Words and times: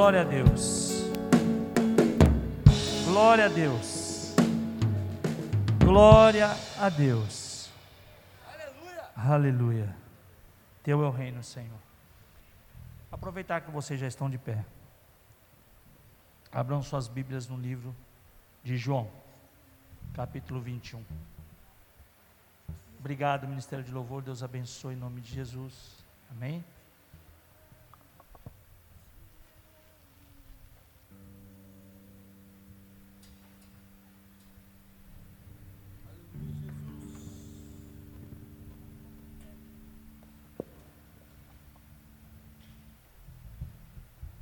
Glória 0.00 0.22
a 0.22 0.24
Deus. 0.24 1.02
Glória 3.04 3.44
a 3.44 3.48
Deus. 3.48 4.34
Glória 5.84 6.56
a 6.78 6.88
Deus. 6.88 7.70
Aleluia. 8.46 9.04
Aleluia. 9.14 9.96
Teu 10.82 11.04
é 11.04 11.06
o 11.06 11.10
reino, 11.10 11.44
Senhor. 11.44 11.78
Aproveitar 13.12 13.60
que 13.60 13.70
vocês 13.70 14.00
já 14.00 14.06
estão 14.06 14.30
de 14.30 14.38
pé. 14.38 14.64
Abram 16.50 16.82
suas 16.82 17.06
Bíblias 17.06 17.46
no 17.46 17.58
livro 17.58 17.94
de 18.64 18.78
João, 18.78 19.06
capítulo 20.14 20.62
21. 20.62 21.04
Obrigado, 22.98 23.46
Ministério 23.46 23.84
de 23.84 23.92
Louvor. 23.92 24.22
Deus 24.22 24.42
abençoe 24.42 24.94
em 24.94 24.98
nome 24.98 25.20
de 25.20 25.34
Jesus. 25.34 26.02
Amém. 26.30 26.64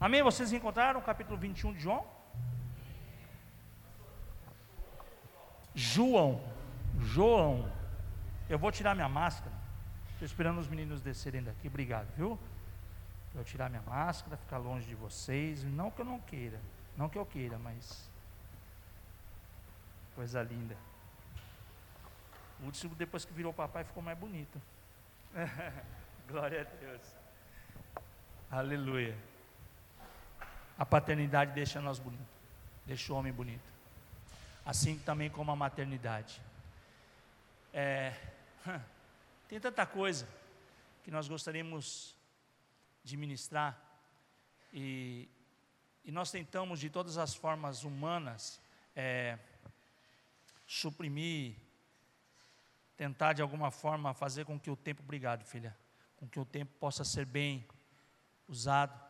Amém? 0.00 0.22
Vocês 0.22 0.52
encontraram 0.52 1.00
o 1.00 1.02
capítulo 1.02 1.36
21 1.36 1.72
de 1.72 1.80
João? 1.80 2.06
João. 5.74 6.40
João. 7.00 7.72
Eu 8.48 8.58
vou 8.58 8.70
tirar 8.70 8.94
minha 8.94 9.08
máscara. 9.08 9.54
Estou 10.12 10.26
esperando 10.26 10.58
os 10.58 10.68
meninos 10.68 11.00
descerem 11.00 11.42
daqui. 11.42 11.66
Obrigado, 11.66 12.08
viu? 12.16 12.38
Eu 13.34 13.44
tirar 13.44 13.68
minha 13.68 13.82
máscara, 13.82 14.36
ficar 14.36 14.58
longe 14.58 14.86
de 14.86 14.94
vocês. 14.94 15.64
Não 15.64 15.90
que 15.90 16.00
eu 16.00 16.04
não 16.04 16.20
queira. 16.20 16.60
Não 16.96 17.08
que 17.08 17.18
eu 17.18 17.26
queira, 17.26 17.58
mas. 17.58 18.08
Coisa 20.14 20.42
linda. 20.42 20.76
O 22.60 22.94
depois 22.96 23.24
que 23.24 23.32
virou 23.32 23.52
papai, 23.52 23.84
ficou 23.84 24.02
mais 24.02 24.18
bonito. 24.18 24.60
Glória 26.28 26.62
a 26.62 26.64
Deus. 26.64 27.14
Aleluia. 28.50 29.16
A 30.78 30.86
paternidade 30.86 31.52
deixa 31.54 31.80
nós 31.80 31.98
bonitos, 31.98 32.24
deixa 32.86 33.12
o 33.12 33.16
homem 33.16 33.32
bonito. 33.32 33.68
Assim 34.64 34.96
também 34.96 35.28
como 35.28 35.50
a 35.50 35.56
maternidade. 35.56 36.40
É, 37.72 38.14
tem 39.48 39.58
tanta 39.58 39.84
coisa 39.84 40.28
que 41.02 41.10
nós 41.10 41.26
gostaríamos 41.26 42.14
de 43.02 43.16
ministrar 43.16 43.76
e, 44.72 45.28
e 46.04 46.12
nós 46.12 46.30
tentamos 46.30 46.78
de 46.78 46.88
todas 46.88 47.18
as 47.18 47.34
formas 47.34 47.82
humanas 47.82 48.60
é, 48.94 49.36
suprimir, 50.64 51.56
tentar 52.96 53.32
de 53.32 53.42
alguma 53.42 53.72
forma 53.72 54.14
fazer 54.14 54.44
com 54.44 54.60
que 54.60 54.70
o 54.70 54.76
tempo, 54.76 55.02
obrigado 55.02 55.44
filha, 55.44 55.76
com 56.18 56.28
que 56.28 56.38
o 56.38 56.44
tempo 56.44 56.72
possa 56.78 57.02
ser 57.02 57.24
bem 57.24 57.66
usado 58.46 59.07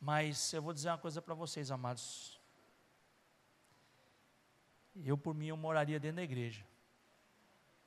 mas 0.00 0.52
eu 0.52 0.62
vou 0.62 0.72
dizer 0.72 0.90
uma 0.90 0.98
coisa 0.98 1.20
para 1.20 1.34
vocês, 1.34 1.70
amados. 1.70 2.40
Eu, 4.94 5.16
por 5.16 5.34
mim, 5.34 5.46
eu 5.46 5.56
moraria 5.56 5.98
dentro 5.98 6.16
da 6.16 6.22
igreja. 6.22 6.66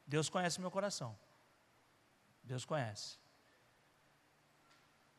Deus 0.05 0.29
conhece 0.29 0.59
meu 0.59 0.71
coração. 0.71 1.17
Deus 2.43 2.65
conhece. 2.65 3.17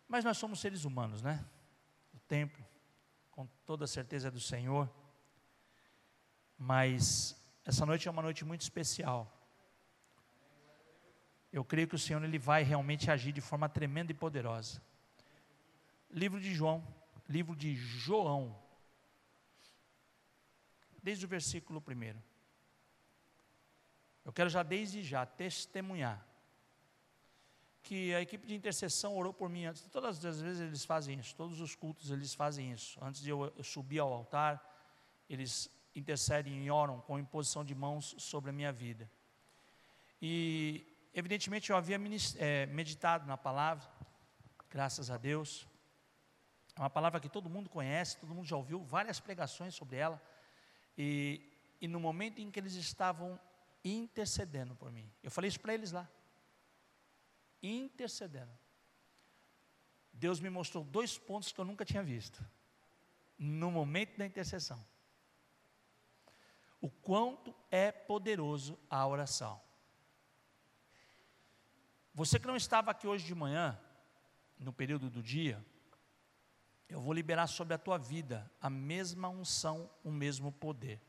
Mas 0.07 0.25
nós 0.25 0.37
somos 0.37 0.61
seres 0.61 0.85
humanos, 0.85 1.23
né? 1.23 1.45
O 2.13 2.19
templo, 2.21 2.65
com 3.31 3.47
toda 3.65 3.87
certeza, 3.87 4.29
é 4.29 4.31
do 4.31 4.41
Senhor. 4.41 4.91
Mas 6.59 7.35
essa 7.65 7.87
noite 7.87 8.07
é 8.09 8.11
uma 8.11 8.23
noite 8.23 8.45
muito 8.45 8.61
especial. 8.61 9.31
Eu 11.51 11.65
creio 11.65 11.89
que 11.89 11.95
o 11.95 11.99
Senhor 11.99 12.23
ele 12.23 12.39
vai 12.39 12.63
realmente 12.63 13.11
agir 13.11 13.33
de 13.33 13.41
forma 13.41 13.69
tremenda 13.69 14.13
e 14.13 14.15
poderosa. 14.15 14.83
Livro 16.13 16.39
de 16.39 16.55
João, 16.55 16.87
livro 17.27 17.57
de 17.57 17.75
João, 17.75 18.61
desde 21.03 21.25
o 21.25 21.29
versículo 21.29 21.83
1. 21.87 22.21
Eu 24.23 24.33
quero 24.33 24.51
já 24.51 24.63
desde 24.63 25.03
já 25.03 25.25
testemunhar 25.25 26.25
que 27.83 28.15
a 28.15 28.21
equipe 28.21 28.47
de 28.47 28.55
intercessão 28.55 29.17
orou 29.17 29.33
por 29.33 29.49
mim 29.49 29.65
antes. 29.65 29.83
Todas 29.89 30.23
as 30.25 30.41
vezes 30.41 30.61
eles 30.61 30.85
fazem 30.85 31.19
isso, 31.19 31.35
todos 31.35 31.61
os 31.61 31.75
cultos 31.75 32.11
eles 32.11 32.35
fazem 32.35 32.71
isso. 32.73 33.03
Antes 33.03 33.23
de 33.23 33.31
eu, 33.31 33.51
subir 33.63 33.99
ao 33.99 34.13
altar, 34.13 34.63
eles 35.31 35.71
intercedem 35.95 36.65
e 36.65 36.71
oram 36.71 37.01
com 37.01 37.19
imposição 37.19 37.65
de 37.65 37.75
mãos 37.75 38.15
sobre 38.19 38.51
a 38.51 38.53
minha 38.53 38.71
vida. 38.71 39.11
E, 40.21 40.87
evidentemente, 41.15 41.71
eu 41.71 41.77
havia 41.77 41.99
é, 42.39 42.67
meditado 42.67 43.27
na 43.27 43.37
palavra, 43.37 43.91
graças 44.71 45.11
a 45.11 45.17
Deus. 45.17 45.67
É 46.77 46.81
uma 46.81 46.91
palavra 46.91 47.21
que 47.21 47.29
todo 47.29 47.51
mundo 47.51 47.69
conhece, 47.69 48.19
todo 48.19 48.35
mundo 48.35 48.47
já 48.47 48.57
ouviu 48.57 48.83
várias 48.83 49.21
pregações 49.21 49.75
sobre 49.75 49.97
ela. 49.97 50.21
E, 50.97 51.41
e 51.81 51.89
no 51.89 52.01
momento 52.01 52.41
em 52.41 52.51
que 52.51 52.59
eles 52.59 52.75
estavam 52.75 53.39
intercedendo 53.85 54.75
por 54.75 54.91
mim, 54.91 55.11
eu 55.23 55.31
falei 55.31 55.49
isso 55.49 55.61
para 55.61 55.75
eles 55.75 55.93
lá. 55.93 56.09
Intercedendo. 57.63 58.53
Deus 60.13 60.41
me 60.41 60.51
mostrou 60.51 60.85
dois 60.85 61.19
pontos 61.19 61.53
que 61.53 61.61
eu 61.61 61.65
nunca 61.65 61.85
tinha 61.85 62.03
visto. 62.03 62.45
No 63.39 63.71
momento 63.71 64.17
da 64.17 64.27
intercessão. 64.27 64.85
O 66.81 66.91
quanto 66.91 67.55
é 67.71 67.93
poderoso 67.93 68.79
a 68.91 69.07
oração. 69.07 69.61
Você 72.15 72.39
que 72.39 72.47
não 72.47 72.57
estava 72.57 72.91
aqui 72.91 73.07
hoje 73.07 73.25
de 73.25 73.35
manhã, 73.35 73.79
no 74.59 74.73
período 74.73 75.09
do 75.09 75.23
dia, 75.23 75.65
eu 76.89 77.01
vou 77.01 77.13
liberar 77.13 77.47
sobre 77.47 77.75
a 77.75 77.79
tua 77.79 77.99
vida 77.99 78.51
a 78.61 78.69
mesma 78.69 79.29
unção, 79.29 79.91
o 80.05 80.11
mesmo 80.11 80.53
poder. 80.53 81.01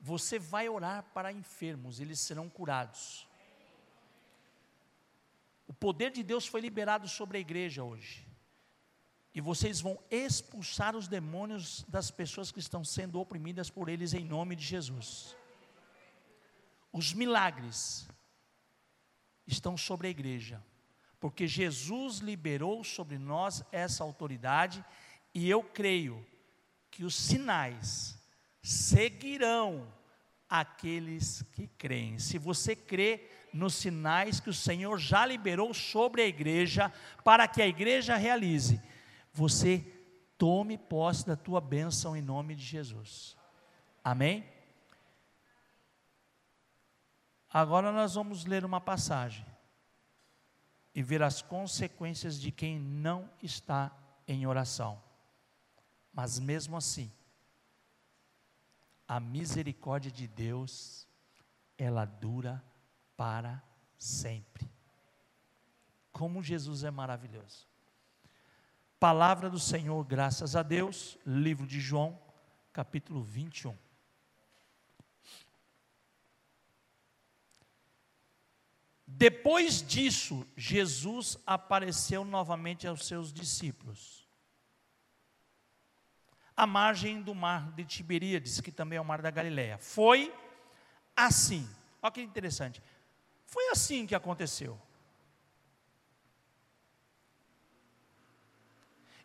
Você 0.00 0.38
vai 0.38 0.68
orar 0.68 1.04
para 1.14 1.32
enfermos, 1.32 1.98
eles 1.98 2.20
serão 2.20 2.48
curados. 2.48 3.26
O 5.66 5.72
poder 5.72 6.10
de 6.10 6.22
Deus 6.22 6.46
foi 6.46 6.60
liberado 6.60 7.08
sobre 7.08 7.38
a 7.38 7.40
igreja 7.40 7.82
hoje. 7.82 8.26
E 9.34 9.40
vocês 9.40 9.80
vão 9.80 9.98
expulsar 10.10 10.96
os 10.96 11.06
demônios 11.06 11.84
das 11.88 12.10
pessoas 12.10 12.50
que 12.50 12.58
estão 12.58 12.82
sendo 12.82 13.20
oprimidas 13.20 13.70
por 13.70 13.88
eles 13.88 14.14
em 14.14 14.24
nome 14.24 14.56
de 14.56 14.64
Jesus. 14.64 15.36
Os 16.92 17.12
milagres 17.12 18.08
estão 19.46 19.76
sobre 19.76 20.08
a 20.08 20.10
igreja 20.10 20.62
porque 21.20 21.46
Jesus 21.46 22.18
liberou 22.18 22.84
sobre 22.84 23.18
nós 23.18 23.62
essa 23.72 24.04
autoridade 24.04 24.84
e 25.34 25.48
eu 25.48 25.62
creio 25.62 26.24
que 26.90 27.04
os 27.04 27.14
sinais 27.14 28.18
seguirão 28.62 29.92
aqueles 30.48 31.42
que 31.52 31.66
creem. 31.66 32.18
Se 32.18 32.38
você 32.38 32.74
crê 32.74 33.28
nos 33.52 33.74
sinais 33.74 34.40
que 34.40 34.50
o 34.50 34.54
Senhor 34.54 34.98
já 34.98 35.26
liberou 35.26 35.74
sobre 35.74 36.22
a 36.22 36.26
igreja, 36.26 36.92
para 37.24 37.48
que 37.48 37.60
a 37.60 37.66
igreja 37.66 38.16
realize, 38.16 38.80
você 39.32 39.84
tome 40.36 40.78
posse 40.78 41.26
da 41.26 41.36
tua 41.36 41.60
bênção 41.60 42.16
em 42.16 42.22
nome 42.22 42.54
de 42.54 42.64
Jesus. 42.64 43.36
Amém? 44.04 44.44
Agora 47.50 47.90
nós 47.90 48.14
vamos 48.14 48.44
ler 48.44 48.64
uma 48.64 48.80
passagem 48.80 49.44
e 50.98 51.02
ver 51.02 51.22
as 51.22 51.40
consequências 51.40 52.40
de 52.40 52.50
quem 52.50 52.76
não 52.76 53.30
está 53.40 53.96
em 54.26 54.48
oração. 54.48 55.00
Mas 56.12 56.40
mesmo 56.40 56.76
assim, 56.76 57.08
a 59.06 59.20
misericórdia 59.20 60.10
de 60.10 60.26
Deus, 60.26 61.06
ela 61.78 62.04
dura 62.04 62.60
para 63.16 63.62
sempre. 63.96 64.68
Como 66.10 66.42
Jesus 66.42 66.82
é 66.82 66.90
maravilhoso. 66.90 67.68
Palavra 68.98 69.48
do 69.48 69.60
Senhor, 69.60 70.04
graças 70.04 70.56
a 70.56 70.64
Deus, 70.64 71.16
livro 71.24 71.64
de 71.64 71.78
João, 71.78 72.20
capítulo 72.72 73.22
21. 73.22 73.78
Depois 79.10 79.80
disso, 79.80 80.46
Jesus 80.54 81.38
apareceu 81.46 82.26
novamente 82.26 82.86
aos 82.86 83.06
seus 83.06 83.32
discípulos. 83.32 84.28
À 86.54 86.66
margem 86.66 87.22
do 87.22 87.34
mar 87.34 87.72
de 87.72 87.86
Tiberíades, 87.86 88.60
que 88.60 88.70
também 88.70 88.98
é 88.98 89.00
o 89.00 89.04
mar 89.04 89.22
da 89.22 89.30
Galileia. 89.30 89.78
Foi 89.78 90.32
assim. 91.16 91.66
Olha 92.02 92.12
que 92.12 92.20
interessante. 92.20 92.82
Foi 93.46 93.70
assim 93.70 94.06
que 94.06 94.14
aconteceu. 94.14 94.78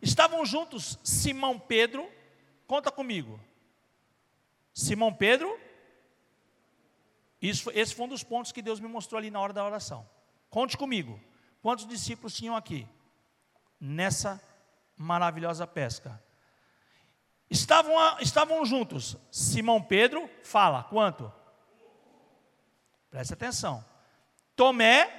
Estavam 0.00 0.46
juntos 0.46 0.98
Simão 1.04 1.58
Pedro, 1.58 2.10
conta 2.66 2.90
comigo. 2.90 3.38
Simão 4.72 5.12
Pedro, 5.12 5.60
isso, 7.44 7.70
esse 7.74 7.94
foi 7.94 8.06
um 8.06 8.08
dos 8.08 8.22
pontos 8.22 8.52
que 8.52 8.62
Deus 8.62 8.80
me 8.80 8.88
mostrou 8.88 9.18
ali 9.18 9.30
na 9.30 9.38
hora 9.38 9.52
da 9.52 9.62
oração. 9.62 10.08
Conte 10.48 10.78
comigo. 10.78 11.20
Quantos 11.60 11.86
discípulos 11.86 12.32
tinham 12.34 12.56
aqui? 12.56 12.88
Nessa 13.78 14.40
maravilhosa 14.96 15.66
pesca. 15.66 16.22
Estavam, 17.50 18.18
estavam 18.20 18.64
juntos. 18.64 19.18
Simão 19.30 19.82
Pedro, 19.82 20.26
fala, 20.42 20.84
quanto? 20.84 21.30
Preste 23.10 23.34
atenção. 23.34 23.84
Tomé, 24.56 25.10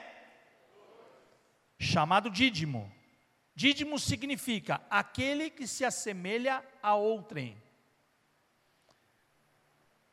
chamado 1.78 2.32
Dídimo. 2.32 2.92
Dídimo 3.54 4.00
significa 4.00 4.82
aquele 4.90 5.52
que 5.52 5.68
se 5.68 5.86
assemelha 5.86 6.66
a 6.82 6.96
outrem. 6.96 7.56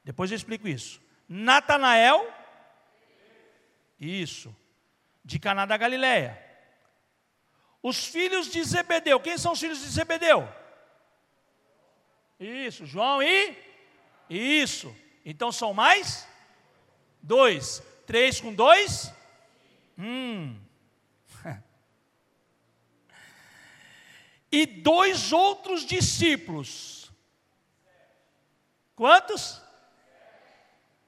Depois 0.05 0.31
eu 0.31 0.37
explico 0.37 0.69
isso. 0.69 1.01
Natanael, 1.33 2.31
isso, 3.99 4.55
de 5.25 5.39
Caná 5.39 5.65
da 5.65 5.79
Galileia. 5.79 6.39
Os 7.83 8.05
filhos 8.05 8.51
de 8.51 8.63
Zebedeu, 8.63 9.19
quem 9.19 9.39
são 9.39 9.53
os 9.53 9.61
filhos 9.61 9.81
de 9.81 9.89
Zebedeu? 9.89 10.47
Isso, 12.39 12.85
João 12.85 13.23
e 13.23 13.57
isso. 14.29 14.95
Então 15.25 15.51
são 15.51 15.73
mais 15.73 16.29
dois. 17.23 17.83
Três 18.07 18.39
com 18.39 18.53
dois? 18.53 19.11
Hum. 19.99 20.61
e 24.53 24.67
dois 24.67 25.33
outros 25.33 25.87
discípulos. 25.87 27.11
Quantos? 28.95 29.62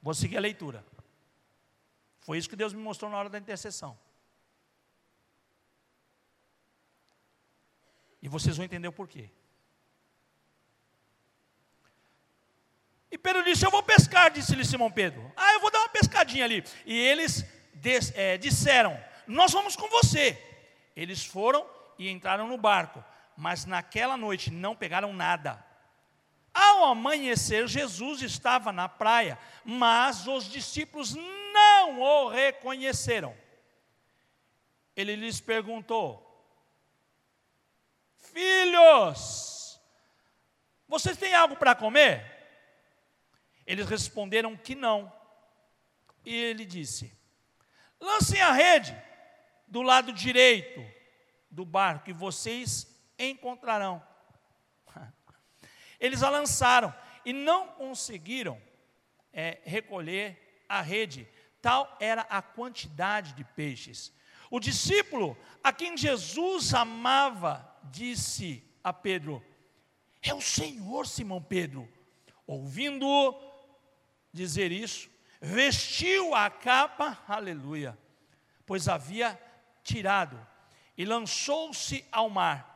Vou 0.05 0.13
seguir 0.13 0.37
a 0.37 0.39
leitura. 0.39 0.85
Foi 2.19 2.37
isso 2.37 2.47
que 2.47 2.55
Deus 2.55 2.73
me 2.73 2.79
mostrou 2.79 3.09
na 3.09 3.17
hora 3.17 3.27
da 3.27 3.39
intercessão. 3.39 3.97
E 8.21 8.29
vocês 8.29 8.55
vão 8.55 8.63
entender 8.63 8.87
o 8.87 8.93
porquê. 8.93 9.31
E 13.09 13.17
Pedro 13.17 13.43
disse: 13.43 13.65
Eu 13.65 13.71
vou 13.71 13.81
pescar, 13.81 14.29
disse-lhe 14.29 14.63
Simão 14.63 14.91
Pedro. 14.91 15.33
Ah, 15.35 15.53
eu 15.53 15.59
vou 15.59 15.71
dar 15.71 15.79
uma 15.79 15.89
pescadinha 15.89 16.45
ali. 16.45 16.63
E 16.85 16.95
eles 16.95 17.43
des, 17.73 18.15
é, 18.15 18.37
disseram: 18.37 19.03
Nós 19.25 19.53
vamos 19.53 19.75
com 19.75 19.89
você. 19.89 20.39
Eles 20.95 21.25
foram 21.25 21.67
e 21.97 22.11
entraram 22.11 22.47
no 22.47 22.59
barco, 22.59 23.03
mas 23.35 23.65
naquela 23.65 24.15
noite 24.15 24.51
não 24.51 24.75
pegaram 24.75 25.11
nada. 25.11 25.64
Ao 26.55 26.85
amanhecer, 26.85 27.67
Jesus 27.67 28.21
estava 28.21 28.71
na 28.71 28.87
praia, 28.87 29.37
mas 29.65 30.25
os 30.25 30.49
discípulos 30.49 31.13
não 31.13 31.99
o 31.99 32.29
reconheceram. 32.29 33.35
Ele 34.95 35.17
lhes 35.17 35.41
perguntou: 35.41 36.23
Filhos, 38.15 39.77
vocês 40.87 41.17
têm 41.17 41.35
algo 41.35 41.57
para 41.57 41.75
comer? 41.75 42.23
Eles 43.67 43.89
responderam 43.89 44.55
que 44.55 44.75
não. 44.75 45.11
E 46.23 46.33
ele 46.33 46.65
disse: 46.65 47.11
Lancem 47.99 48.41
a 48.41 48.53
rede 48.53 48.95
do 49.67 49.81
lado 49.81 50.13
direito 50.13 50.81
do 51.51 51.65
barco 51.65 52.09
e 52.09 52.13
vocês 52.13 52.87
encontrarão. 53.19 54.01
Eles 56.05 56.21
a 56.21 56.29
lançaram 56.29 56.93
e 57.25 57.33
não 57.33 57.67
conseguiram 57.67 58.61
é, 59.33 59.57
recolher 59.63 60.63
a 60.69 60.79
rede, 60.79 61.27
tal 61.59 61.97
era 61.99 62.21
a 62.29 62.43
quantidade 62.43 63.33
de 63.33 63.43
peixes. 63.43 64.13
O 64.51 64.59
discípulo 64.59 65.35
a 65.63 65.73
quem 65.73 65.97
Jesus 65.97 66.75
amava 66.75 67.67
disse 67.85 68.63
a 68.83 68.93
Pedro: 68.93 69.43
É 70.21 70.31
o 70.31 70.41
Senhor, 70.41 71.07
Simão 71.07 71.41
Pedro. 71.41 71.91
Ouvindo 72.45 73.35
dizer 74.31 74.71
isso, 74.71 75.09
vestiu 75.41 76.35
a 76.35 76.51
capa, 76.51 77.17
aleluia, 77.27 77.97
pois 78.63 78.87
havia 78.87 79.41
tirado 79.83 80.39
e 80.95 81.03
lançou-se 81.03 82.05
ao 82.11 82.29
mar 82.29 82.74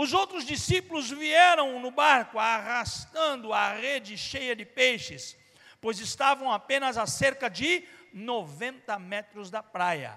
os 0.00 0.12
outros 0.12 0.44
discípulos 0.44 1.10
vieram 1.10 1.80
no 1.80 1.90
barco 1.90 2.38
arrastando 2.38 3.52
a 3.52 3.72
rede 3.72 4.16
cheia 4.16 4.54
de 4.54 4.64
peixes, 4.64 5.36
pois 5.80 5.98
estavam 5.98 6.52
apenas 6.52 6.96
a 6.96 7.04
cerca 7.04 7.50
de 7.50 7.84
90 8.12 8.96
metros 9.00 9.50
da 9.50 9.60
praia. 9.60 10.16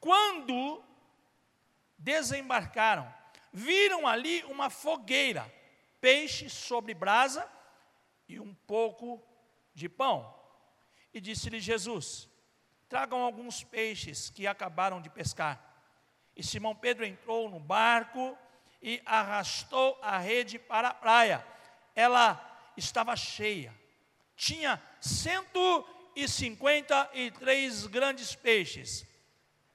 Quando 0.00 0.82
desembarcaram, 1.96 3.08
viram 3.52 4.04
ali 4.04 4.42
uma 4.46 4.68
fogueira, 4.68 5.48
peixe 6.00 6.50
sobre 6.50 6.92
brasa 6.92 7.48
e 8.28 8.40
um 8.40 8.52
pouco 8.66 9.24
de 9.72 9.88
pão. 9.88 10.34
E 11.12 11.20
disse-lhe 11.20 11.60
Jesus: 11.60 12.28
Tragam 12.88 13.22
alguns 13.22 13.62
peixes 13.62 14.28
que 14.28 14.44
acabaram 14.44 15.00
de 15.00 15.08
pescar. 15.08 15.72
E 16.34 16.42
Simão 16.42 16.74
Pedro 16.74 17.06
entrou 17.06 17.48
no 17.48 17.60
barco 17.60 18.36
e 18.84 19.02
arrastou 19.06 19.98
a 20.02 20.18
rede 20.18 20.58
para 20.58 20.88
a 20.88 20.94
praia. 20.94 21.42
Ela 21.94 22.38
estava 22.76 23.16
cheia, 23.16 23.72
tinha 24.36 24.78
153 25.00 27.86
grandes 27.86 28.34
peixes. 28.34 29.06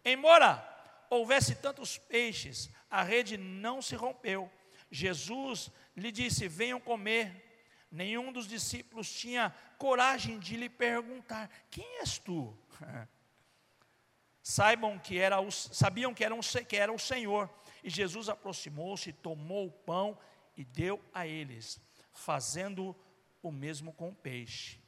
Embora 0.06 0.64
houvesse 1.10 1.56
tantos 1.56 1.98
peixes, 1.98 2.70
a 2.88 3.02
rede 3.02 3.36
não 3.36 3.82
se 3.82 3.96
rompeu. 3.96 4.48
Jesus 4.92 5.72
lhe 5.98 6.12
disse: 6.12 6.48
Venham 6.48 6.80
comer. 6.80 7.48
Nenhum 7.92 8.32
dos 8.32 8.48
discípulos 8.48 9.12
tinha 9.12 9.52
coragem 9.80 10.38
de 10.38 10.56
lhe 10.56 10.70
perguntar: 10.70 11.50
Quem 11.72 11.98
és 11.98 12.20
tu? 12.20 12.56
Saibam 14.44 15.00
que 15.00 15.18
era 15.18 15.42
o, 15.42 15.52
sabiam 15.52 16.14
que 16.14 16.24
era, 16.24 16.36
um, 16.36 16.42
que 16.68 16.78
era 16.78 16.94
o 16.94 17.00
Senhor. 17.00 17.50
E 17.84 17.90
Jesus 17.90 18.30
aproximou-se, 18.30 19.14
tomou 19.14 19.68
o 19.68 19.72
pão 19.72 20.18
e 20.56 20.64
deu 20.64 21.04
a 21.14 21.26
eles, 21.26 21.80
fazendo 22.12 22.96
o 23.42 23.52
mesmo 23.52 23.94
com 23.94 24.10
o 24.10 24.16
peixe. 24.16 24.82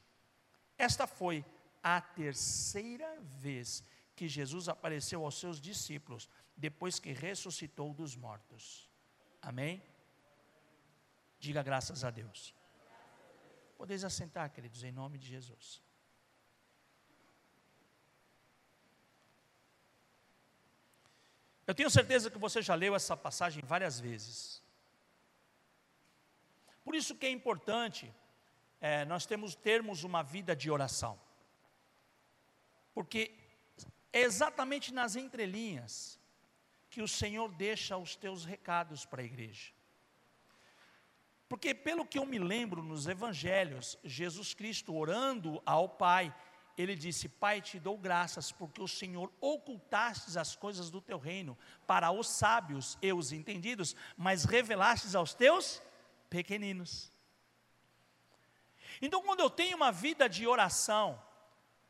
Esta 0.76 1.06
foi 1.06 1.44
a 1.82 2.00
terceira 2.00 3.20
vez 3.38 3.84
que 4.14 4.28
Jesus 4.28 4.68
apareceu 4.68 5.24
aos 5.24 5.38
seus 5.38 5.60
discípulos, 5.60 6.28
depois 6.56 6.98
que 6.98 7.12
ressuscitou 7.12 7.94
dos 7.94 8.14
mortos. 8.14 8.90
Amém? 9.40 9.82
Diga 11.38 11.62
graças 11.62 12.04
a 12.04 12.10
Deus. 12.10 12.54
Podeis 13.76 14.04
assentar, 14.04 14.50
queridos, 14.52 14.84
em 14.84 14.92
nome 14.92 15.18
de 15.18 15.26
Jesus. 15.26 15.82
Eu 21.72 21.74
tenho 21.74 21.88
certeza 21.88 22.30
que 22.30 22.36
você 22.36 22.60
já 22.60 22.74
leu 22.74 22.94
essa 22.94 23.16
passagem 23.16 23.62
várias 23.64 23.98
vezes. 23.98 24.62
Por 26.84 26.94
isso 26.94 27.14
que 27.14 27.24
é 27.24 27.30
importante 27.30 28.14
é, 28.78 29.06
nós 29.06 29.24
temos, 29.24 29.54
termos 29.54 30.04
uma 30.04 30.22
vida 30.22 30.54
de 30.54 30.70
oração. 30.70 31.18
Porque 32.92 33.34
é 34.12 34.20
exatamente 34.20 34.92
nas 34.92 35.16
entrelinhas 35.16 36.20
que 36.90 37.00
o 37.00 37.08
Senhor 37.08 37.50
deixa 37.50 37.96
os 37.96 38.14
teus 38.16 38.44
recados 38.44 39.06
para 39.06 39.22
a 39.22 39.24
igreja. 39.24 39.72
Porque, 41.48 41.74
pelo 41.74 42.04
que 42.04 42.18
eu 42.18 42.26
me 42.26 42.38
lembro 42.38 42.82
nos 42.82 43.06
evangelhos, 43.06 43.98
Jesus 44.04 44.52
Cristo 44.52 44.94
orando 44.94 45.62
ao 45.64 45.88
Pai, 45.88 46.34
ele 46.76 46.94
disse: 46.94 47.28
Pai, 47.28 47.60
te 47.60 47.78
dou 47.78 47.96
graças 47.98 48.50
porque 48.50 48.80
o 48.80 48.88
Senhor 48.88 49.32
ocultastes 49.40 50.36
as 50.36 50.56
coisas 50.56 50.90
do 50.90 51.00
teu 51.00 51.18
reino 51.18 51.56
para 51.86 52.10
os 52.10 52.28
sábios 52.28 52.98
e 53.02 53.12
os 53.12 53.32
entendidos, 53.32 53.94
mas 54.16 54.44
revelastes 54.44 55.14
aos 55.14 55.34
teus 55.34 55.82
pequeninos. 56.30 57.12
Então, 59.00 59.22
quando 59.22 59.40
eu 59.40 59.50
tenho 59.50 59.76
uma 59.76 59.90
vida 59.90 60.28
de 60.28 60.46
oração, 60.46 61.20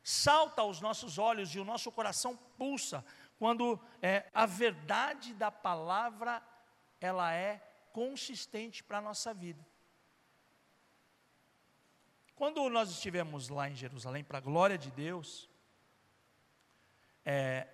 salta 0.03 0.61
aos 0.61 0.81
nossos 0.81 1.17
olhos 1.17 1.53
e 1.55 1.59
o 1.59 1.65
nosso 1.65 1.91
coração 1.91 2.35
pulsa 2.57 3.05
quando 3.37 3.79
é, 4.01 4.29
a 4.33 4.45
verdade 4.45 5.33
da 5.33 5.51
palavra 5.51 6.41
ela 6.99 7.33
é 7.33 7.61
consistente 7.91 8.83
para 8.83 8.99
a 8.99 9.01
nossa 9.01 9.33
vida. 9.33 9.65
Quando 12.35 12.67
nós 12.69 12.89
estivemos 12.89 13.49
lá 13.49 13.69
em 13.69 13.75
Jerusalém, 13.75 14.23
para 14.23 14.39
a 14.39 14.41
glória 14.41 14.77
de 14.77 14.89
Deus, 14.91 15.49
é, 17.25 17.67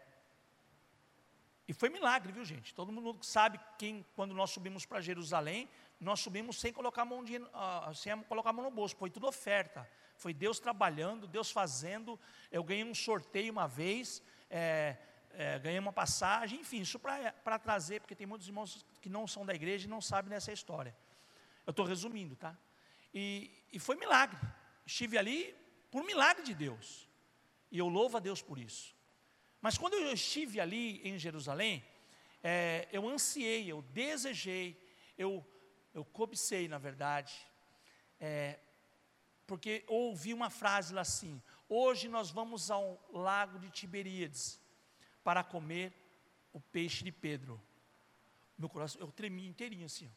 E 1.67 1.73
foi 1.73 1.87
milagre, 1.87 2.31
viu 2.31 2.43
gente? 2.43 2.73
Todo 2.73 2.91
mundo 2.91 3.15
sabe 3.21 3.59
que 3.77 4.03
quando 4.15 4.33
nós 4.33 4.49
subimos 4.49 4.87
para 4.87 4.99
Jerusalém, 5.01 5.69
nós 5.99 6.19
subimos 6.19 6.59
sem 6.59 6.73
colocar, 6.73 7.03
a 7.03 7.05
mão 7.05 7.23
de, 7.23 7.37
uh, 7.37 7.93
sem 7.93 8.19
colocar 8.23 8.51
mão 8.51 8.65
no 8.65 8.71
bolso, 8.71 8.95
foi 8.95 9.11
tudo 9.11 9.27
oferta. 9.27 9.87
Foi 10.15 10.33
Deus 10.33 10.59
trabalhando, 10.59 11.27
Deus 11.27 11.51
fazendo. 11.51 12.19
Eu 12.51 12.63
ganhei 12.63 12.83
um 12.83 12.95
sorteio 12.95 13.51
uma 13.51 13.67
vez, 13.67 14.19
é, 14.49 14.97
é, 15.33 15.59
ganhei 15.59 15.77
uma 15.77 15.93
passagem, 15.93 16.61
enfim, 16.61 16.81
isso 16.81 16.97
para 16.97 17.59
trazer, 17.59 18.01
porque 18.01 18.15
tem 18.15 18.25
muitos 18.25 18.47
irmãos 18.47 18.83
que 18.99 19.07
não 19.07 19.27
são 19.27 19.45
da 19.45 19.53
igreja 19.53 19.85
e 19.85 19.89
não 19.89 20.01
sabem 20.01 20.31
dessa 20.31 20.51
história. 20.51 20.95
Eu 21.67 21.71
estou 21.71 21.85
resumindo, 21.85 22.35
tá? 22.35 22.57
E, 23.13 23.51
e 23.71 23.79
foi 23.79 23.95
milagre. 23.95 24.39
Estive 24.85 25.17
ali 25.17 25.55
por 25.91 26.03
milagre 26.03 26.43
de 26.43 26.53
Deus. 26.53 27.07
E 27.71 27.77
eu 27.77 27.87
louvo 27.87 28.17
a 28.17 28.19
Deus 28.19 28.41
por 28.41 28.57
isso. 28.57 28.95
Mas 29.61 29.77
quando 29.77 29.93
eu 29.93 30.13
estive 30.13 30.59
ali 30.59 31.01
em 31.07 31.19
Jerusalém, 31.19 31.83
é, 32.41 32.87
eu 32.91 33.07
ansiei, 33.07 33.69
eu 33.69 33.81
desejei, 33.81 34.81
eu, 35.17 35.45
eu 35.93 36.05
cobicei, 36.05 36.67
na 36.67 36.77
verdade, 36.77 37.33
é, 38.19 38.59
porque 39.45 39.83
ouvi 39.87 40.33
uma 40.33 40.49
frase 40.49 40.93
lá 40.93 41.01
assim: 41.01 41.41
hoje 41.67 42.07
nós 42.07 42.31
vamos 42.31 42.71
ao 42.71 43.03
lago 43.11 43.59
de 43.59 43.69
Tiberíades 43.69 44.59
para 45.23 45.43
comer 45.43 45.93
o 46.53 46.59
peixe 46.59 47.03
de 47.03 47.11
Pedro. 47.11 47.61
Meu 48.57 48.69
coração, 48.69 49.01
eu 49.01 49.11
tremi 49.11 49.47
inteirinho 49.47 49.85
assim. 49.85 50.11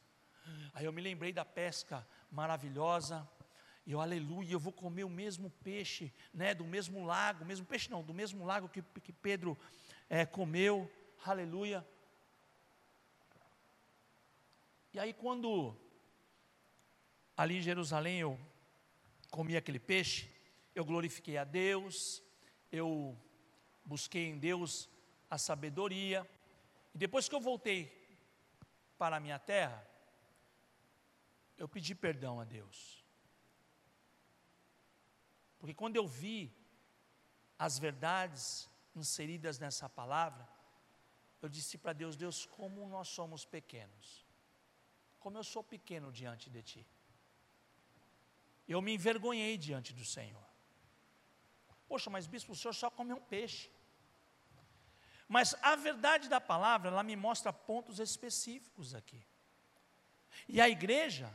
Aí 0.73 0.85
eu 0.85 0.93
me 0.93 1.01
lembrei 1.01 1.33
da 1.33 1.45
pesca 1.45 2.07
maravilhosa, 2.31 3.29
e 3.85 3.93
eu, 3.93 4.01
aleluia, 4.01 4.53
eu 4.53 4.61
vou 4.61 4.73
comer 4.73 5.05
o 5.05 5.11
mesmo 5.11 5.51
peixe, 5.65 6.13
né, 6.33 6.55
do 6.55 6.65
mesmo 6.65 7.05
lago, 7.05 7.45
mesmo 7.45 7.67
peixe 7.67 7.91
não, 7.91 8.03
do 8.03 8.15
mesmo 8.15 8.45
lago 8.45 8.69
que, 8.69 8.83
que 9.01 9.13
Pedro 9.13 9.59
é, 10.09 10.25
comeu, 10.25 10.91
aleluia. 11.25 11.85
E 14.95 15.01
aí 15.01 15.13
quando, 15.13 15.77
ali 17.37 17.57
em 17.57 17.63
Jerusalém, 17.63 18.21
eu 18.21 18.39
comi 19.31 19.57
aquele 19.57 19.81
peixe, 19.81 20.31
eu 20.75 20.85
glorifiquei 20.85 21.37
a 21.37 21.45
Deus, 21.45 22.23
eu 22.71 23.19
busquei 23.85 24.27
em 24.27 24.39
Deus 24.39 24.89
a 25.29 25.39
sabedoria, 25.39 26.29
e 26.95 26.99
depois 26.99 27.29
que 27.29 27.35
eu 27.35 27.41
voltei 27.41 27.91
para 28.97 29.17
a 29.17 29.21
minha 29.21 29.41
terra, 29.41 29.85
eu 31.59 31.67
pedi 31.67 31.95
perdão 31.97 32.39
a 32.39 32.45
Deus. 32.45 33.02
Porque 35.63 35.75
quando 35.75 35.95
eu 35.95 36.09
vi 36.09 36.53
as 37.57 37.79
verdades 37.79 38.69
inseridas 38.97 39.61
nessa 39.61 39.89
palavra, 39.89 40.45
eu 41.41 41.49
disse 41.49 41.79
para 41.79 41.93
Deus: 41.93 42.17
Deus, 42.17 42.45
como 42.45 42.85
nós 42.89 43.07
somos 43.07 43.45
pequenos, 43.45 44.27
como 45.21 45.39
eu 45.39 45.45
sou 45.45 45.63
pequeno 45.63 46.11
diante 46.11 46.51
de 46.51 46.65
Ti. 46.65 46.87
Eu 48.67 48.83
me 48.83 48.93
envergonhei 48.93 49.57
diante 49.57 49.93
do 49.93 50.05
Senhor. 50.05 50.45
Poxa, 51.87 52.11
mas 52.11 52.27
bispo, 52.27 52.51
o 52.51 52.57
senhor 52.57 52.73
só 52.73 52.91
comeu 52.91 53.19
um 53.19 53.21
peixe. 53.21 53.71
Mas 55.29 55.55
a 55.63 55.77
verdade 55.77 56.29
da 56.29 56.41
palavra, 56.41 56.91
ela 56.91 57.05
me 57.05 57.15
mostra 57.15 57.53
pontos 57.53 58.01
específicos 58.01 58.97
aqui. 58.97 59.25
E 60.49 60.61
a 60.61 60.69
igreja, 60.69 61.33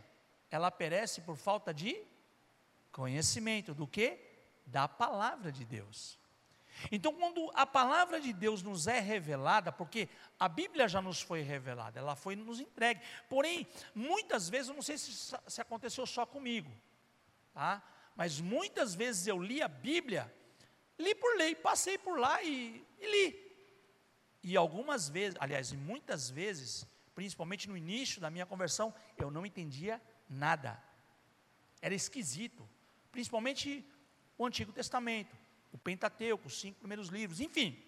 ela 0.51 0.69
perece 0.69 1.22
por 1.22 1.38
falta 1.38 1.74
de 1.74 2.05
Conhecimento 2.98 3.75
do 3.75 3.86
que? 3.86 4.18
Da 4.66 4.88
palavra 4.88 5.51
de 5.51 5.63
Deus. 5.63 6.18
Então, 6.92 7.13
quando 7.13 7.51
a 7.54 7.63
palavra 7.63 8.20
de 8.20 8.34
Deus 8.34 8.63
nos 8.63 8.88
é 8.88 9.00
revelada, 9.00 9.72
porque 9.72 10.10
a 10.39 10.50
Bíblia 10.50 10.88
já 10.88 11.00
nos 11.00 11.22
foi 11.22 11.42
revelada, 11.44 12.00
ela 12.00 12.16
foi 12.16 12.36
nos 12.36 12.60
entregue. 12.60 13.00
Porém, 13.30 13.68
muitas 13.94 14.50
vezes, 14.50 14.70
eu 14.70 14.74
não 14.74 14.82
sei 14.82 14.98
se, 14.98 15.13
se 15.46 15.62
aconteceu 15.62 16.08
só 16.08 16.25
comigo, 16.25 16.72
tá? 17.54 17.84
mas 18.16 18.42
muitas 18.42 18.96
vezes 18.96 19.27
eu 19.27 19.39
li 19.39 19.62
a 19.62 19.68
Bíblia, 19.68 20.34
li 20.98 21.13
por 21.13 21.38
lei, 21.38 21.54
passei 21.54 22.00
por 22.00 22.18
lá 22.18 22.42
e, 22.42 22.84
e 23.00 23.12
li. 23.12 23.48
E 24.42 24.58
algumas 24.58 25.08
vezes, 25.08 25.38
aliás, 25.39 25.72
e 25.72 25.77
muitas 25.77 26.32
vezes, 26.32 26.88
principalmente 27.13 27.70
no 27.70 27.77
início 27.77 28.20
da 28.20 28.32
minha 28.32 28.48
conversão, 28.48 28.92
eu 29.20 29.30
não 29.30 29.46
entendia 29.46 30.01
nada. 30.27 30.82
Era 31.80 31.94
esquisito 31.94 32.68
principalmente 33.12 33.86
o 34.38 34.46
Antigo 34.46 34.72
Testamento, 34.72 35.36
o 35.72 35.78
Pentateuco, 35.78 36.48
os 36.48 36.60
cinco 36.60 36.80
primeiros 36.80 37.10
livros, 37.10 37.40
enfim, 37.40 37.82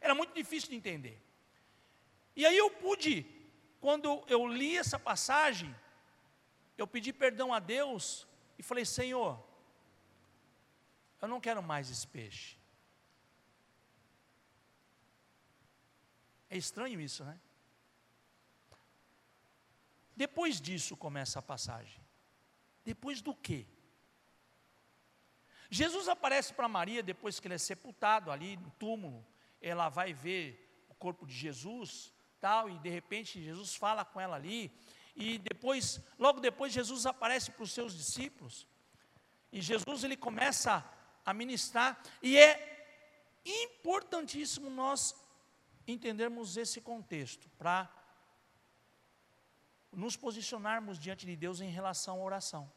era 0.00 0.14
muito 0.14 0.34
difícil 0.34 0.70
de 0.70 0.76
entender. 0.76 1.22
E 2.34 2.46
aí 2.46 2.56
eu 2.56 2.70
pude, 2.70 3.26
quando 3.80 4.24
eu 4.26 4.46
li 4.46 4.76
essa 4.76 4.98
passagem, 4.98 5.74
eu 6.76 6.86
pedi 6.86 7.12
perdão 7.12 7.52
a 7.52 7.58
Deus 7.58 8.26
e 8.58 8.62
falei: 8.62 8.84
Senhor, 8.84 9.42
eu 11.20 11.28
não 11.28 11.40
quero 11.40 11.62
mais 11.62 11.90
esse 11.90 12.06
peixe. 12.06 12.56
É 16.48 16.56
estranho 16.56 17.00
isso, 17.00 17.24
né? 17.24 17.38
Depois 20.14 20.60
disso 20.60 20.96
começa 20.96 21.38
a 21.38 21.42
passagem. 21.42 22.00
Depois 22.84 23.22
do 23.22 23.34
quê? 23.34 23.66
Jesus 25.72 26.06
aparece 26.06 26.52
para 26.52 26.68
Maria 26.68 27.02
depois 27.02 27.40
que 27.40 27.46
ele 27.46 27.54
é 27.54 27.58
sepultado 27.58 28.30
ali 28.30 28.58
no 28.58 28.70
túmulo. 28.72 29.26
Ela 29.58 29.88
vai 29.88 30.12
ver 30.12 30.84
o 30.90 30.94
corpo 30.94 31.26
de 31.26 31.32
Jesus, 31.32 32.12
tal, 32.38 32.68
e 32.68 32.78
de 32.78 32.90
repente 32.90 33.42
Jesus 33.42 33.74
fala 33.74 34.04
com 34.04 34.20
ela 34.20 34.36
ali. 34.36 34.70
E 35.16 35.38
depois, 35.38 35.98
logo 36.18 36.40
depois, 36.40 36.74
Jesus 36.74 37.06
aparece 37.06 37.52
para 37.52 37.62
os 37.62 37.72
seus 37.72 37.96
discípulos. 37.96 38.68
E 39.50 39.62
Jesus 39.62 40.04
ele 40.04 40.14
começa 40.14 40.84
a 41.24 41.32
ministrar. 41.32 41.98
E 42.22 42.36
é 42.36 42.52
importantíssimo 43.46 44.68
nós 44.68 45.16
entendermos 45.88 46.58
esse 46.58 46.82
contexto 46.82 47.48
para 47.56 47.90
nos 49.90 50.18
posicionarmos 50.18 50.98
diante 50.98 51.24
de 51.24 51.34
Deus 51.34 51.62
em 51.62 51.70
relação 51.70 52.20
à 52.20 52.22
oração. 52.22 52.70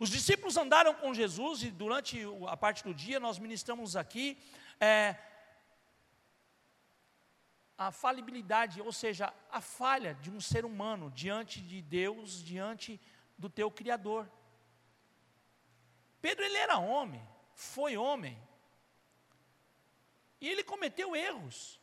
Os 0.00 0.10
discípulos 0.10 0.56
andaram 0.56 0.94
com 0.94 1.14
Jesus 1.14 1.62
e 1.62 1.70
durante 1.70 2.20
a 2.48 2.56
parte 2.56 2.82
do 2.82 2.92
dia 2.92 3.20
nós 3.20 3.38
ministramos 3.38 3.94
aqui 3.96 4.36
é, 4.80 5.16
a 7.76 7.90
falibilidade, 7.90 8.80
ou 8.80 8.92
seja, 8.92 9.32
a 9.50 9.60
falha 9.60 10.14
de 10.14 10.30
um 10.30 10.40
ser 10.40 10.64
humano 10.64 11.10
diante 11.10 11.60
de 11.60 11.82
Deus, 11.82 12.42
diante 12.42 13.00
do 13.36 13.48
teu 13.48 13.70
Criador. 13.70 14.30
Pedro 16.20 16.44
ele 16.44 16.56
era 16.56 16.78
homem, 16.78 17.22
foi 17.54 17.96
homem, 17.96 18.40
e 20.40 20.48
ele 20.48 20.62
cometeu 20.62 21.14
erros, 21.16 21.80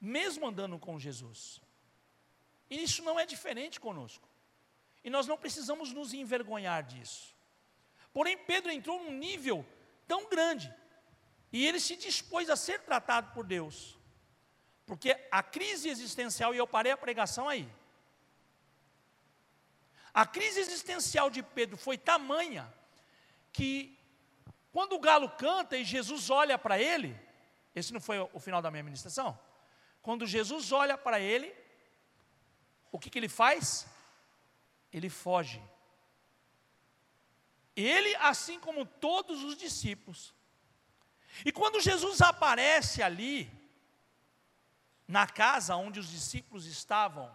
mesmo 0.00 0.46
andando 0.46 0.78
com 0.78 0.98
Jesus. 0.98 1.60
E 2.68 2.82
isso 2.82 3.02
não 3.02 3.18
é 3.18 3.26
diferente 3.26 3.80
conosco. 3.80 4.28
E 5.04 5.10
nós 5.10 5.26
não 5.26 5.36
precisamos 5.36 5.92
nos 5.92 6.12
envergonhar 6.12 6.82
disso. 6.82 7.34
Porém, 8.12 8.36
Pedro 8.36 8.70
entrou 8.70 9.02
num 9.02 9.12
nível 9.12 9.66
tão 10.06 10.28
grande, 10.28 10.72
e 11.52 11.66
ele 11.66 11.80
se 11.80 11.96
dispôs 11.96 12.48
a 12.48 12.56
ser 12.56 12.80
tratado 12.80 13.32
por 13.32 13.44
Deus. 13.44 13.98
Porque 14.86 15.16
a 15.30 15.42
crise 15.42 15.88
existencial, 15.88 16.54
e 16.54 16.58
eu 16.58 16.66
parei 16.66 16.92
a 16.92 16.96
pregação 16.96 17.48
aí. 17.48 17.68
A 20.12 20.26
crise 20.26 20.60
existencial 20.60 21.30
de 21.30 21.42
Pedro 21.42 21.76
foi 21.76 21.96
tamanha 21.96 22.72
que 23.52 23.98
quando 24.72 24.94
o 24.94 25.00
galo 25.00 25.28
canta 25.30 25.76
e 25.76 25.84
Jesus 25.84 26.30
olha 26.30 26.58
para 26.58 26.78
ele, 26.78 27.18
esse 27.74 27.92
não 27.92 28.00
foi 28.00 28.18
o 28.18 28.40
final 28.40 28.60
da 28.60 28.70
minha 28.70 28.82
ministração? 28.82 29.38
Quando 30.02 30.26
Jesus 30.26 30.72
olha 30.72 30.98
para 30.98 31.20
ele, 31.20 31.54
o 32.90 32.98
que, 32.98 33.08
que 33.08 33.18
ele 33.18 33.28
faz? 33.28 33.86
Ele 34.92 35.08
foge. 35.08 35.62
Ele, 37.74 38.14
assim 38.16 38.60
como 38.60 38.84
todos 38.84 39.42
os 39.42 39.56
discípulos. 39.56 40.34
E 41.44 41.50
quando 41.50 41.80
Jesus 41.80 42.20
aparece 42.20 43.02
ali, 43.02 43.50
na 45.08 45.26
casa 45.26 45.74
onde 45.76 45.98
os 45.98 46.08
discípulos 46.08 46.66
estavam 46.66 47.34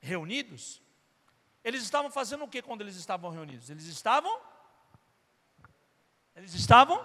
reunidos, 0.00 0.82
eles 1.62 1.82
estavam 1.82 2.10
fazendo 2.10 2.44
o 2.44 2.48
que 2.48 2.62
quando 2.62 2.80
eles 2.80 2.96
estavam 2.96 3.30
reunidos? 3.30 3.68
Eles 3.68 3.84
estavam. 3.84 4.40
Eles 6.34 6.54
estavam. 6.54 7.04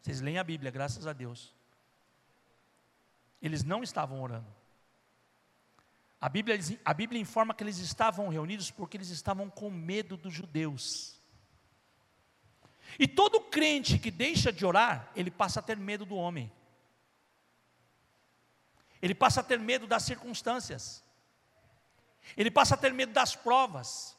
Vocês 0.00 0.20
leem 0.20 0.38
a 0.38 0.44
Bíblia, 0.44 0.70
graças 0.70 1.06
a 1.06 1.12
Deus. 1.12 1.54
Eles 3.40 3.62
não 3.62 3.82
estavam 3.82 4.20
orando. 4.22 4.61
A 6.22 6.28
Bíblia, 6.28 6.56
a 6.84 6.94
Bíblia 6.94 7.20
informa 7.20 7.52
que 7.52 7.64
eles 7.64 7.78
estavam 7.78 8.28
reunidos 8.28 8.70
porque 8.70 8.96
eles 8.96 9.08
estavam 9.08 9.50
com 9.50 9.68
medo 9.68 10.16
dos 10.16 10.32
judeus. 10.32 11.20
E 12.96 13.08
todo 13.08 13.40
crente 13.40 13.98
que 13.98 14.08
deixa 14.08 14.52
de 14.52 14.64
orar, 14.64 15.10
ele 15.16 15.32
passa 15.32 15.58
a 15.58 15.62
ter 15.64 15.76
medo 15.76 16.06
do 16.06 16.14
homem. 16.14 16.52
Ele 19.02 19.16
passa 19.16 19.40
a 19.40 19.42
ter 19.42 19.58
medo 19.58 19.84
das 19.84 20.04
circunstâncias. 20.04 21.02
Ele 22.36 22.52
passa 22.52 22.76
a 22.76 22.78
ter 22.78 22.92
medo 22.92 23.12
das 23.12 23.34
provas. 23.34 24.16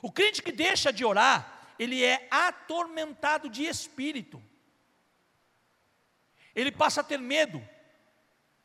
O 0.00 0.10
crente 0.10 0.42
que 0.42 0.52
deixa 0.52 0.90
de 0.90 1.04
orar, 1.04 1.74
ele 1.78 2.02
é 2.02 2.26
atormentado 2.30 3.50
de 3.50 3.66
espírito. 3.66 4.42
Ele 6.54 6.72
passa 6.72 7.02
a 7.02 7.04
ter 7.04 7.18
medo 7.18 7.62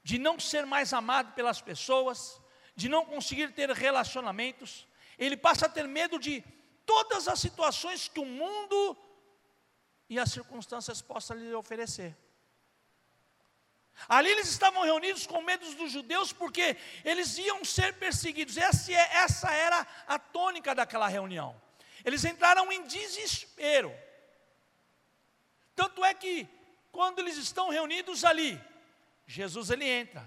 de 0.03 0.19
não 0.19 0.39
ser 0.39 0.65
mais 0.65 0.93
amado 0.93 1.33
pelas 1.33 1.62
pessoas, 1.62 2.41
de 2.75 2.89
não 2.89 3.05
conseguir 3.05 3.51
ter 3.53 3.69
relacionamentos. 3.72 4.86
Ele 5.17 5.38
passa 5.38 5.65
a 5.65 5.69
ter 5.69 5.88
medo 5.88 6.19
de 6.19 6.43
todas 6.86 7.27
as 7.27 7.39
situações 7.39 8.07
que 8.07 8.19
o 8.19 8.25
mundo 8.25 8.98
e 10.10 10.19
as 10.19 10.31
circunstâncias 10.31 11.01
possam 11.01 11.38
lhe 11.38 11.53
oferecer. 11.53 12.15
Ali 14.10 14.29
eles 14.29 14.50
estavam 14.50 14.83
reunidos 14.83 15.25
com 15.25 15.41
medo 15.41 15.72
dos 15.75 15.91
judeus, 15.91 16.33
porque 16.33 16.75
eles 17.05 17.38
iam 17.38 17.63
ser 17.63 17.93
perseguidos. 17.93 18.57
Essa, 18.57 18.91
é, 18.91 19.17
essa 19.17 19.51
era 19.51 19.88
a 20.07 20.19
tônica 20.19 20.75
daquela 20.75 21.07
reunião. 21.07 21.60
Eles 22.03 22.25
entraram 22.25 22.72
em 22.72 22.86
desespero. 22.86 23.93
Tanto 25.75 26.03
é 26.03 26.13
que, 26.13 26.48
quando 26.91 27.19
eles 27.19 27.38
estão 27.38 27.69
reunidos 27.69 28.25
ali, 28.25 28.60
Jesus 29.33 29.71
ele 29.71 29.85
entra. 29.85 30.23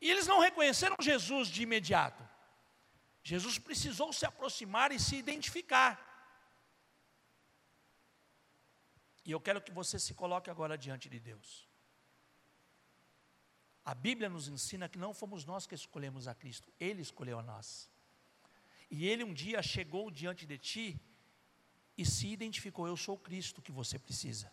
E 0.00 0.08
eles 0.08 0.28
não 0.28 0.38
reconheceram 0.38 0.94
Jesus 1.00 1.48
de 1.48 1.62
imediato. 1.64 2.22
Jesus 3.24 3.58
precisou 3.58 4.12
se 4.12 4.24
aproximar 4.24 4.92
e 4.92 5.00
se 5.00 5.16
identificar. 5.16 5.92
E 9.24 9.32
eu 9.32 9.40
quero 9.40 9.60
que 9.60 9.72
você 9.72 9.98
se 9.98 10.14
coloque 10.14 10.48
agora 10.48 10.78
diante 10.78 11.08
de 11.08 11.18
Deus. 11.18 11.68
A 13.84 13.94
Bíblia 13.94 14.28
nos 14.28 14.46
ensina 14.46 14.88
que 14.88 14.98
não 14.98 15.12
fomos 15.12 15.44
nós 15.44 15.66
que 15.66 15.74
escolhemos 15.74 16.28
a 16.28 16.34
Cristo, 16.36 16.72
Ele 16.78 17.02
escolheu 17.02 17.40
a 17.40 17.42
nós. 17.42 17.90
E 18.88 19.08
Ele 19.08 19.24
um 19.24 19.34
dia 19.34 19.60
chegou 19.60 20.08
diante 20.08 20.46
de 20.46 20.56
ti 20.56 21.00
e 21.96 22.06
se 22.06 22.28
identificou: 22.28 22.86
Eu 22.86 22.96
sou 22.96 23.16
o 23.16 23.18
Cristo 23.18 23.60
que 23.60 23.72
você 23.72 23.98
precisa. 23.98 24.52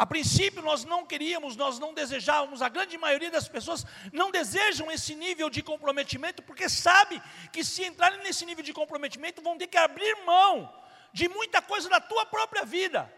A 0.00 0.06
princípio 0.06 0.62
nós 0.62 0.82
não 0.82 1.04
queríamos, 1.04 1.56
nós 1.56 1.78
não 1.78 1.92
desejávamos, 1.92 2.62
a 2.62 2.70
grande 2.70 2.96
maioria 2.96 3.30
das 3.30 3.46
pessoas 3.46 3.84
não 4.10 4.30
desejam 4.30 4.90
esse 4.90 5.14
nível 5.14 5.50
de 5.50 5.62
comprometimento, 5.62 6.42
porque 6.42 6.70
sabe 6.70 7.20
que 7.52 7.62
se 7.62 7.84
entrarem 7.84 8.22
nesse 8.22 8.46
nível 8.46 8.64
de 8.64 8.72
comprometimento 8.72 9.42
vão 9.42 9.58
ter 9.58 9.66
que 9.66 9.76
abrir 9.76 10.16
mão 10.24 10.74
de 11.12 11.28
muita 11.28 11.60
coisa 11.60 11.86
da 11.90 12.00
tua 12.00 12.24
própria 12.24 12.64
vida. 12.64 13.12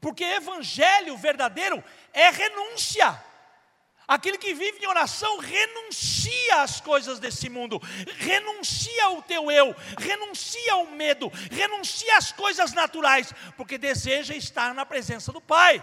Porque 0.00 0.24
evangelho 0.24 1.16
verdadeiro 1.16 1.84
é 2.12 2.30
renúncia. 2.30 3.16
Aquele 4.06 4.36
que 4.36 4.52
vive 4.52 4.78
em 4.78 4.86
oração 4.86 5.38
renuncia 5.38 6.62
às 6.62 6.80
coisas 6.80 7.18
desse 7.18 7.48
mundo, 7.48 7.80
renuncia 8.18 9.04
ao 9.04 9.22
teu 9.22 9.50
eu, 9.50 9.74
renuncia 9.98 10.72
ao 10.74 10.86
medo, 10.86 11.28
renuncia 11.50 12.16
às 12.16 12.30
coisas 12.30 12.72
naturais, 12.72 13.32
porque 13.56 13.78
deseja 13.78 14.34
estar 14.34 14.74
na 14.74 14.84
presença 14.84 15.32
do 15.32 15.40
Pai. 15.40 15.82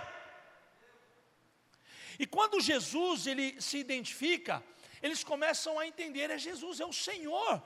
E 2.19 2.27
quando 2.27 2.61
Jesus 2.61 3.25
ele 3.25 3.59
se 3.59 3.77
identifica, 3.77 4.63
eles 5.01 5.23
começam 5.23 5.79
a 5.79 5.87
entender: 5.87 6.29
é 6.29 6.37
Jesus, 6.37 6.79
é 6.79 6.85
o 6.85 6.93
Senhor. 6.93 7.61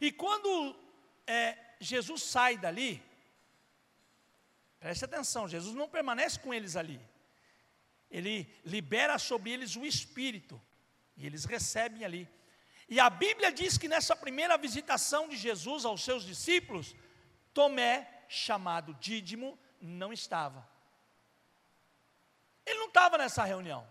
E 0.00 0.12
quando 0.12 0.76
é, 1.26 1.58
Jesus 1.80 2.22
sai 2.22 2.56
dali, 2.56 3.02
Preste 4.78 5.04
atenção, 5.04 5.48
Jesus 5.48 5.74
não 5.74 5.88
permanece 5.88 6.38
com 6.38 6.54
eles 6.54 6.76
ali. 6.76 7.00
Ele 8.16 8.34
libera 8.64 9.18
sobre 9.18 9.50
eles 9.50 9.76
o 9.76 9.84
Espírito. 9.84 10.56
E 11.18 11.26
eles 11.26 11.44
recebem 11.44 12.02
ali. 12.02 12.26
E 12.88 12.98
a 12.98 13.10
Bíblia 13.10 13.52
diz 13.52 13.76
que 13.76 13.88
nessa 13.88 14.16
primeira 14.16 14.56
visitação 14.56 15.28
de 15.28 15.36
Jesus 15.36 15.84
aos 15.84 16.02
seus 16.02 16.24
discípulos, 16.24 16.96
Tomé, 17.52 18.24
chamado 18.26 18.94
Dídimo, 18.94 19.58
não 19.82 20.14
estava. 20.14 20.66
Ele 22.64 22.78
não 22.78 22.88
estava 22.88 23.18
nessa 23.18 23.44
reunião. 23.44 23.86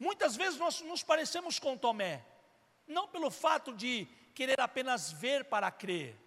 Muitas 0.00 0.34
vezes 0.34 0.58
nós 0.58 0.80
nos 0.80 1.04
parecemos 1.04 1.60
com 1.60 1.78
Tomé, 1.78 2.24
não 2.88 3.06
pelo 3.06 3.30
fato 3.30 3.72
de 3.72 4.08
querer 4.34 4.60
apenas 4.60 5.12
ver 5.12 5.44
para 5.44 5.70
crer, 5.70 6.18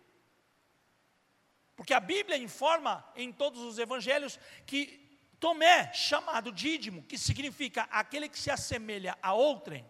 porque 1.75 1.93
a 1.93 1.99
Bíblia 1.99 2.37
informa 2.37 3.05
em 3.15 3.33
todos 3.33 3.61
os 3.61 3.79
evangelhos 3.79 4.39
que 4.65 5.01
Tomé, 5.41 5.91
chamado 5.91 6.51
Dídimo, 6.51 7.01
que 7.01 7.17
significa 7.17 7.87
aquele 7.89 8.29
que 8.29 8.37
se 8.37 8.51
assemelha 8.51 9.17
a 9.23 9.33
outrem, 9.33 9.83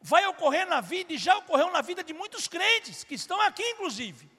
vai 0.00 0.24
ocorrer 0.26 0.68
na 0.68 0.80
vida 0.80 1.12
e 1.12 1.18
já 1.18 1.36
ocorreu 1.38 1.68
na 1.72 1.82
vida 1.82 2.04
de 2.04 2.14
muitos 2.14 2.46
crentes, 2.46 3.02
que 3.02 3.16
estão 3.16 3.40
aqui 3.40 3.64
inclusive. 3.70 4.30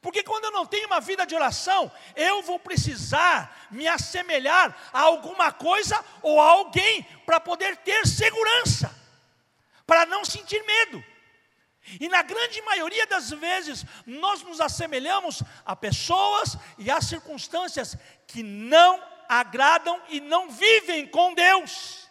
Porque 0.00 0.22
quando 0.22 0.44
eu 0.44 0.50
não 0.50 0.64
tenho 0.64 0.86
uma 0.86 0.98
vida 0.98 1.26
de 1.26 1.34
oração, 1.34 1.92
eu 2.16 2.40
vou 2.42 2.58
precisar 2.58 3.68
me 3.70 3.86
assemelhar 3.86 4.74
a 4.94 5.00
alguma 5.00 5.52
coisa 5.52 6.02
ou 6.22 6.40
a 6.40 6.48
alguém 6.48 7.02
para 7.26 7.38
poder 7.38 7.76
ter 7.76 8.06
segurança, 8.06 8.90
para 9.86 10.06
não 10.06 10.24
sentir 10.24 10.64
medo. 10.64 11.04
E 12.00 12.08
na 12.08 12.22
grande 12.22 12.60
maioria 12.62 13.06
das 13.06 13.30
vezes, 13.30 13.84
nós 14.06 14.42
nos 14.42 14.60
assemelhamos 14.60 15.42
a 15.64 15.74
pessoas 15.74 16.56
e 16.76 16.90
a 16.90 17.00
circunstâncias 17.00 17.96
que 18.28 18.42
não 18.42 19.02
agradam 19.28 20.00
e 20.08 20.20
não 20.20 20.48
vivem 20.50 21.08
com 21.08 21.34
Deus. 21.34 22.08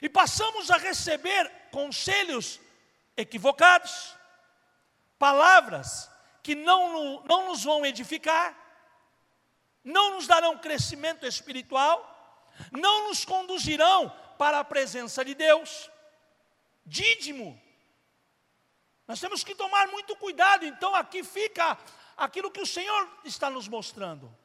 E 0.00 0.08
passamos 0.08 0.70
a 0.70 0.76
receber 0.76 1.50
conselhos 1.72 2.60
equivocados, 3.16 4.14
palavras 5.18 6.08
que 6.42 6.54
não, 6.54 7.24
não 7.24 7.48
nos 7.48 7.64
vão 7.64 7.84
edificar, 7.84 8.56
não 9.82 10.12
nos 10.12 10.28
darão 10.28 10.56
crescimento 10.56 11.26
espiritual, 11.26 12.46
não 12.70 13.08
nos 13.08 13.24
conduzirão 13.24 14.08
para 14.38 14.60
a 14.60 14.64
presença 14.64 15.24
de 15.24 15.34
Deus 15.34 15.90
dídimo. 16.88 17.60
Nós 19.06 19.20
temos 19.20 19.42
que 19.44 19.54
tomar 19.54 19.88
muito 19.88 20.14
cuidado, 20.16 20.64
então 20.64 20.94
aqui 20.94 21.22
fica 21.22 21.78
aquilo 22.18 22.50
que 22.50 22.60
o 22.60 22.66
Senhor 22.66 23.08
está 23.24 23.48
nos 23.48 23.68
mostrando. 23.68 24.36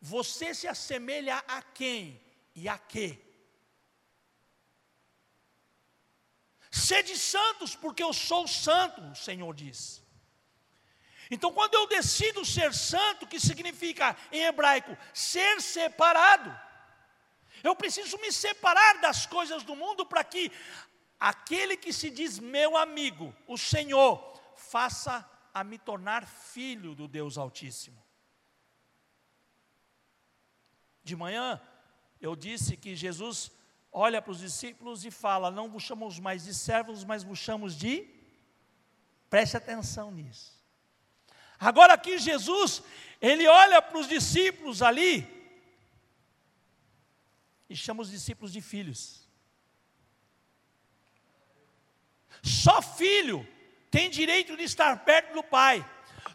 Você 0.00 0.54
se 0.54 0.68
assemelha 0.68 1.42
a 1.48 1.60
quem 1.60 2.22
e 2.54 2.68
a 2.68 2.78
quê? 2.78 3.18
Sede 6.70 7.18
santos, 7.18 7.74
porque 7.74 8.02
eu 8.02 8.12
sou 8.12 8.46
santo, 8.46 9.02
o 9.02 9.16
Senhor 9.16 9.52
diz. 9.54 10.02
Então, 11.30 11.52
quando 11.52 11.74
eu 11.74 11.86
decido 11.86 12.44
ser 12.44 12.72
santo, 12.72 13.26
que 13.26 13.40
significa 13.40 14.16
em 14.30 14.44
hebraico 14.44 14.96
ser 15.12 15.60
separado, 15.60 16.56
eu 17.62 17.74
preciso 17.74 18.16
me 18.18 18.32
separar 18.32 19.00
das 19.00 19.26
coisas 19.26 19.64
do 19.64 19.74
mundo 19.74 20.06
para 20.06 20.22
que 20.22 20.52
aquele 21.18 21.76
que 21.76 21.92
se 21.92 22.08
diz 22.08 22.38
meu 22.38 22.76
amigo, 22.76 23.34
o 23.46 23.58
Senhor, 23.58 24.40
faça 24.56 25.28
a 25.58 25.64
me 25.64 25.78
tornar 25.78 26.26
filho 26.26 26.94
do 26.94 27.08
Deus 27.08 27.36
Altíssimo. 27.36 28.00
De 31.02 31.16
manhã, 31.16 31.60
eu 32.20 32.36
disse 32.36 32.76
que 32.76 32.94
Jesus 32.94 33.50
olha 33.90 34.22
para 34.22 34.30
os 34.30 34.38
discípulos 34.38 35.04
e 35.04 35.10
fala: 35.10 35.50
Não 35.50 35.68
vos 35.68 35.82
chamamos 35.82 36.20
mais 36.20 36.44
de 36.44 36.54
servos, 36.54 37.02
mas 37.04 37.24
vos 37.24 37.38
chamamos 37.38 37.74
de. 37.74 38.08
Preste 39.28 39.56
atenção 39.56 40.10
nisso. 40.10 40.56
Agora 41.58 41.94
aqui 41.94 42.18
Jesus, 42.18 42.82
ele 43.20 43.46
olha 43.48 43.82
para 43.82 43.98
os 43.98 44.06
discípulos 44.06 44.80
ali 44.80 45.26
e 47.68 47.74
chama 47.76 48.02
os 48.02 48.10
discípulos 48.10 48.52
de 48.52 48.60
filhos. 48.60 49.26
Só 52.42 52.80
filho 52.80 53.46
tem 53.90 54.10
direito 54.10 54.56
de 54.56 54.64
estar 54.64 55.04
perto 55.04 55.34
do 55.34 55.42
pai. 55.42 55.84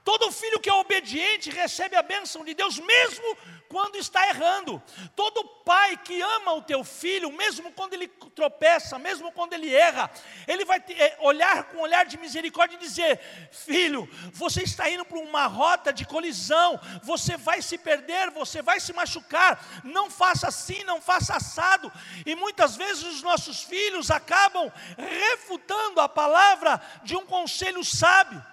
Todo 0.03 0.31
filho 0.31 0.59
que 0.59 0.69
é 0.69 0.73
obediente 0.73 1.49
recebe 1.49 1.95
a 1.95 2.03
bênção 2.03 2.43
de 2.43 2.53
Deus, 2.53 2.77
mesmo 2.79 3.37
quando 3.73 3.95
está 3.95 4.29
errando. 4.29 4.79
Todo 5.15 5.43
pai 5.65 5.97
que 5.97 6.21
ama 6.21 6.53
o 6.53 6.61
teu 6.61 6.83
filho, 6.83 7.31
mesmo 7.31 7.71
quando 7.71 7.95
ele 7.95 8.07
tropeça, 8.07 8.99
mesmo 8.99 9.31
quando 9.31 9.53
ele 9.53 9.73
erra, 9.73 10.11
ele 10.47 10.63
vai 10.63 10.79
ter, 10.79 11.17
olhar 11.21 11.63
com 11.63 11.77
um 11.77 11.81
olhar 11.81 12.05
de 12.05 12.19
misericórdia 12.19 12.75
e 12.75 12.79
dizer: 12.79 13.19
Filho, 13.51 14.07
você 14.31 14.61
está 14.61 14.87
indo 14.91 15.03
para 15.03 15.17
uma 15.17 15.47
rota 15.47 15.91
de 15.91 16.05
colisão, 16.05 16.79
você 17.01 17.35
vai 17.35 17.63
se 17.63 17.79
perder, 17.79 18.29
você 18.29 18.61
vai 18.61 18.79
se 18.79 18.93
machucar. 18.93 19.81
Não 19.83 20.07
faça 20.07 20.49
assim, 20.49 20.83
não 20.83 21.01
faça 21.01 21.35
assado. 21.35 21.91
E 22.27 22.35
muitas 22.35 22.75
vezes 22.75 23.03
os 23.03 23.23
nossos 23.23 23.63
filhos 23.63 24.11
acabam 24.11 24.71
refutando 24.95 25.99
a 25.99 26.07
palavra 26.07 26.79
de 27.03 27.15
um 27.15 27.25
conselho 27.25 27.83
sábio. 27.83 28.52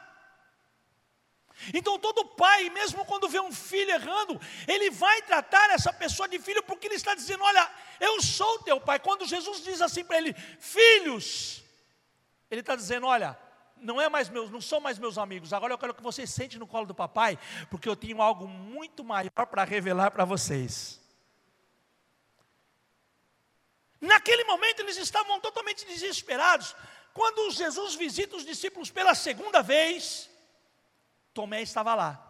Então, 1.75 1.99
todo 1.99 2.25
pai, 2.25 2.71
mesmo 2.71 3.05
quando 3.05 3.29
vê 3.29 3.39
um 3.39 3.53
filho 3.53 3.91
errando, 3.91 4.41
ele 4.67 4.91
vai 4.91 5.23
tratar 5.23 5.71
essa 5.71 5.93
pessoa 5.93 6.29
de 6.29 6.39
filho, 6.39 6.63
porque 6.63 6.87
ele 6.87 6.95
está 6.95 7.15
dizendo: 7.15 7.45
Olha, 7.45 7.71
eu 8.01 8.21
sou 8.23 8.61
teu 8.61 8.81
pai. 8.81 8.99
Quando 8.99 9.27
Jesus 9.27 9.63
diz 9.63 9.81
assim 9.83 10.05
para 10.05 10.19
ele, 10.19 10.35
filhos, 10.59 11.63
ele 12.51 12.61
está 12.61 12.75
dizendo: 12.75 13.07
Olha, 13.07 13.39
não 13.77 14.01
é 14.01 14.09
mais 14.09 14.29
meus, 14.29 14.51
não 14.51 14.61
são 14.61 14.81
mais 14.81 14.99
meus 14.99 15.19
amigos. 15.19 15.53
Agora 15.53 15.75
eu 15.75 15.79
quero 15.79 15.95
que 15.95 16.03
vocês 16.03 16.31
sentem 16.31 16.59
no 16.59 16.67
colo 16.67 16.87
do 16.87 16.95
papai, 16.95 17.39
porque 17.71 17.89
eu 17.89 17.97
tenho 17.97 18.23
algo 18.23 18.49
muito 18.49 19.05
maior 19.05 19.47
para 19.47 19.65
revelar 19.65 20.11
para 20.11 20.25
vocês. 20.25 21.01
Naquele 24.01 24.45
momento 24.45 24.81
eles 24.81 24.97
estavam 24.97 25.39
totalmente 25.41 25.85
desesperados. 25.85 26.75
Quando 27.13 27.51
Jesus 27.51 27.95
visita 27.95 28.37
os 28.37 28.47
discípulos 28.47 28.91
pela 28.91 29.15
segunda 29.15 29.63
vez, 29.63 30.30
Tomé 31.33 31.63
estava 31.63 31.95
lá. 31.95 32.27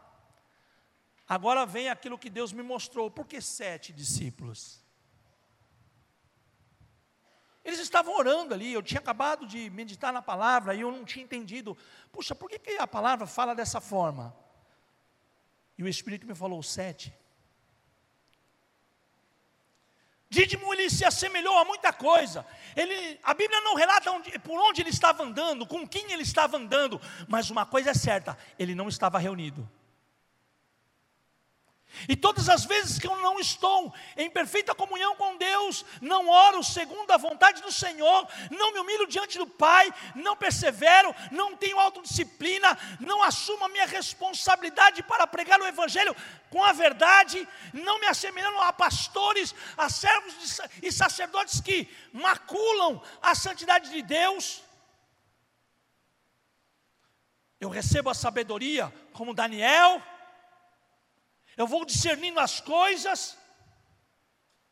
Agora 1.28 1.64
vem 1.64 1.88
aquilo 1.88 2.18
que 2.18 2.28
Deus 2.28 2.52
me 2.52 2.62
mostrou. 2.62 3.10
Por 3.10 3.26
que 3.26 3.40
sete 3.40 3.92
discípulos? 3.92 4.80
Eles 7.64 7.78
estavam 7.78 8.16
orando 8.16 8.54
ali, 8.54 8.72
eu 8.72 8.82
tinha 8.82 8.98
acabado 8.98 9.46
de 9.46 9.68
meditar 9.70 10.12
na 10.12 10.22
palavra 10.22 10.74
e 10.74 10.80
eu 10.80 10.90
não 10.90 11.04
tinha 11.04 11.24
entendido. 11.24 11.76
Puxa, 12.10 12.34
por 12.34 12.48
que, 12.48 12.58
que 12.58 12.70
a 12.78 12.86
palavra 12.86 13.26
fala 13.26 13.54
dessa 13.54 13.80
forma? 13.80 14.34
E 15.76 15.82
o 15.82 15.88
Espírito 15.88 16.26
me 16.26 16.34
falou: 16.34 16.62
sete. 16.62 17.14
Dídimo 20.30 20.72
ele 20.72 20.88
se 20.88 21.04
assemelhou 21.04 21.58
a 21.58 21.64
muita 21.64 21.92
coisa. 21.92 22.46
Ele, 22.76 23.18
a 23.20 23.34
Bíblia 23.34 23.60
não 23.62 23.74
relata 23.74 24.12
onde, 24.12 24.38
por 24.38 24.60
onde 24.60 24.80
ele 24.80 24.90
estava 24.90 25.24
andando, 25.24 25.66
com 25.66 25.84
quem 25.84 26.12
ele 26.12 26.22
estava 26.22 26.56
andando, 26.56 27.00
mas 27.26 27.50
uma 27.50 27.66
coisa 27.66 27.90
é 27.90 27.94
certa: 27.94 28.38
ele 28.56 28.72
não 28.72 28.88
estava 28.88 29.18
reunido. 29.18 29.68
E 32.08 32.16
todas 32.16 32.48
as 32.48 32.64
vezes 32.64 32.98
que 32.98 33.06
eu 33.06 33.16
não 33.16 33.38
estou 33.38 33.92
em 34.16 34.30
perfeita 34.30 34.74
comunhão 34.74 35.16
com 35.16 35.36
Deus, 35.36 35.84
não 36.00 36.28
oro 36.28 36.62
segundo 36.62 37.10
a 37.10 37.16
vontade 37.16 37.60
do 37.62 37.72
Senhor, 37.72 38.26
não 38.50 38.72
me 38.72 38.78
humilho 38.78 39.06
diante 39.06 39.38
do 39.38 39.46
Pai, 39.46 39.92
não 40.14 40.36
persevero, 40.36 41.14
não 41.30 41.56
tenho 41.56 41.78
autodisciplina, 41.78 42.76
não 43.00 43.22
assumo 43.22 43.64
a 43.64 43.68
minha 43.68 43.86
responsabilidade 43.86 45.02
para 45.02 45.26
pregar 45.26 45.60
o 45.60 45.66
Evangelho 45.66 46.14
com 46.48 46.64
a 46.64 46.72
verdade, 46.72 47.46
não 47.72 47.98
me 48.00 48.06
assemelhando 48.06 48.58
a 48.60 48.72
pastores, 48.72 49.54
a 49.76 49.88
servos 49.88 50.60
e 50.82 50.90
sacerdotes 50.90 51.60
que 51.60 51.88
maculam 52.12 53.02
a 53.20 53.34
santidade 53.34 53.90
de 53.90 54.02
Deus. 54.02 54.62
Eu 57.60 57.68
recebo 57.68 58.08
a 58.08 58.14
sabedoria 58.14 58.92
como 59.12 59.34
Daniel, 59.34 60.02
eu 61.60 61.66
vou 61.66 61.84
discernindo 61.84 62.40
as 62.40 62.54
coisas. 62.58 63.36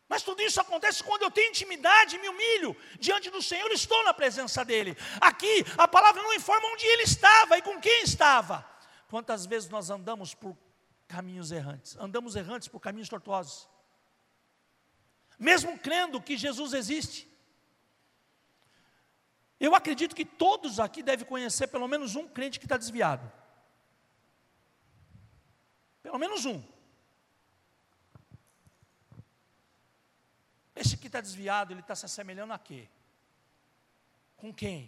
Mas 0.08 0.22
tudo 0.22 0.40
isso 0.40 0.58
acontece 0.58 1.04
quando 1.04 1.22
eu 1.24 1.30
tenho 1.30 1.50
intimidade, 1.50 2.16
me 2.18 2.28
humilho 2.30 2.74
diante 2.98 3.28
do 3.28 3.42
Senhor, 3.42 3.70
estou 3.72 4.02
na 4.04 4.14
presença 4.14 4.64
dEle. 4.64 4.96
Aqui 5.20 5.54
a 5.76 5.86
palavra 5.86 6.22
não 6.22 6.32
informa 6.32 6.66
onde 6.68 6.86
ele 6.86 7.02
estava 7.02 7.58
e 7.58 7.62
com 7.62 7.78
quem 7.78 8.04
estava. 8.04 8.66
Quantas 9.10 9.44
vezes 9.44 9.68
nós 9.68 9.90
andamos 9.90 10.32
por 10.34 10.56
caminhos 11.06 11.52
errantes, 11.52 11.94
andamos 11.98 12.36
errantes 12.36 12.68
por 12.68 12.80
caminhos 12.80 13.08
tortuosos, 13.08 13.68
mesmo 15.38 15.78
crendo 15.78 16.22
que 16.22 16.38
Jesus 16.38 16.72
existe. 16.72 17.28
Eu 19.60 19.74
acredito 19.74 20.16
que 20.16 20.24
todos 20.24 20.80
aqui 20.80 21.02
devem 21.02 21.26
conhecer 21.26 21.66
pelo 21.66 21.86
menos 21.86 22.16
um 22.16 22.26
crente 22.26 22.58
que 22.58 22.64
está 22.64 22.78
desviado. 22.78 23.30
Pelo 26.02 26.18
menos 26.18 26.46
um. 26.46 26.77
Esse 30.80 30.96
que 30.96 31.08
está 31.08 31.20
desviado, 31.20 31.72
ele 31.72 31.80
está 31.80 31.94
se 31.96 32.06
assemelhando 32.06 32.52
a 32.52 32.58
quê? 32.58 32.88
Com 34.36 34.52
quem? 34.54 34.80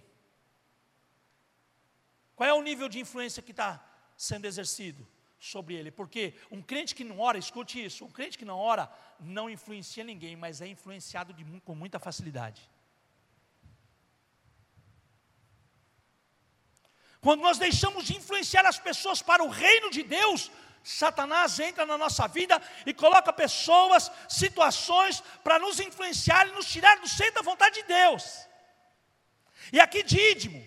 Qual 2.37 2.49
é 2.49 2.55
o 2.55 2.63
nível 2.63 2.89
de 2.89 3.01
influência 3.01 3.43
que 3.43 3.51
está 3.51 3.71
sendo 4.17 4.45
exercido 4.45 5.07
sobre 5.39 5.75
ele? 5.75 5.91
Porque 5.91 6.35
um 6.51 6.63
crente 6.63 6.95
que 6.95 7.03
não 7.03 7.19
ora, 7.19 7.39
escute 7.39 7.85
isso, 7.85 8.05
um 8.05 8.11
crente 8.11 8.39
que 8.39 8.45
não 8.45 8.59
ora 8.59 8.91
não 9.19 9.51
influencia 9.51 10.05
ninguém, 10.05 10.37
mas 10.37 10.61
é 10.61 10.69
influenciado 10.69 11.33
de, 11.33 11.45
com 11.63 11.75
muita 11.75 11.99
facilidade. 11.99 12.71
Quando 17.21 17.43
nós 17.43 17.59
deixamos 17.59 18.07
de 18.07 18.17
influenciar 18.17 18.65
as 18.65 18.79
pessoas 18.79 19.21
para 19.21 19.43
o 19.43 19.49
reino 19.49 19.91
de 19.91 20.03
Deus, 20.05 20.51
Satanás 20.83 21.61
entra 21.61 21.85
na 21.85 21.99
nossa 21.99 22.27
vida 22.27 22.61
e 22.87 22.95
coloca 22.95 23.33
pessoas, 23.33 24.11
situações 24.29 25.21
para 25.45 25.59
nos 25.59 25.79
influenciar 25.79 26.49
e 26.49 26.53
nos 26.53 26.67
tirar 26.67 26.99
do 26.99 27.09
centro 27.09 27.35
da 27.35 27.43
vontade 27.43 27.77
de 27.77 27.83
Deus. 27.83 28.47
E 29.73 29.79
aqui 29.79 30.03
Dídimo 30.03 30.67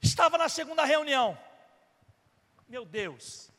estava 0.00 0.38
na 0.38 0.48
segunda 0.48 0.84
reunião. 0.84 1.38
Meu 2.66 2.84
Deus. 2.84 3.50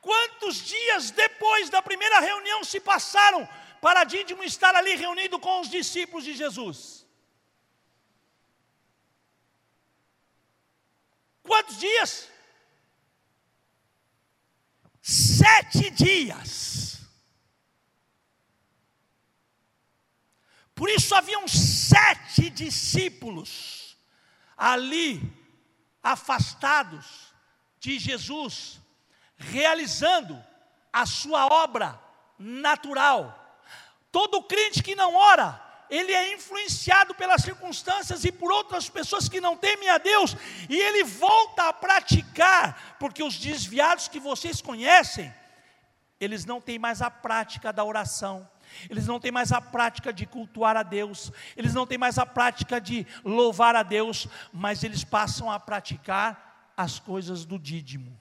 Quantos 0.00 0.56
dias 0.56 1.10
depois 1.10 1.70
da 1.70 1.80
primeira 1.80 2.20
reunião 2.20 2.62
se 2.64 2.80
passaram 2.80 3.48
para 3.80 4.04
Dídimo 4.04 4.44
estar 4.44 4.74
ali 4.74 4.94
reunido 4.96 5.38
com 5.38 5.60
os 5.60 5.70
discípulos 5.70 6.24
de 6.24 6.34
Jesus? 6.34 7.06
Quantos 11.42 11.78
dias? 11.78 12.31
Sete 15.02 15.90
dias. 15.90 17.00
Por 20.74 20.88
isso 20.88 21.14
haviam 21.14 21.46
sete 21.46 22.48
discípulos 22.48 23.96
ali, 24.56 25.20
afastados 26.02 27.32
de 27.78 27.98
Jesus, 27.98 28.80
realizando 29.36 30.42
a 30.92 31.04
sua 31.04 31.46
obra 31.46 32.00
natural. 32.38 33.60
Todo 34.10 34.42
crente 34.42 34.82
que 34.82 34.94
não 34.94 35.14
ora, 35.14 35.60
ele 35.92 36.10
é 36.10 36.32
influenciado 36.32 37.14
pelas 37.14 37.42
circunstâncias 37.42 38.24
e 38.24 38.32
por 38.32 38.50
outras 38.50 38.88
pessoas 38.88 39.28
que 39.28 39.42
não 39.42 39.58
temem 39.58 39.90
a 39.90 39.98
Deus, 39.98 40.34
e 40.66 40.74
ele 40.74 41.04
volta 41.04 41.68
a 41.68 41.72
praticar, 41.72 42.96
porque 42.98 43.22
os 43.22 43.36
desviados 43.36 44.08
que 44.08 44.18
vocês 44.18 44.62
conhecem, 44.62 45.32
eles 46.18 46.46
não 46.46 46.62
têm 46.62 46.78
mais 46.78 47.02
a 47.02 47.10
prática 47.10 47.70
da 47.70 47.84
oração, 47.84 48.48
eles 48.88 49.06
não 49.06 49.20
têm 49.20 49.30
mais 49.30 49.52
a 49.52 49.60
prática 49.60 50.14
de 50.14 50.24
cultuar 50.24 50.78
a 50.78 50.82
Deus, 50.82 51.30
eles 51.54 51.74
não 51.74 51.86
têm 51.86 51.98
mais 51.98 52.18
a 52.18 52.24
prática 52.24 52.80
de 52.80 53.06
louvar 53.22 53.76
a 53.76 53.82
Deus, 53.82 54.26
mas 54.50 54.82
eles 54.82 55.04
passam 55.04 55.50
a 55.50 55.60
praticar 55.60 56.72
as 56.74 56.98
coisas 56.98 57.44
do 57.44 57.58
dídimo. 57.58 58.18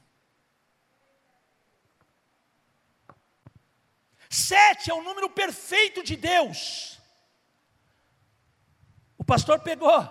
Sete 4.29 4.91
é 4.91 4.93
o 4.93 5.01
número 5.01 5.29
perfeito 5.29 6.03
de 6.03 6.17
Deus. 6.17 7.00
O 9.21 9.23
pastor 9.23 9.59
pegou 9.59 10.09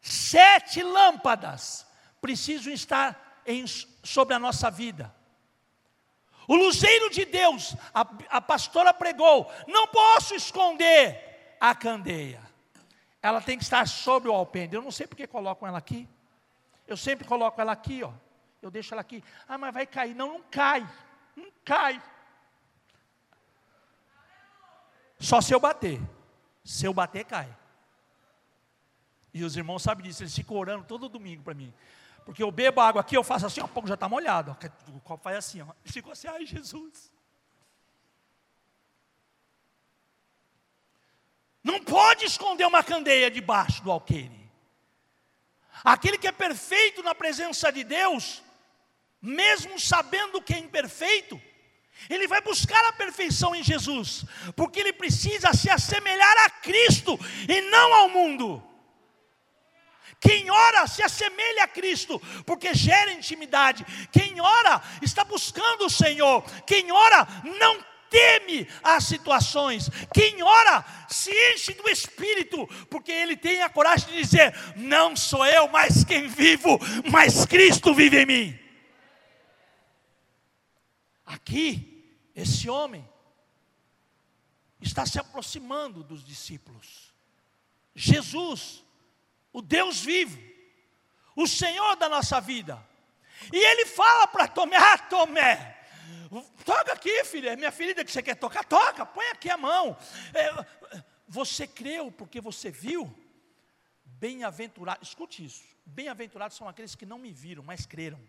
sete 0.00 0.82
lâmpadas 0.82 1.86
precisam 2.18 2.72
estar 2.72 3.42
em, 3.44 3.66
sobre 4.02 4.32
a 4.32 4.38
nossa 4.38 4.70
vida. 4.70 5.14
O 6.48 6.56
luzeiro 6.56 7.10
de 7.10 7.26
Deus, 7.26 7.76
a, 7.92 8.00
a 8.30 8.40
pastora 8.40 8.94
pregou, 8.94 9.52
não 9.68 9.86
posso 9.88 10.34
esconder 10.34 11.54
a 11.60 11.74
candeia. 11.74 12.40
Ela 13.20 13.42
tem 13.42 13.58
que 13.58 13.64
estar 13.64 13.86
sobre 13.86 14.30
o 14.30 14.34
alpendre. 14.34 14.78
Eu 14.78 14.82
não 14.82 14.90
sei 14.90 15.06
porque 15.06 15.26
colocam 15.26 15.68
ela 15.68 15.76
aqui. 15.76 16.08
Eu 16.86 16.96
sempre 16.96 17.28
coloco 17.28 17.60
ela 17.60 17.72
aqui, 17.72 18.02
ó. 18.02 18.12
Eu 18.62 18.70
deixo 18.70 18.94
ela 18.94 19.02
aqui. 19.02 19.22
Ah, 19.46 19.58
mas 19.58 19.74
vai 19.74 19.86
cair. 19.86 20.14
Não, 20.14 20.38
não 20.38 20.42
cai. 20.50 20.88
Não 21.36 21.52
cai. 21.62 22.02
Só 25.18 25.42
se 25.42 25.52
eu 25.52 25.60
bater. 25.60 26.00
Se 26.64 26.86
eu 26.86 26.94
bater, 26.94 27.24
cai. 27.24 27.54
E 29.34 29.44
os 29.44 29.56
irmãos 29.56 29.82
sabem 29.82 30.04
disso, 30.04 30.22
eles 30.22 30.34
ficam 30.34 30.56
orando 30.56 30.84
todo 30.84 31.08
domingo 31.08 31.42
para 31.42 31.54
mim. 31.54 31.72
Porque 32.24 32.42
eu 32.42 32.50
bebo 32.52 32.80
água 32.80 33.00
aqui, 33.00 33.16
eu 33.16 33.24
faço 33.24 33.46
assim, 33.46 33.60
ó, 33.60 33.86
já 33.86 33.94
está 33.94 34.08
molhado. 34.08 34.56
O 34.88 35.00
copo 35.00 35.24
faz 35.24 35.36
assim, 35.38 35.62
ó. 35.62 35.66
E 35.84 35.90
fico 35.90 36.10
assim, 36.10 36.28
ai 36.28 36.46
Jesus. 36.46 37.10
Não 41.62 41.82
pode 41.82 42.24
esconder 42.24 42.66
uma 42.66 42.82
candeia 42.82 43.30
debaixo 43.30 43.82
do 43.82 43.90
alqueire. 43.90 44.50
Aquele 45.84 46.18
que 46.18 46.28
é 46.28 46.32
perfeito 46.32 47.02
na 47.02 47.14
presença 47.14 47.72
de 47.72 47.82
Deus, 47.82 48.42
mesmo 49.20 49.78
sabendo 49.80 50.42
que 50.42 50.54
é 50.54 50.58
imperfeito, 50.58 51.40
ele 52.08 52.26
vai 52.26 52.40
buscar 52.40 52.84
a 52.86 52.92
perfeição 52.92 53.54
em 53.54 53.62
Jesus, 53.62 54.24
porque 54.56 54.80
ele 54.80 54.92
precisa 54.92 55.52
se 55.52 55.70
assemelhar 55.70 56.36
a 56.44 56.50
Cristo 56.50 57.18
e 57.48 57.60
não 57.62 57.94
ao 57.94 58.08
mundo. 58.08 58.62
Quem 60.20 60.48
ora 60.50 60.86
se 60.86 61.02
assemelha 61.02 61.64
a 61.64 61.68
Cristo, 61.68 62.20
porque 62.46 62.72
gera 62.74 63.12
intimidade. 63.12 63.84
Quem 64.12 64.40
ora 64.40 64.80
está 65.02 65.24
buscando 65.24 65.86
o 65.86 65.90
Senhor. 65.90 66.44
Quem 66.64 66.92
ora 66.92 67.26
não 67.58 67.84
teme 68.08 68.68
as 68.84 69.04
situações. 69.04 69.90
Quem 70.14 70.40
ora 70.42 70.84
se 71.08 71.32
enche 71.52 71.72
do 71.72 71.88
Espírito, 71.88 72.68
porque 72.88 73.10
ele 73.10 73.36
tem 73.36 73.62
a 73.62 73.68
coragem 73.68 74.10
de 74.10 74.22
dizer: 74.22 74.54
Não 74.76 75.16
sou 75.16 75.44
eu 75.44 75.66
mais 75.68 76.04
quem 76.04 76.28
vivo, 76.28 76.78
mas 77.10 77.44
Cristo 77.44 77.92
vive 77.92 78.22
em 78.22 78.26
mim. 78.26 78.61
Aqui, 81.32 82.30
esse 82.34 82.68
homem 82.68 83.08
está 84.82 85.06
se 85.06 85.18
aproximando 85.18 86.04
dos 86.04 86.22
discípulos. 86.22 87.10
Jesus, 87.94 88.84
o 89.50 89.62
Deus 89.62 89.98
vivo, 90.00 90.38
o 91.34 91.46
Senhor 91.46 91.96
da 91.96 92.06
nossa 92.06 92.38
vida. 92.38 92.86
E 93.50 93.56
ele 93.56 93.86
fala 93.86 94.26
para 94.26 94.46
Tomé: 94.46 94.76
Ah, 94.76 94.98
Tomé, 94.98 95.86
toca 96.66 96.92
aqui, 96.92 97.24
filha, 97.24 97.52
é 97.52 97.56
minha 97.56 97.72
ferida 97.72 98.04
que 98.04 98.12
você 98.12 98.22
quer 98.22 98.34
tocar, 98.34 98.62
toca, 98.64 99.06
põe 99.06 99.26
aqui 99.28 99.48
a 99.48 99.56
mão. 99.56 99.96
É, 100.34 101.02
você 101.26 101.66
creu 101.66 102.12
porque 102.12 102.42
você 102.42 102.70
viu? 102.70 103.10
Bem-aventurado, 104.04 105.02
escute 105.02 105.42
isso: 105.42 105.64
bem-aventurados 105.86 106.58
são 106.58 106.68
aqueles 106.68 106.94
que 106.94 107.06
não 107.06 107.18
me 107.18 107.32
viram, 107.32 107.62
mas 107.62 107.86
creram. 107.86 108.20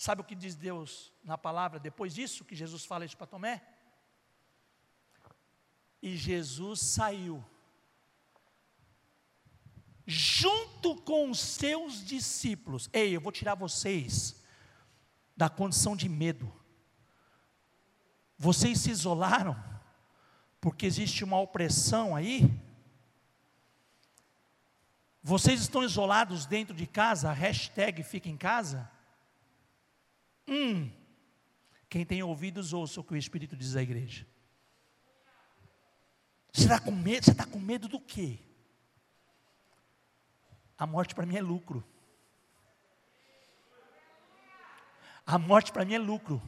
Sabe 0.00 0.22
o 0.22 0.24
que 0.24 0.34
diz 0.34 0.56
Deus 0.56 1.12
na 1.22 1.36
palavra 1.36 1.78
depois 1.78 2.14
disso, 2.14 2.42
que 2.42 2.56
Jesus 2.56 2.86
fala 2.86 3.04
isso 3.04 3.18
para 3.18 3.26
Tomé? 3.26 3.62
E 6.00 6.16
Jesus 6.16 6.80
saiu, 6.80 7.44
junto 10.06 10.96
com 11.02 11.28
os 11.28 11.38
seus 11.38 12.02
discípulos. 12.02 12.88
Ei, 12.94 13.14
eu 13.14 13.20
vou 13.20 13.30
tirar 13.30 13.54
vocês 13.54 14.42
da 15.36 15.50
condição 15.50 15.94
de 15.94 16.08
medo. 16.08 16.50
Vocês 18.38 18.80
se 18.80 18.90
isolaram, 18.90 19.54
porque 20.62 20.86
existe 20.86 21.24
uma 21.24 21.38
opressão 21.38 22.16
aí. 22.16 22.50
Vocês 25.22 25.60
estão 25.60 25.84
isolados 25.84 26.46
dentro 26.46 26.74
de 26.74 26.86
casa, 26.86 27.30
hashtag 27.30 28.02
fica 28.02 28.30
em 28.30 28.38
casa. 28.38 28.90
Hum, 30.50 30.90
quem 31.88 32.04
tem 32.04 32.24
ouvidos, 32.24 32.72
ouça 32.72 33.00
o 33.00 33.04
que 33.04 33.12
o 33.12 33.16
Espírito 33.16 33.56
diz 33.56 33.76
à 33.76 33.82
igreja. 33.82 34.26
Você 36.52 36.62
está 36.62 36.80
com 36.80 36.90
medo? 36.90 37.24
Você 37.24 37.30
está 37.30 37.46
com 37.46 37.60
medo 37.60 37.86
do 37.86 38.00
quê? 38.00 38.40
A 40.76 40.86
morte 40.86 41.14
para 41.14 41.24
mim 41.24 41.36
é 41.36 41.40
lucro. 41.40 41.84
A 45.24 45.38
morte 45.38 45.70
para 45.70 45.84
mim 45.84 45.94
é 45.94 45.98
lucro. 45.98 46.42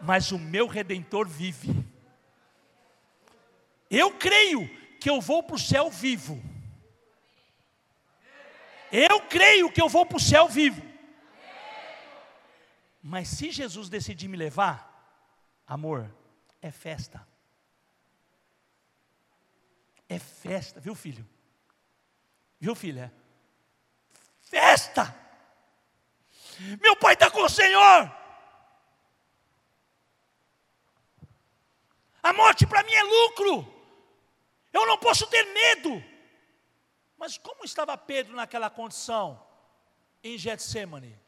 Mas 0.00 0.32
o 0.32 0.38
meu 0.38 0.66
redentor 0.66 1.28
vive. 1.28 1.84
Eu 3.90 4.12
creio 4.12 4.66
que 4.98 5.10
eu 5.10 5.20
vou 5.20 5.42
para 5.42 5.56
o 5.56 5.58
céu 5.58 5.90
vivo. 5.90 6.42
Eu 8.90 9.20
creio 9.22 9.70
que 9.70 9.82
eu 9.82 9.88
vou 9.90 10.06
para 10.06 10.16
o 10.16 10.20
céu 10.20 10.48
vivo. 10.48 10.95
Mas 13.08 13.28
se 13.28 13.52
Jesus 13.52 13.88
decidir 13.88 14.26
me 14.26 14.36
levar, 14.36 14.92
amor, 15.64 16.12
é 16.60 16.72
festa. 16.72 17.24
É 20.08 20.18
festa, 20.18 20.80
viu 20.80 20.92
filho? 20.92 21.24
Viu 22.58 22.74
filha? 22.74 23.14
Festa! 24.40 25.14
Meu 26.82 26.96
pai 26.96 27.14
está 27.14 27.30
com 27.30 27.42
o 27.42 27.48
Senhor. 27.48 28.12
A 32.24 32.32
morte 32.32 32.66
para 32.66 32.82
mim 32.82 32.92
é 32.92 33.02
lucro. 33.04 33.72
Eu 34.72 34.84
não 34.84 34.98
posso 34.98 35.28
ter 35.28 35.44
medo. 35.44 36.02
Mas 37.16 37.38
como 37.38 37.64
estava 37.64 37.96
Pedro 37.96 38.34
naquela 38.34 38.68
condição 38.68 39.40
em 40.24 40.36
Getsemane? 40.36 41.25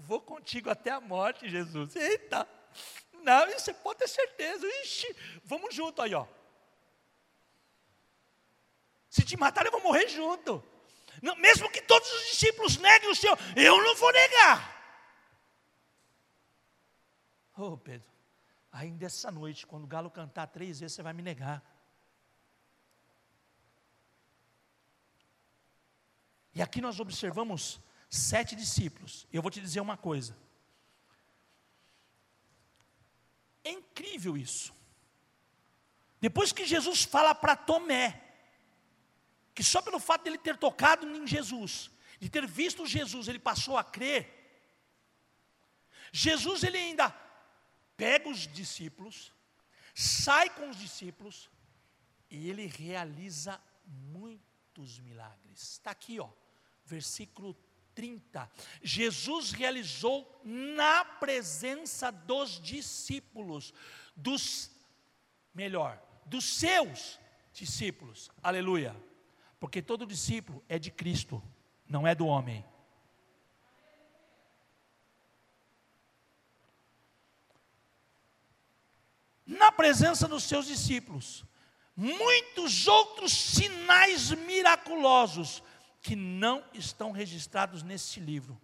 Vou 0.00 0.20
contigo 0.20 0.70
até 0.70 0.90
a 0.90 1.00
morte, 1.00 1.48
Jesus. 1.48 1.94
Eita! 1.94 2.48
Não, 3.22 3.46
você 3.46 3.72
pode 3.72 3.98
ter 3.98 4.08
certeza. 4.08 4.66
Ixi, 4.82 5.14
vamos 5.44 5.74
junto 5.74 6.00
aí, 6.00 6.14
ó. 6.14 6.26
Se 9.08 9.22
te 9.24 9.36
matar, 9.36 9.66
eu 9.66 9.72
vou 9.72 9.82
morrer 9.82 10.08
junto. 10.08 10.62
Não, 11.22 11.36
mesmo 11.36 11.70
que 11.70 11.82
todos 11.82 12.10
os 12.10 12.30
discípulos 12.30 12.78
neguem 12.78 13.10
o 13.10 13.14
Senhor, 13.14 13.38
eu 13.56 13.82
não 13.82 13.94
vou 13.96 14.12
negar. 14.12 14.80
Oh, 17.56 17.76
Pedro, 17.76 18.08
ainda 18.72 19.04
essa 19.04 19.30
noite, 19.30 19.66
quando 19.66 19.84
o 19.84 19.88
galo 19.88 20.10
cantar 20.10 20.46
três 20.46 20.80
vezes, 20.80 20.94
você 20.94 21.02
vai 21.02 21.12
me 21.12 21.22
negar. 21.22 21.62
E 26.54 26.62
aqui 26.62 26.80
nós 26.80 26.98
observamos 26.98 27.80
sete 28.10 28.56
discípulos. 28.56 29.26
Eu 29.32 29.40
vou 29.40 29.50
te 29.50 29.60
dizer 29.60 29.80
uma 29.80 29.96
coisa. 29.96 30.36
É 33.62 33.70
incrível 33.70 34.36
isso. 34.36 34.74
Depois 36.20 36.52
que 36.52 36.66
Jesus 36.66 37.04
fala 37.04 37.34
para 37.34 37.56
Tomé, 37.56 38.20
que 39.54 39.62
só 39.62 39.80
pelo 39.80 40.00
fato 40.00 40.24
dele 40.24 40.38
ter 40.38 40.56
tocado 40.56 41.06
em 41.06 41.26
Jesus, 41.26 41.90
de 42.18 42.28
ter 42.28 42.46
visto 42.46 42.86
Jesus, 42.86 43.28
ele 43.28 43.38
passou 43.38 43.78
a 43.78 43.84
crer. 43.84 44.36
Jesus 46.12 46.64
ele 46.64 46.76
ainda 46.76 47.10
pega 47.96 48.28
os 48.28 48.46
discípulos, 48.46 49.32
sai 49.94 50.50
com 50.50 50.68
os 50.68 50.76
discípulos 50.76 51.48
e 52.28 52.50
ele 52.50 52.66
realiza 52.66 53.60
muitos 53.86 54.98
milagres. 54.98 55.62
Está 55.62 55.92
aqui, 55.92 56.18
ó, 56.18 56.28
versículo 56.84 57.56
30. 58.00 58.50
Jesus 58.82 59.52
realizou 59.52 60.40
na 60.42 61.04
presença 61.04 62.10
dos 62.10 62.58
discípulos, 62.58 63.74
dos, 64.16 64.70
melhor, 65.54 66.02
dos 66.24 66.46
seus 66.46 67.20
discípulos. 67.52 68.30
Aleluia. 68.42 68.96
Porque 69.58 69.82
todo 69.82 70.06
discípulo 70.06 70.64
é 70.66 70.78
de 70.78 70.90
Cristo, 70.90 71.42
não 71.86 72.06
é 72.06 72.14
do 72.14 72.26
homem. 72.26 72.64
Na 79.44 79.70
presença 79.70 80.26
dos 80.26 80.44
seus 80.44 80.64
discípulos, 80.64 81.44
muitos 81.94 82.86
outros 82.88 83.32
sinais 83.32 84.30
miraculosos 84.30 85.62
que 86.02 86.16
não 86.16 86.64
estão 86.72 87.12
registrados 87.12 87.82
neste 87.82 88.20
livro, 88.20 88.60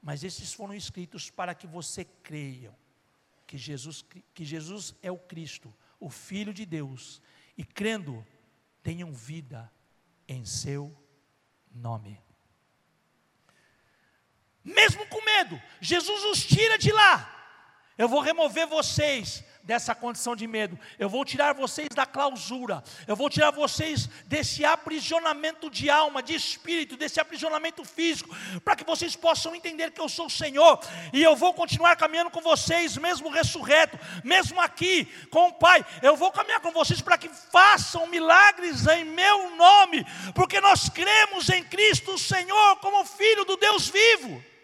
mas 0.00 0.22
esses 0.22 0.52
foram 0.52 0.74
escritos 0.74 1.30
para 1.30 1.54
que 1.54 1.66
você 1.66 2.04
creia 2.04 2.76
que 3.46 3.56
Jesus, 3.56 4.04
que 4.34 4.44
Jesus 4.44 4.94
é 5.02 5.10
o 5.10 5.18
Cristo, 5.18 5.72
o 6.00 6.10
Filho 6.10 6.52
de 6.52 6.66
Deus, 6.66 7.22
e 7.56 7.64
crendo, 7.64 8.26
tenham 8.82 9.12
vida 9.12 9.70
em 10.28 10.44
seu 10.44 10.94
nome. 11.72 12.20
Mesmo 14.62 15.06
com 15.06 15.24
medo, 15.24 15.60
Jesus 15.80 16.24
os 16.24 16.44
tira 16.44 16.76
de 16.76 16.90
lá. 16.90 17.32
Eu 17.96 18.08
vou 18.08 18.20
remover 18.20 18.66
vocês 18.66 19.44
dessa 19.66 19.96
condição 19.96 20.36
de 20.36 20.46
medo. 20.46 20.78
Eu 20.96 21.08
vou 21.08 21.24
tirar 21.24 21.52
vocês 21.52 21.88
da 21.88 22.06
clausura. 22.06 22.84
Eu 23.06 23.16
vou 23.16 23.28
tirar 23.28 23.50
vocês 23.50 24.08
desse 24.24 24.64
aprisionamento 24.64 25.68
de 25.68 25.90
alma, 25.90 26.22
de 26.22 26.34
espírito, 26.34 26.96
desse 26.96 27.18
aprisionamento 27.18 27.84
físico, 27.84 28.34
para 28.64 28.76
que 28.76 28.84
vocês 28.84 29.16
possam 29.16 29.56
entender 29.56 29.90
que 29.90 30.00
eu 30.00 30.08
sou 30.08 30.26
o 30.26 30.30
Senhor 30.30 30.78
e 31.12 31.20
eu 31.20 31.34
vou 31.34 31.52
continuar 31.52 31.96
caminhando 31.96 32.30
com 32.30 32.40
vocês, 32.40 32.96
mesmo 32.96 33.28
ressurreto, 33.28 33.98
mesmo 34.22 34.60
aqui 34.60 35.06
com 35.30 35.48
o 35.48 35.52
Pai. 35.54 35.84
Eu 36.00 36.16
vou 36.16 36.30
caminhar 36.30 36.60
com 36.60 36.70
vocês 36.70 37.00
para 37.00 37.18
que 37.18 37.28
façam 37.28 38.06
milagres 38.06 38.86
em 38.86 39.04
meu 39.04 39.56
nome, 39.56 40.06
porque 40.32 40.60
nós 40.60 40.88
cremos 40.88 41.48
em 41.48 41.64
Cristo 41.64 42.16
Senhor 42.16 42.76
como 42.76 43.04
filho 43.04 43.44
do 43.44 43.56
Deus 43.56 43.88
vivo 43.88 44.55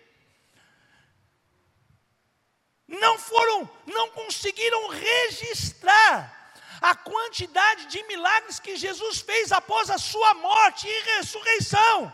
não 2.92 3.18
foram, 3.18 3.68
não 3.86 4.10
conseguiram 4.10 4.88
registrar 4.88 6.54
a 6.80 6.94
quantidade 6.94 7.86
de 7.86 8.02
milagres 8.04 8.60
que 8.60 8.76
Jesus 8.76 9.20
fez 9.20 9.50
após 9.50 9.88
a 9.88 9.96
sua 9.96 10.34
morte 10.34 10.86
e 10.86 11.02
ressurreição. 11.14 12.12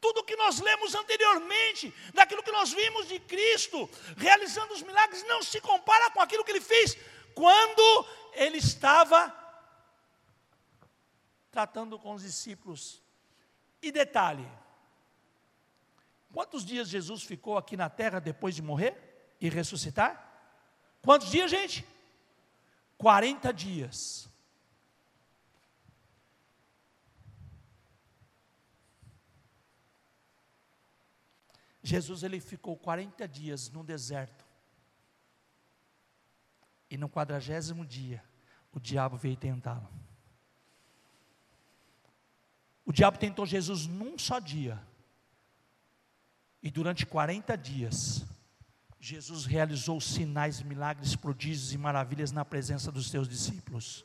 Tudo 0.00 0.22
que 0.22 0.36
nós 0.36 0.60
lemos 0.60 0.94
anteriormente, 0.94 1.92
daquilo 2.12 2.42
que 2.42 2.52
nós 2.52 2.72
vimos 2.72 3.08
de 3.08 3.18
Cristo, 3.18 3.90
realizando 4.16 4.74
os 4.74 4.82
milagres, 4.82 5.24
não 5.24 5.42
se 5.42 5.60
compara 5.60 6.10
com 6.10 6.20
aquilo 6.20 6.44
que 6.44 6.52
ele 6.52 6.60
fez 6.60 6.96
quando 7.34 8.06
ele 8.34 8.58
estava 8.58 9.34
tratando 11.50 11.98
com 11.98 12.14
os 12.14 12.22
discípulos. 12.22 13.02
E 13.80 13.90
detalhe, 13.90 14.46
Quantos 16.34 16.64
dias 16.64 16.88
Jesus 16.88 17.22
ficou 17.22 17.56
aqui 17.56 17.76
na 17.76 17.88
terra 17.88 18.18
depois 18.18 18.56
de 18.56 18.60
morrer 18.60 19.36
e 19.40 19.48
ressuscitar? 19.48 20.20
Quantos 21.00 21.30
dias, 21.30 21.48
gente? 21.48 21.86
40 22.98 23.52
dias. 23.52 24.28
Jesus 31.84 32.24
ele 32.24 32.40
ficou 32.40 32.76
40 32.76 33.28
dias 33.28 33.70
no 33.70 33.84
deserto. 33.84 34.44
E 36.90 36.96
no 36.96 37.08
quadragésimo 37.08 37.86
dia, 37.86 38.20
o 38.72 38.80
diabo 38.80 39.16
veio 39.16 39.36
tentá-lo. 39.36 39.88
O 42.84 42.92
diabo 42.92 43.18
tentou 43.18 43.46
Jesus 43.46 43.86
num 43.86 44.18
só 44.18 44.40
dia. 44.40 44.84
E 46.64 46.70
durante 46.70 47.04
40 47.04 47.58
dias, 47.58 48.24
Jesus 48.98 49.44
realizou 49.44 50.00
sinais, 50.00 50.62
milagres, 50.62 51.14
prodígios 51.14 51.74
e 51.74 51.76
maravilhas 51.76 52.32
na 52.32 52.42
presença 52.42 52.90
dos 52.90 53.10
seus 53.10 53.28
discípulos. 53.28 54.02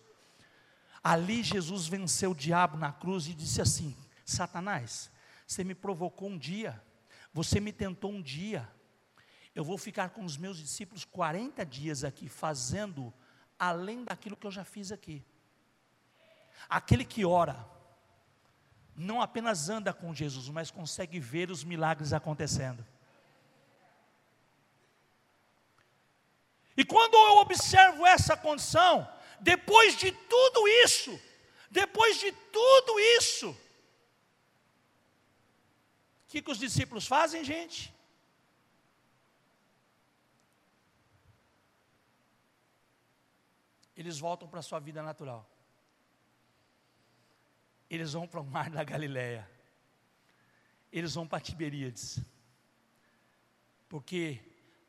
Ali 1.02 1.42
Jesus 1.42 1.88
venceu 1.88 2.32
o 2.32 2.36
diabo 2.36 2.76
na 2.76 2.92
cruz 2.92 3.28
e 3.28 3.34
disse 3.34 3.62
assim: 3.62 3.96
Satanás, 4.26 5.10
você 5.48 5.64
me 5.64 5.74
provocou 5.74 6.28
um 6.28 6.38
dia, 6.38 6.84
você 7.34 7.62
me 7.62 7.72
tentou 7.72 8.12
um 8.12 8.22
dia, 8.22 8.70
eu 9.56 9.64
vou 9.64 9.78
ficar 9.78 10.10
com 10.10 10.26
os 10.26 10.36
meus 10.36 10.58
discípulos 10.58 11.06
40 11.06 11.66
dias 11.66 12.04
aqui, 12.04 12.28
fazendo 12.28 13.14
além 13.58 14.04
daquilo 14.04 14.36
que 14.36 14.46
eu 14.46 14.52
já 14.52 14.66
fiz 14.66 14.92
aqui. 14.92 15.26
Aquele 16.68 17.06
que 17.06 17.24
ora, 17.24 17.66
não 19.00 19.22
apenas 19.22 19.70
anda 19.70 19.94
com 19.94 20.14
Jesus, 20.14 20.50
mas 20.50 20.70
consegue 20.70 21.20
ver 21.22 21.50
os 21.50 21.64
milagres 21.64 22.12
acontecendo. 22.12 22.86
E 26.76 26.84
quando 26.84 27.14
eu 27.14 27.38
observo 27.38 28.06
essa 28.06 28.36
condição, 28.36 29.10
depois 29.40 29.96
de 29.96 30.12
tudo 30.12 30.68
isso, 30.84 31.18
depois 31.72 32.20
de 32.20 32.32
tudo 32.32 33.00
isso, 33.18 33.52
o 33.52 33.58
que, 36.28 36.42
que 36.42 36.52
os 36.52 36.60
discípulos 36.60 37.08
fazem, 37.08 37.42
gente? 37.44 37.94
Eles 43.96 44.20
voltam 44.20 44.48
para 44.48 44.60
a 44.60 44.64
sua 44.64 44.80
vida 44.80 45.02
natural 45.02 45.49
eles 47.90 48.14
vão 48.14 48.28
para 48.28 48.40
o 48.40 48.46
mar 48.46 48.70
da 48.70 48.84
Galileia. 48.84 49.50
Eles 50.92 51.16
vão 51.16 51.28
para 51.28 51.40
Tiberíades. 51.40 52.20
Porque 53.88 54.40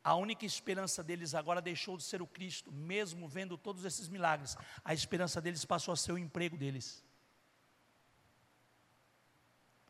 a 0.03 0.15
única 0.15 0.45
esperança 0.45 1.03
deles 1.03 1.33
agora 1.33 1.61
deixou 1.61 1.97
de 1.97 2.03
ser 2.03 2.21
o 2.21 2.27
Cristo, 2.27 2.71
mesmo 2.71 3.27
vendo 3.27 3.57
todos 3.57 3.85
esses 3.85 4.07
milagres. 4.07 4.55
A 4.83 4.93
esperança 4.93 5.41
deles 5.41 5.65
passou 5.65 5.93
a 5.93 5.97
ser 5.97 6.11
o 6.11 6.17
emprego 6.17 6.57
deles. 6.57 7.03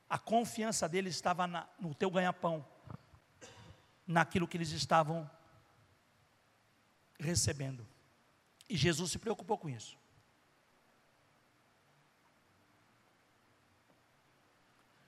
A 0.09 0.19
confiança 0.19 0.89
deles 0.89 1.15
estava 1.15 1.47
na, 1.47 1.67
no 1.79 1.95
teu 1.95 2.11
ganha-pão, 2.11 2.65
naquilo 4.05 4.47
que 4.47 4.57
eles 4.57 4.71
estavam 4.71 5.29
recebendo. 7.17 7.87
E 8.67 8.75
Jesus 8.75 9.11
se 9.11 9.19
preocupou 9.19 9.57
com 9.57 9.69
isso. 9.69 10.00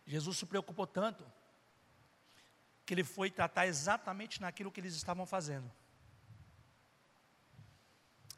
Jesus 0.06 0.38
se 0.38 0.46
preocupou 0.46 0.86
tanto 0.86 1.26
que 2.86 2.94
ele 2.94 3.04
foi 3.04 3.32
tratar 3.32 3.66
exatamente 3.68 4.42
naquilo 4.42 4.72
que 4.72 4.80
eles 4.80 4.94
estavam 4.94 5.26
fazendo. 5.26 5.72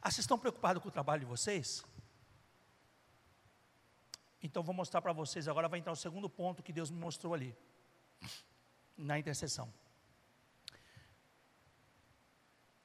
Ah, 0.00 0.10
vocês 0.10 0.20
estão 0.20 0.38
preocupados 0.38 0.80
com 0.82 0.88
o 0.88 0.92
trabalho 0.92 1.20
de 1.20 1.26
vocês? 1.26 1.84
Então 4.40 4.62
vou 4.62 4.74
mostrar 4.74 5.02
para 5.02 5.12
vocês 5.12 5.48
agora, 5.48 5.68
vai 5.68 5.80
entrar 5.80 5.92
o 5.92 5.96
segundo 5.96 6.30
ponto 6.30 6.62
que 6.62 6.72
Deus 6.72 6.90
me 6.90 6.98
mostrou 6.98 7.34
ali, 7.34 7.56
na 8.96 9.18
intercessão. 9.18 9.72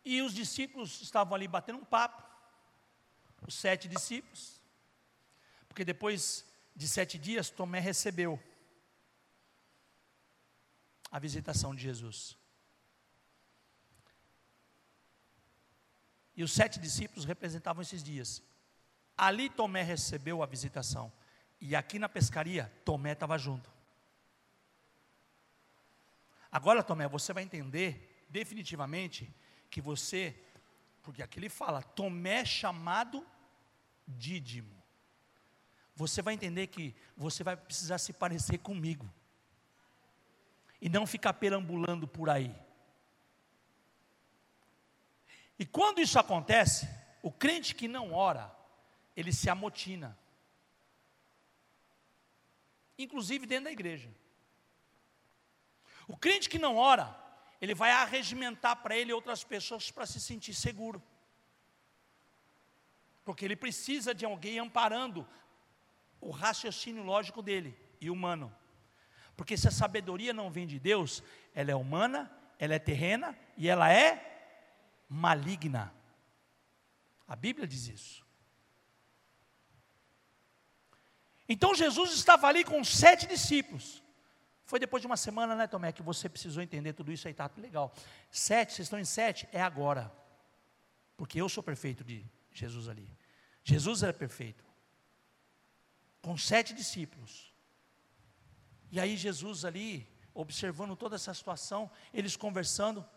E 0.03 0.21
os 0.23 0.33
discípulos 0.33 0.99
estavam 1.01 1.35
ali 1.35 1.47
batendo 1.47 1.77
um 1.77 1.85
papo, 1.85 2.23
os 3.47 3.53
sete 3.53 3.87
discípulos, 3.87 4.59
porque 5.67 5.85
depois 5.85 6.43
de 6.75 6.87
sete 6.87 7.19
dias 7.19 7.51
Tomé 7.51 7.79
recebeu 7.79 8.41
a 11.11 11.19
visitação 11.19 11.75
de 11.75 11.83
Jesus. 11.83 12.37
E 16.35 16.43
os 16.43 16.53
sete 16.53 16.79
discípulos 16.79 17.25
representavam 17.25 17.81
esses 17.81 18.01
dias. 18.01 18.41
Ali 19.17 19.49
Tomé 19.49 19.83
recebeu 19.83 20.41
a 20.41 20.45
visitação. 20.45 21.11
E 21.59 21.75
aqui 21.75 21.99
na 21.99 22.07
pescaria, 22.07 22.71
Tomé 22.85 23.11
estava 23.11 23.37
junto. 23.37 23.69
Agora, 26.49 26.81
Tomé, 26.81 27.07
você 27.07 27.33
vai 27.33 27.43
entender 27.43 28.25
definitivamente 28.29 29.31
que 29.69 29.81
você, 29.81 30.35
porque 31.03 31.21
aqui 31.21 31.37
ele 31.37 31.49
fala, 31.49 31.83
Tomé 31.83 32.45
chamado 32.45 33.25
Dídimo. 34.07 34.81
Você 35.95 36.21
vai 36.21 36.33
entender 36.33 36.67
que 36.67 36.95
você 37.15 37.43
vai 37.43 37.55
precisar 37.55 37.97
se 37.97 38.13
parecer 38.13 38.57
comigo 38.57 39.13
e 40.81 40.89
não 40.89 41.05
ficar 41.05 41.33
perambulando 41.33 42.07
por 42.07 42.29
aí. 42.29 42.53
E 45.59 45.65
quando 45.65 46.01
isso 46.01 46.17
acontece, 46.17 46.89
o 47.21 47.31
crente 47.31 47.75
que 47.75 47.87
não 47.87 48.13
ora, 48.13 48.51
ele 49.15 49.31
se 49.31 49.47
amotina. 49.47 50.17
Inclusive 52.97 53.45
dentro 53.45 53.65
da 53.65 53.71
igreja. 53.71 54.09
O 56.07 56.17
crente 56.17 56.49
que 56.49 56.57
não 56.57 56.77
ora, 56.77 57.15
ele 57.61 57.75
vai 57.75 57.91
arregimentar 57.91 58.77
para 58.77 58.95
ele 58.95 59.13
outras 59.13 59.43
pessoas 59.43 59.91
para 59.91 60.07
se 60.07 60.19
sentir 60.19 60.55
seguro. 60.55 61.01
Porque 63.23 63.45
ele 63.45 63.55
precisa 63.55 64.15
de 64.15 64.25
alguém 64.25 64.57
amparando 64.57 65.27
o 66.19 66.31
raciocínio 66.31 67.03
lógico 67.03 67.41
dele 67.41 67.77
e 67.99 68.09
humano. 68.09 68.51
Porque 69.35 69.57
se 69.57 69.67
a 69.67 69.71
sabedoria 69.71 70.33
não 70.33 70.51
vem 70.51 70.67
de 70.67 70.79
Deus, 70.79 71.23
ela 71.53 71.71
é 71.71 71.75
humana, 71.75 72.31
ela 72.59 72.75
é 72.75 72.79
terrena 72.79 73.37
e 73.57 73.67
ela 73.67 73.91
é 73.91 74.31
maligna. 75.09 75.93
A 77.27 77.35
Bíblia 77.35 77.67
diz 77.67 77.87
isso. 77.87 78.25
Então 81.47 81.75
Jesus 81.75 82.13
estava 82.13 82.47
ali 82.47 82.63
com 82.63 82.83
sete 82.83 83.27
discípulos. 83.27 84.01
Foi 84.63 84.79
depois 84.79 85.01
de 85.01 85.07
uma 85.07 85.17
semana, 85.17 85.53
né, 85.53 85.67
Tomé, 85.67 85.91
que 85.91 86.01
você 86.01 86.29
precisou 86.29 86.63
entender 86.63 86.93
tudo 86.93 87.11
isso 87.11 87.27
aí, 87.27 87.33
tá 87.33 87.51
legal. 87.57 87.93
Sete, 88.29 88.71
vocês 88.71 88.85
estão 88.85 88.97
em 88.97 89.03
sete? 89.03 89.49
É 89.51 89.61
agora. 89.61 90.09
Porque 91.17 91.41
eu 91.41 91.49
sou 91.49 91.61
perfeito 91.61 92.05
de 92.05 92.25
Jesus 92.53 92.87
ali. 92.87 93.05
Jesus 93.65 94.01
era 94.01 94.13
perfeito. 94.13 94.63
Com 96.21 96.37
sete 96.37 96.73
discípulos. 96.73 97.50
E 98.91 98.99
aí 98.99 99.15
Jesus 99.15 99.63
ali, 99.65 100.07
observando 100.33 100.95
toda 100.95 101.15
essa 101.15 101.33
situação, 101.33 101.89
eles 102.13 102.35
conversando, 102.35 103.07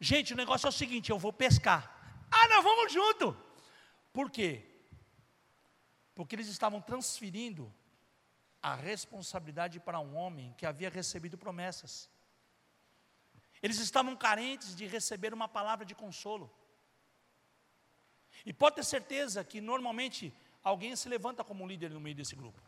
Gente, 0.00 0.32
o 0.32 0.36
negócio 0.36 0.66
é 0.66 0.70
o 0.70 0.72
seguinte: 0.72 1.10
eu 1.10 1.18
vou 1.18 1.32
pescar. 1.32 1.94
Ah, 2.30 2.48
nós 2.48 2.64
vamos 2.64 2.92
junto. 2.92 3.36
Por 4.12 4.30
quê? 4.30 4.66
Porque 6.14 6.34
eles 6.34 6.48
estavam 6.48 6.80
transferindo 6.80 7.72
a 8.62 8.74
responsabilidade 8.74 9.78
para 9.78 10.00
um 10.00 10.16
homem 10.16 10.54
que 10.56 10.64
havia 10.64 10.88
recebido 10.88 11.36
promessas. 11.36 12.08
Eles 13.62 13.78
estavam 13.78 14.16
carentes 14.16 14.74
de 14.74 14.86
receber 14.86 15.34
uma 15.34 15.46
palavra 15.46 15.84
de 15.84 15.94
consolo. 15.94 16.50
E 18.44 18.54
pode 18.54 18.76
ter 18.76 18.84
certeza 18.84 19.44
que 19.44 19.60
normalmente 19.60 20.32
alguém 20.62 20.96
se 20.96 21.10
levanta 21.10 21.44
como 21.44 21.66
líder 21.66 21.90
no 21.90 22.00
meio 22.00 22.16
desse 22.16 22.34
grupo. 22.34 22.60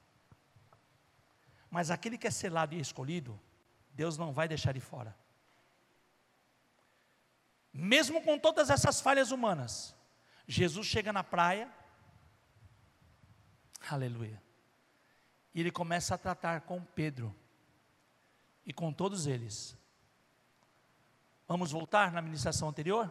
Mas 1.72 1.90
aquele 1.90 2.18
que 2.18 2.26
é 2.26 2.30
selado 2.30 2.74
e 2.74 2.80
escolhido, 2.80 3.40
Deus 3.94 4.18
não 4.18 4.30
vai 4.30 4.46
deixar 4.46 4.72
de 4.72 4.80
fora. 4.80 5.16
Mesmo 7.72 8.20
com 8.22 8.38
todas 8.38 8.68
essas 8.68 9.00
falhas 9.00 9.30
humanas, 9.30 9.96
Jesus 10.46 10.86
chega 10.86 11.14
na 11.14 11.24
praia, 11.24 11.72
aleluia, 13.88 14.40
e 15.54 15.60
ele 15.60 15.70
começa 15.70 16.14
a 16.14 16.18
tratar 16.18 16.60
com 16.60 16.84
Pedro 16.84 17.34
e 18.66 18.72
com 18.74 18.92
todos 18.92 19.26
eles. 19.26 19.74
Vamos 21.48 21.72
voltar 21.72 22.12
na 22.12 22.20
ministração 22.20 22.68
anterior? 22.68 23.10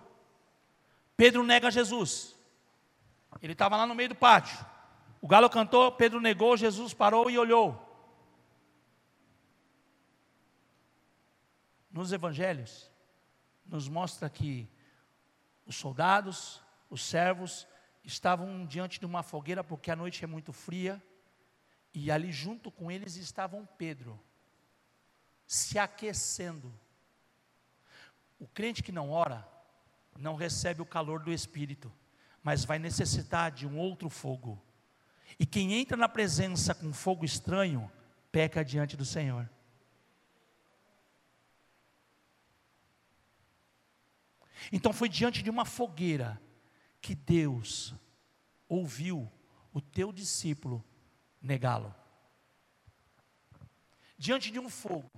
Pedro 1.18 1.44
nega 1.44 1.72
Jesus. 1.72 2.36
Ele 3.42 3.54
estava 3.54 3.76
lá 3.76 3.88
no 3.88 3.96
meio 3.96 4.10
do 4.10 4.16
pátio. 4.16 4.64
O 5.20 5.28
galo 5.28 5.50
cantou, 5.50 5.92
Pedro 5.94 6.22
negou, 6.22 6.56
Jesus 6.56 6.94
parou 6.94 7.28
e 7.28 7.40
olhou. 7.40 7.88
Nos 11.92 12.12
evangelhos, 12.12 12.90
nos 13.66 13.88
mostra 13.88 14.30
que 14.30 14.70
os 15.66 15.76
soldados, 15.76 16.62
os 16.90 17.04
servos, 17.04 17.68
estavam 18.04 18.66
diante 18.66 19.00
de 19.00 19.06
uma 19.06 19.24
fogueira 19.24 19.64
porque 19.64 19.92
a 19.92 19.96
noite 19.96 20.24
é 20.24 20.28
muito 20.28 20.52
fria, 20.54 21.02
e 21.94 22.10
ali 22.10 22.32
junto 22.32 22.72
com 22.72 22.90
eles 22.90 23.16
estavam 23.16 23.68
Pedro, 23.78 24.20
se 25.46 25.78
aquecendo. 25.78 26.74
O 28.40 28.48
crente 28.48 28.82
que 28.82 28.92
não 28.92 29.12
ora, 29.12 29.48
não 30.18 30.36
recebe 30.36 30.82
o 30.82 30.86
calor 30.86 31.20
do 31.20 31.32
Espírito 31.32 31.92
mas 32.44 32.66
vai 32.66 32.80
necessitar 32.80 33.52
de 33.52 33.68
um 33.68 33.78
outro 33.78 34.10
fogo. 34.10 34.62
E 35.40 35.46
quem 35.46 35.74
entra 35.74 35.96
na 35.96 36.10
presença 36.10 36.74
com 36.74 36.92
fogo 36.92 37.24
estranho, 37.24 37.90
peca 38.32 38.64
diante 38.64 38.98
do 38.98 39.06
Senhor. 39.06 39.50
Então 44.72 44.92
foi 44.92 45.08
diante 45.08 45.42
de 45.42 45.50
uma 45.50 45.66
fogueira 45.66 46.42
que 47.02 47.16
Deus 47.16 47.94
ouviu 48.68 49.32
o 49.74 49.80
teu 49.80 50.12
discípulo 50.12 50.84
negá-lo. 51.42 51.94
Diante 54.18 54.52
de 54.52 54.60
um 54.60 54.70
fogo, 54.70 55.10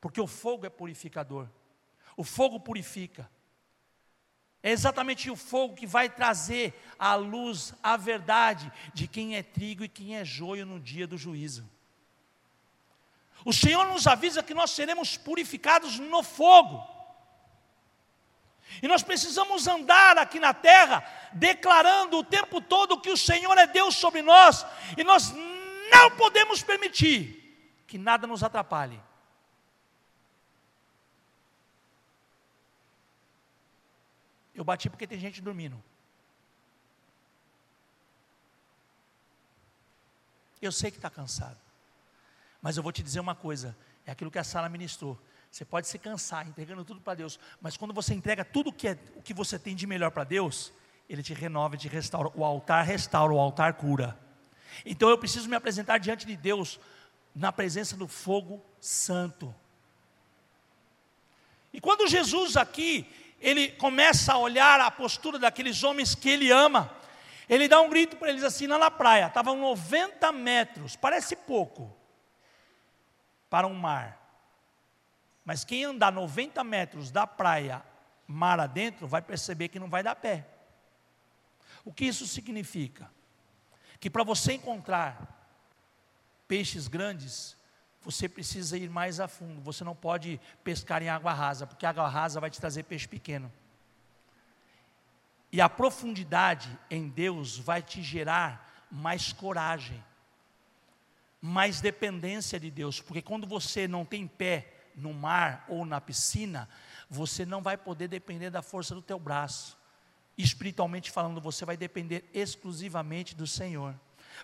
porque 0.00 0.20
o 0.20 0.26
fogo 0.26 0.66
é 0.66 0.70
purificador, 0.70 1.48
o 2.16 2.24
fogo 2.24 2.60
purifica. 2.60 3.30
É 4.62 4.70
exatamente 4.70 5.30
o 5.30 5.36
fogo 5.36 5.74
que 5.74 5.86
vai 5.86 6.10
trazer 6.10 6.74
à 6.98 7.14
luz 7.14 7.72
a 7.82 7.96
verdade 7.96 8.70
de 8.92 9.08
quem 9.08 9.36
é 9.36 9.42
trigo 9.42 9.82
e 9.82 9.88
quem 9.88 10.16
é 10.16 10.24
joio 10.24 10.66
no 10.66 10.78
dia 10.78 11.06
do 11.06 11.16
juízo. 11.16 11.68
O 13.44 13.52
Senhor 13.52 13.86
nos 13.86 14.06
avisa 14.06 14.42
que 14.42 14.52
nós 14.52 14.70
seremos 14.72 15.16
purificados 15.16 15.98
no 15.98 16.22
fogo. 16.22 16.86
E 18.82 18.88
nós 18.88 19.02
precisamos 19.02 19.66
andar 19.66 20.16
aqui 20.18 20.40
na 20.40 20.54
terra 20.54 21.04
declarando 21.32 22.18
o 22.18 22.24
tempo 22.24 22.60
todo 22.60 23.00
que 23.00 23.10
o 23.10 23.16
Senhor 23.16 23.56
é 23.58 23.66
Deus 23.66 23.94
sobre 23.96 24.22
nós 24.22 24.64
e 24.96 25.04
nós 25.04 25.32
não 25.90 26.10
podemos 26.16 26.62
permitir 26.62 27.84
que 27.86 27.98
nada 27.98 28.26
nos 28.26 28.42
atrapalhe. 28.42 29.00
Eu 34.54 34.64
bati 34.64 34.88
porque 34.88 35.06
tem 35.06 35.18
gente 35.18 35.40
dormindo. 35.40 35.82
Eu 40.60 40.70
sei 40.70 40.90
que 40.90 40.98
está 40.98 41.08
cansado. 41.08 41.58
Mas 42.60 42.76
eu 42.76 42.82
vou 42.82 42.92
te 42.92 43.02
dizer 43.02 43.20
uma 43.20 43.34
coisa: 43.34 43.76
é 44.04 44.10
aquilo 44.12 44.30
que 44.30 44.38
a 44.38 44.44
Sara 44.44 44.68
ministrou. 44.68 45.18
Você 45.50 45.64
pode 45.64 45.88
se 45.88 45.98
cansar 45.98 46.46
entregando 46.46 46.84
tudo 46.84 47.00
para 47.00 47.14
Deus, 47.14 47.38
mas 47.60 47.76
quando 47.76 47.92
você 47.92 48.14
entrega 48.14 48.44
tudo 48.44 48.72
que 48.72 48.88
é, 48.88 48.98
o 49.16 49.22
que 49.22 49.34
você 49.34 49.58
tem 49.58 49.74
de 49.74 49.86
melhor 49.86 50.10
para 50.12 50.22
Deus, 50.22 50.72
Ele 51.08 51.22
te 51.22 51.34
renova 51.34 51.74
e 51.74 51.78
te 51.78 51.88
restaura. 51.88 52.30
O 52.34 52.44
altar 52.44 52.84
restaura, 52.84 53.32
o 53.32 53.38
altar 53.38 53.74
cura. 53.74 54.16
Então 54.86 55.10
eu 55.10 55.18
preciso 55.18 55.48
me 55.48 55.56
apresentar 55.56 55.98
diante 55.98 56.24
de 56.24 56.36
Deus 56.36 56.78
na 57.34 57.50
presença 57.52 57.96
do 57.96 58.06
fogo 58.06 58.64
santo. 58.80 59.52
E 61.72 61.80
quando 61.80 62.08
Jesus 62.08 62.56
aqui, 62.56 63.08
ele 63.40 63.68
começa 63.72 64.32
a 64.34 64.38
olhar 64.38 64.80
a 64.80 64.90
postura 64.90 65.38
daqueles 65.38 65.82
homens 65.82 66.14
que 66.14 66.28
ele 66.28 66.50
ama. 66.50 66.94
Ele 67.48 67.66
dá 67.66 67.80
um 67.80 67.90
grito 67.90 68.16
para 68.16 68.30
eles 68.30 68.44
assim, 68.44 68.68
lá 68.68 68.78
na 68.78 68.90
praia, 68.90 69.26
estavam 69.26 69.56
90 69.58 70.30
metros, 70.30 70.94
parece 70.94 71.34
pouco, 71.34 71.92
para 73.48 73.66
um 73.66 73.74
mar. 73.74 74.19
Mas 75.44 75.64
quem 75.64 75.84
andar 75.84 76.12
90 76.12 76.62
metros 76.64 77.10
da 77.10 77.26
praia, 77.26 77.82
mar 78.26 78.60
adentro, 78.60 79.06
vai 79.06 79.22
perceber 79.22 79.68
que 79.68 79.78
não 79.78 79.88
vai 79.88 80.02
dar 80.02 80.14
pé. 80.14 80.46
O 81.84 81.92
que 81.92 82.04
isso 82.04 82.26
significa? 82.26 83.10
Que 83.98 84.10
para 84.10 84.22
você 84.22 84.54
encontrar 84.54 85.38
peixes 86.46 86.88
grandes, 86.88 87.56
você 88.02 88.28
precisa 88.28 88.76
ir 88.76 88.88
mais 88.88 89.20
a 89.20 89.28
fundo. 89.28 89.60
Você 89.60 89.84
não 89.84 89.94
pode 89.94 90.40
pescar 90.64 91.02
em 91.02 91.08
água 91.08 91.32
rasa, 91.32 91.66
porque 91.66 91.86
a 91.86 91.90
água 91.90 92.08
rasa 92.08 92.40
vai 92.40 92.50
te 92.50 92.60
trazer 92.60 92.84
peixe 92.84 93.06
pequeno. 93.06 93.52
E 95.52 95.60
a 95.60 95.68
profundidade 95.68 96.78
em 96.90 97.08
Deus 97.08 97.58
vai 97.58 97.82
te 97.82 98.02
gerar 98.02 98.86
mais 98.90 99.32
coragem, 99.32 100.02
mais 101.40 101.80
dependência 101.80 102.58
de 102.58 102.70
Deus, 102.70 103.00
porque 103.00 103.22
quando 103.22 103.46
você 103.46 103.88
não 103.88 104.04
tem 104.04 104.26
pé 104.26 104.79
no 104.94 105.12
mar 105.12 105.64
ou 105.68 105.84
na 105.84 106.00
piscina, 106.00 106.68
você 107.08 107.44
não 107.44 107.62
vai 107.62 107.76
poder 107.76 108.08
depender 108.08 108.50
da 108.50 108.62
força 108.62 108.94
do 108.94 109.02
teu 109.02 109.18
braço. 109.18 109.78
Espiritualmente 110.36 111.10
falando, 111.10 111.40
você 111.40 111.64
vai 111.64 111.76
depender 111.76 112.28
exclusivamente 112.32 113.34
do 113.34 113.46
Senhor 113.46 113.94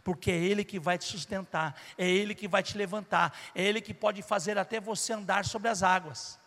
porque 0.03 0.31
é 0.31 0.37
Ele 0.37 0.65
que 0.65 0.79
vai 0.79 0.99
te 0.99 1.05
sustentar, 1.05 1.81
é 1.97 2.09
Ele 2.09 2.35
que 2.35 2.49
vai 2.49 2.63
te 2.63 2.77
levantar, 2.77 3.37
é 3.55 3.63
Ele 3.63 3.81
que 3.81 3.95
pode 3.95 4.23
fazer 4.23 4.59
até 4.59 4.81
você 4.81 5.13
andar 5.13 5.45
sobre 5.45 5.69
as 5.69 5.83
águas. 5.83 6.39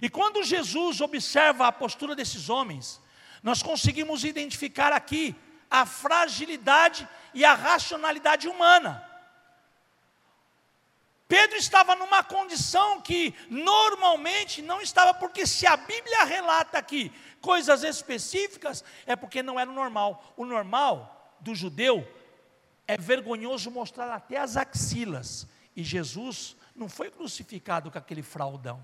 E 0.00 0.08
quando 0.08 0.42
Jesus 0.42 1.00
observa 1.00 1.66
a 1.66 1.72
postura 1.72 2.16
desses 2.16 2.48
homens, 2.48 3.00
nós 3.42 3.62
conseguimos 3.62 4.24
identificar 4.24 4.92
aqui 4.92 5.34
a 5.70 5.84
fragilidade 5.84 7.08
e 7.32 7.44
a 7.44 7.54
racionalidade 7.54 8.48
humana. 8.48 9.04
Pedro 11.34 11.56
estava 11.56 11.96
numa 11.96 12.22
condição 12.22 13.00
que 13.00 13.34
normalmente 13.50 14.62
não 14.62 14.80
estava, 14.80 15.12
porque 15.12 15.44
se 15.48 15.66
a 15.66 15.76
Bíblia 15.76 16.22
relata 16.22 16.78
aqui 16.78 17.10
coisas 17.40 17.82
específicas, 17.82 18.84
é 19.04 19.16
porque 19.16 19.42
não 19.42 19.58
era 19.58 19.68
o 19.68 19.74
normal. 19.74 20.32
O 20.36 20.44
normal 20.44 21.36
do 21.40 21.52
judeu 21.52 22.06
é 22.86 22.96
vergonhoso 22.96 23.68
mostrar 23.68 24.14
até 24.14 24.36
as 24.36 24.56
axilas. 24.56 25.44
E 25.74 25.82
Jesus 25.82 26.54
não 26.72 26.88
foi 26.88 27.10
crucificado 27.10 27.90
com 27.90 27.98
aquele 27.98 28.22
fraldão. 28.22 28.80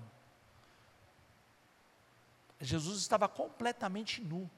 Jesus 2.59 2.99
estava 2.99 3.29
completamente 3.29 4.19
nu. 4.19 4.51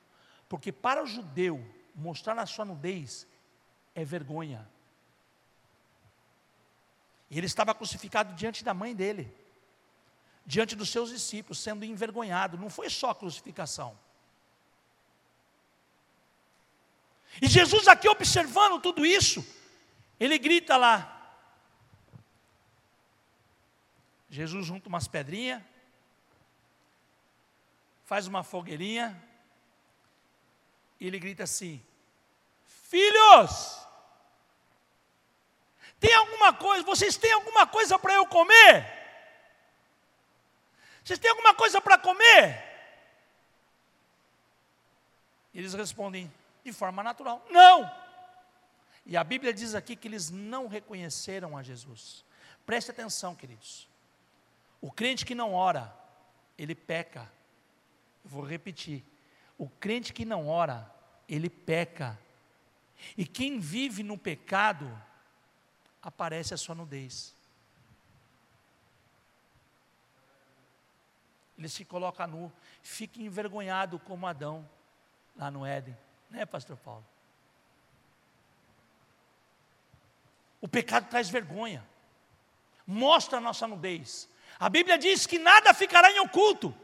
Porque 0.50 0.72
para 0.72 1.04
o 1.04 1.06
judeu, 1.06 1.64
mostrar 1.94 2.40
a 2.40 2.48
sua 2.48 2.66
nudez 2.66 3.28
é 3.94 4.04
vergonha. 4.04 4.68
E 7.34 7.38
ele 7.40 7.48
estava 7.48 7.74
crucificado 7.74 8.36
diante 8.36 8.64
da 8.64 8.76
mãe 8.76 8.96
dele, 8.96 9.36
diante 10.46 10.76
dos 10.76 10.90
seus 10.90 11.10
discípulos, 11.10 11.58
sendo 11.58 11.84
envergonhado. 11.84 12.60
Não 12.60 12.70
foi 12.70 12.92
só 12.92 13.10
a 13.10 13.16
crucificação. 13.16 13.98
E 17.42 17.48
Jesus 17.48 17.88
aqui 17.88 18.08
observando 18.08 18.80
tudo 18.80 19.04
isso, 19.04 19.44
ele 20.20 20.38
grita 20.38 20.78
lá. 20.78 21.10
Jesus 24.30 24.64
junta 24.64 24.88
umas 24.88 25.08
pedrinhas, 25.08 25.64
faz 28.06 28.28
uma 28.28 28.44
fogueirinha, 28.44 29.20
e 31.00 31.08
ele 31.08 31.18
grita 31.18 31.46
assim: 31.46 31.84
Filhos, 32.68 33.83
tem 36.04 36.14
alguma 36.14 36.52
coisa, 36.52 36.84
vocês 36.84 37.16
têm 37.16 37.32
alguma 37.32 37.66
coisa 37.66 37.98
para 37.98 38.14
eu 38.14 38.26
comer? 38.26 38.86
Vocês 41.02 41.18
têm 41.18 41.32
alguma 41.32 41.54
coisa 41.54 41.80
para 41.80 41.98
comer? 41.98 42.62
Eles 45.56 45.74
respondem 45.74 46.30
de 46.62 46.74
forma 46.74 47.02
natural: 47.02 47.46
Não. 47.50 47.90
E 49.06 49.16
a 49.16 49.24
Bíblia 49.24 49.54
diz 49.54 49.74
aqui 49.76 49.96
que 49.96 50.10
eles 50.10 50.30
não 50.30 50.68
reconheceram 50.68 51.58
a 51.58 51.64
Jesus. 51.64 52.26
Preste 52.66 52.92
atenção, 52.92 53.34
queridos. 53.34 53.88
O 54.82 54.92
crente 54.92 55.26
que 55.26 55.34
não 55.34 55.54
ora, 55.54 55.94
ele 56.58 56.76
peca. 56.76 57.32
Eu 58.26 58.30
vou 58.30 58.44
repetir. 58.44 59.06
O 59.58 59.70
crente 59.70 60.12
que 60.12 60.26
não 60.26 60.50
ora, 60.50 60.94
ele 61.30 61.50
peca. 61.50 62.20
E 63.18 63.26
quem 63.26 63.58
vive 63.58 64.04
no 64.04 64.18
pecado, 64.18 65.02
aparece 66.04 66.54
a 66.54 66.58
sua 66.58 66.76
nudez. 66.76 67.34
Ele 71.58 71.70
se 71.70 71.86
coloca 71.86 72.28
nu, 72.28 72.52
fica 72.82 73.22
envergonhado 73.22 73.98
como 74.00 74.28
Adão, 74.28 74.70
lá 75.36 75.50
no 75.50 75.66
Éden, 75.66 75.98
né, 76.30 76.46
Pastor 76.46 76.76
Paulo? 76.78 77.06
O 80.60 80.68
pecado 80.68 81.10
traz 81.10 81.30
vergonha, 81.30 81.86
mostra 82.86 83.38
a 83.38 83.42
nossa 83.42 83.66
nudez. 83.68 84.30
A 84.60 84.70
Bíblia 84.70 84.98
diz 84.98 85.26
que 85.26 85.40
nada 85.40 85.74
ficará 85.74 86.12
em 86.12 86.20
oculto. 86.20 86.76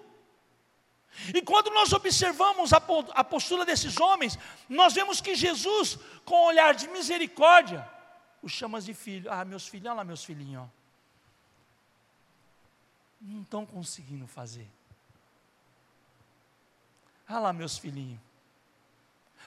E 1.33 1.41
quando 1.41 1.71
nós 1.71 1.91
observamos 1.91 2.71
a 2.71 3.23
postura 3.23 3.65
desses 3.65 3.99
homens, 3.99 4.37
nós 4.69 4.93
vemos 4.93 5.19
que 5.19 5.35
Jesus, 5.35 5.97
com 6.23 6.35
um 6.35 6.45
olhar 6.45 6.73
de 6.73 6.87
misericórdia, 6.87 7.87
os 8.41 8.51
chama 8.51 8.79
de 8.81 8.93
filho. 8.93 9.31
Ah, 9.31 9.43
meus 9.45 9.67
filhos, 9.67 9.87
olha 9.87 9.95
lá 9.95 10.03
meus 10.03 10.23
filhinhos. 10.23 10.63
Ó. 10.63 10.67
Não 13.21 13.41
estão 13.41 13.65
conseguindo 13.65 14.25
fazer. 14.27 14.67
Olha 17.29 17.39
lá 17.39 17.53
meus 17.53 17.77
filhinhos. 17.77 18.19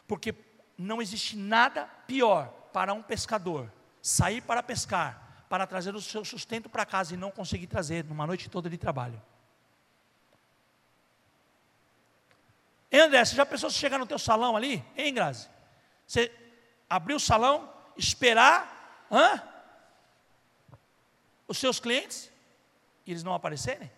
Porque 0.06 0.34
não 0.76 1.00
existe 1.00 1.36
nada 1.36 1.86
pior 2.06 2.48
para 2.72 2.92
um 2.92 3.02
pescador 3.02 3.70
sair 4.00 4.40
para 4.40 4.62
pescar, 4.62 5.44
para 5.48 5.66
trazer 5.66 5.94
o 5.94 6.00
seu 6.00 6.24
sustento 6.24 6.68
para 6.68 6.84
casa 6.84 7.14
e 7.14 7.16
não 7.16 7.30
conseguir 7.30 7.68
trazer 7.68 8.04
numa 8.04 8.26
noite 8.26 8.50
toda 8.50 8.68
de 8.68 8.76
trabalho. 8.76 9.20
Hein, 12.90 13.00
André, 13.00 13.24
você 13.24 13.34
já 13.34 13.46
pensou 13.46 13.70
se 13.70 13.78
chegar 13.78 13.98
no 13.98 14.06
teu 14.06 14.18
salão 14.18 14.56
ali? 14.56 14.84
Hein, 14.96 15.14
Grazi? 15.14 15.48
Você 16.06 16.30
abrir 16.90 17.14
o 17.14 17.20
salão, 17.20 17.72
esperar 17.96 18.71
hã? 19.12 19.52
os 21.46 21.58
seus 21.58 21.78
clientes 21.78 22.30
e 23.04 23.10
eles 23.10 23.22
não 23.22 23.34
aparecerem? 23.34 23.92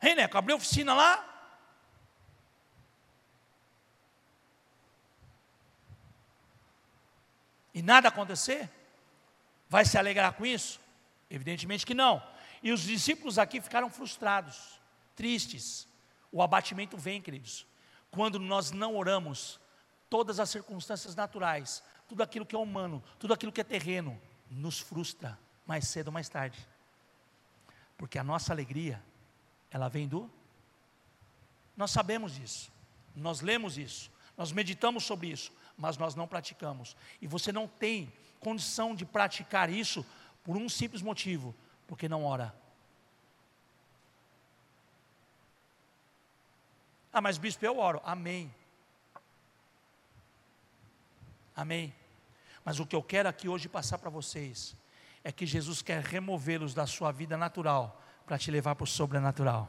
Hein, 0.00 0.14
Neco? 0.14 0.38
Abriu 0.38 0.56
oficina 0.56 0.94
lá, 0.94 1.34
e 7.72 7.82
nada 7.82 8.08
acontecer? 8.08 8.70
Vai 9.68 9.84
se 9.84 9.98
alegrar 9.98 10.34
com 10.34 10.46
isso? 10.46 10.80
Evidentemente 11.28 11.84
que 11.84 11.94
não. 11.94 12.22
E 12.62 12.70
os 12.70 12.82
discípulos 12.82 13.38
aqui 13.38 13.60
ficaram 13.60 13.90
frustrados 13.90 14.80
tristes. 15.16 15.88
O 16.30 16.42
abatimento 16.42 16.96
vem, 16.96 17.20
queridos. 17.20 17.66
Quando 18.10 18.38
nós 18.38 18.70
não 18.70 18.94
oramos, 18.94 19.58
todas 20.08 20.38
as 20.38 20.50
circunstâncias 20.50 21.14
naturais, 21.14 21.82
tudo 22.08 22.22
aquilo 22.22 22.46
que 22.46 22.54
é 22.54 22.58
humano, 22.58 23.02
tudo 23.18 23.34
aquilo 23.34 23.52
que 23.52 23.60
é 23.60 23.64
terreno, 23.64 24.20
nos 24.50 24.78
frustra 24.78 25.38
mais 25.66 25.88
cedo 25.88 26.08
ou 26.08 26.12
mais 26.12 26.28
tarde. 26.28 26.58
Porque 27.96 28.18
a 28.18 28.24
nossa 28.24 28.52
alegria, 28.52 29.02
ela 29.70 29.88
vem 29.88 30.06
do. 30.06 30.30
Nós 31.76 31.90
sabemos 31.90 32.34
disso, 32.34 32.72
nós 33.14 33.40
lemos 33.40 33.78
isso, 33.78 34.10
nós 34.36 34.52
meditamos 34.52 35.04
sobre 35.04 35.28
isso, 35.28 35.52
mas 35.76 35.96
nós 35.96 36.14
não 36.14 36.28
praticamos. 36.28 36.96
E 37.20 37.26
você 37.26 37.50
não 37.50 37.66
tem 37.66 38.12
condição 38.40 38.94
de 38.94 39.04
praticar 39.04 39.70
isso 39.70 40.04
por 40.42 40.56
um 40.56 40.68
simples 40.68 41.02
motivo: 41.02 41.54
porque 41.86 42.08
não 42.08 42.24
ora. 42.24 42.54
Ah, 47.12 47.20
mas 47.20 47.38
bispo, 47.38 47.64
eu 47.64 47.78
oro. 47.78 48.00
Amém. 48.04 48.52
Amém. 51.54 51.94
Mas 52.64 52.80
o 52.80 52.86
que 52.86 52.96
eu 52.96 53.02
quero 53.02 53.28
aqui 53.28 53.48
hoje 53.48 53.68
passar 53.68 53.98
para 53.98 54.10
vocês 54.10 54.76
é 55.22 55.30
que 55.30 55.46
Jesus 55.46 55.82
quer 55.82 56.02
removê-los 56.02 56.74
da 56.74 56.86
sua 56.86 57.12
vida 57.12 57.36
natural 57.36 58.02
para 58.26 58.38
te 58.38 58.50
levar 58.50 58.74
para 58.74 58.84
o 58.84 58.86
sobrenatural. 58.86 59.68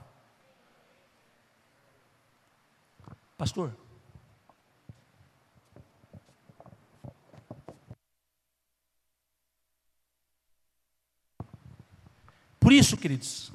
Pastor. 3.38 3.75
Por 12.59 12.73
isso, 12.73 12.97
queridos, 12.97 13.51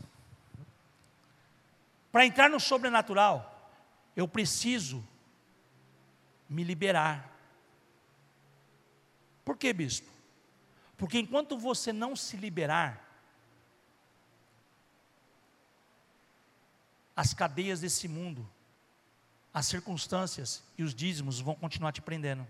para 2.13 2.25
entrar 2.25 2.49
no 2.49 2.61
sobrenatural, 2.61 3.73
eu 4.15 4.29
preciso 4.29 5.05
me 6.49 6.63
liberar. 6.63 7.29
Por 9.51 9.57
que, 9.57 9.73
bispo? 9.73 10.09
Porque 10.97 11.19
enquanto 11.19 11.59
você 11.59 11.93
não 11.93 12.15
se 12.15 12.37
liberar, 12.37 13.05
as 17.17 17.35
cadeias 17.35 17.81
desse 17.81 18.07
mundo, 18.07 18.49
as 19.53 19.67
circunstâncias 19.67 20.63
e 20.79 20.85
os 20.85 20.95
dízimos 20.95 21.41
vão 21.41 21.57
continuar 21.57 21.91
te 21.91 22.01
prendendo. 22.01 22.47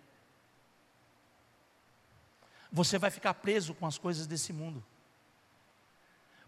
Você 2.71 2.99
vai 2.99 3.11
ficar 3.11 3.33
preso 3.33 3.73
com 3.73 3.87
as 3.87 3.97
coisas 3.97 4.27
desse 4.27 4.53
mundo. 4.53 4.85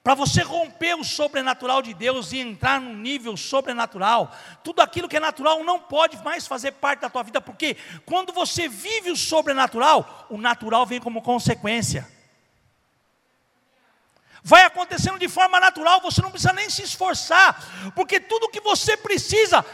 Para 0.03 0.15
você 0.15 0.43
romper 0.43 0.95
o 0.97 1.05
sobrenatural 1.05 1.81
de 1.81 1.95
Deus 1.95 2.33
e 2.33 2.41
entrar 2.41 2.81
num 2.81 2.97
nível 2.97 3.37
sobrenatural, 3.37 4.35
tudo 4.65 4.81
aquilo 4.83 5.09
que 5.09 5.17
é 5.17 5.21
natural 5.21 5.63
não 5.63 5.79
pode 5.79 6.17
mais 6.25 6.45
fazer 6.45 6.73
parte 6.73 7.01
da 7.01 7.11
tua 7.11 7.23
vida, 7.23 7.41
porque 7.41 7.77
quando 8.05 8.33
você 8.33 8.69
vive 8.69 9.13
o 9.13 9.17
sobrenatural, 9.17 10.27
o 10.29 10.37
natural 10.37 10.85
vem 10.85 11.01
como 11.01 11.23
consequência. 11.23 12.11
Vai 14.43 14.65
acontecendo 14.65 15.21
de 15.21 15.29
forma 15.29 15.61
natural, 15.61 16.01
você 16.01 16.21
não 16.21 16.33
precisa 16.33 16.53
nem 16.53 16.69
se 16.69 16.83
esforçar, 16.83 17.93
porque 17.95 18.19
tudo 18.19 18.49
que 18.49 18.61
você 18.61 18.97
precisa, 18.97 19.65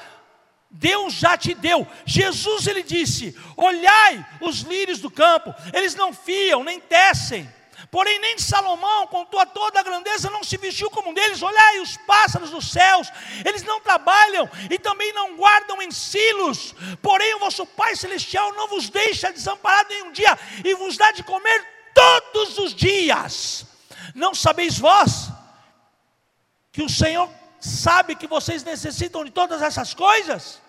Deus 0.70 1.14
já 1.14 1.38
te 1.38 1.54
deu. 1.54 1.86
Jesus 2.04 2.66
ele 2.66 2.82
disse: 2.82 3.34
"Olhai 3.56 4.26
os 4.42 4.60
lírios 4.60 5.00
do 5.00 5.10
campo, 5.10 5.54
eles 5.72 5.94
não 5.94 6.12
fiam, 6.12 6.62
nem 6.62 6.78
tecem, 6.78 7.50
Porém, 7.90 8.18
nem 8.18 8.36
Salomão, 8.38 9.06
com 9.06 9.24
toda 9.24 9.78
a 9.78 9.82
grandeza, 9.82 10.28
não 10.30 10.42
se 10.42 10.56
vestiu 10.56 10.90
como 10.90 11.10
um 11.10 11.14
deles. 11.14 11.40
Olhai 11.40 11.78
os 11.78 11.96
pássaros 11.98 12.50
dos 12.50 12.70
céus, 12.70 13.10
eles 13.44 13.62
não 13.62 13.80
trabalham 13.80 14.50
e 14.68 14.78
também 14.78 15.12
não 15.12 15.36
guardam 15.36 15.80
em 15.80 15.90
silos. 15.90 16.74
Porém, 17.00 17.34
o 17.34 17.38
vosso 17.38 17.64
Pai 17.64 17.94
Celestial 17.94 18.52
não 18.54 18.68
vos 18.68 18.88
deixa 18.88 19.32
desamparado 19.32 19.92
em 19.92 20.02
um 20.02 20.12
dia 20.12 20.36
e 20.64 20.74
vos 20.74 20.96
dá 20.96 21.12
de 21.12 21.22
comer 21.22 21.66
todos 21.94 22.58
os 22.58 22.74
dias. 22.74 23.64
Não 24.14 24.34
sabeis 24.34 24.78
vós 24.78 25.30
que 26.72 26.82
o 26.82 26.88
Senhor 26.88 27.30
sabe 27.60 28.16
que 28.16 28.26
vocês 28.26 28.64
necessitam 28.64 29.24
de 29.24 29.30
todas 29.30 29.62
essas 29.62 29.94
coisas? 29.94 30.60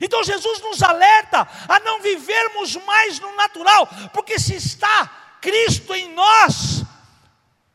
Então 0.00 0.22
Jesus 0.24 0.60
nos 0.60 0.82
alerta 0.82 1.46
a 1.68 1.80
não 1.80 2.00
vivermos 2.00 2.76
mais 2.76 3.18
no 3.20 3.34
natural, 3.36 3.88
porque 4.12 4.38
se 4.38 4.54
está 4.54 5.23
Cristo 5.44 5.94
em 5.94 6.10
nós, 6.14 6.82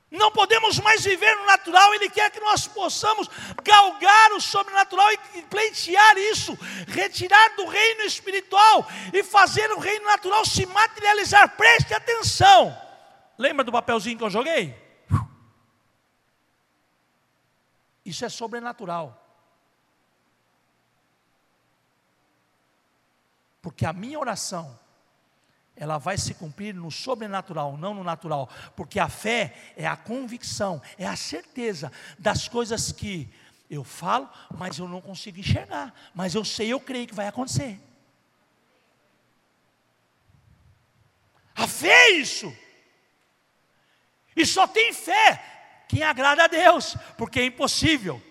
não 0.09 0.32
podemos 0.32 0.80
mais 0.80 1.03
viver 1.03 1.36
no 1.36 1.45
natural, 1.45 1.93
Ele 1.93 2.09
quer 2.09 2.32
que 2.32 2.39
nós 2.39 2.67
possamos 2.67 3.30
galgar 3.63 4.32
o 4.32 4.41
sobrenatural 4.41 5.07
e 5.36 5.43
pleitear 5.43 6.17
isso, 6.17 6.57
retirar 6.88 7.55
do 7.55 7.67
reino 7.67 8.01
espiritual 8.01 8.88
e 9.13 9.22
fazer 9.22 9.72
o 9.72 9.78
reino 9.78 10.03
natural 10.05 10.43
se 10.47 10.65
materializar. 10.65 11.55
Preste 11.55 11.93
atenção. 11.93 12.76
Lembra 13.38 13.63
do 13.63 13.72
papelzinho 13.72 14.17
que 14.17 14.24
eu 14.24 14.32
joguei? 14.32 14.76
Isso 18.03 18.26
é 18.26 18.30
sobrenatural. 18.30 19.15
Porque 23.61 23.86
a 23.86 23.93
minha 23.93 24.17
oração 24.17 24.80
ela 25.80 25.97
vai 25.97 26.17
se 26.17 26.34
cumprir 26.34 26.75
no 26.75 26.91
sobrenatural, 26.91 27.77
não 27.77 27.93
no 27.93 28.03
natural, 28.03 28.49
porque 28.75 28.99
a 28.99 29.07
fé 29.07 29.55
é 29.77 29.88
a 29.88 29.95
convicção, 29.95 30.82
é 30.97 31.07
a 31.07 31.15
certeza 31.15 31.91
das 32.19 32.49
coisas 32.49 32.91
que 32.91 33.30
eu 33.69 33.84
falo, 33.84 34.30
mas 34.57 34.77
eu 34.77 34.88
não 34.88 34.99
consigo 34.99 35.39
enxergar, 35.39 35.93
mas 36.13 36.36
eu 36.36 36.43
sei, 36.43 36.73
eu 36.73 36.80
creio 36.82 37.07
que 37.07 37.15
vai 37.15 37.27
acontecer. 37.27 37.80
A 41.55 41.65
fé 41.65 41.88
é 41.88 42.11
isso. 42.11 42.53
E 44.36 44.45
só 44.45 44.67
tem 44.67 44.93
fé 44.93 45.43
quem 45.88 46.03
agrada 46.03 46.43
a 46.43 46.47
Deus, 46.47 46.95
porque 47.17 47.39
é 47.39 47.45
impossível 47.45 48.21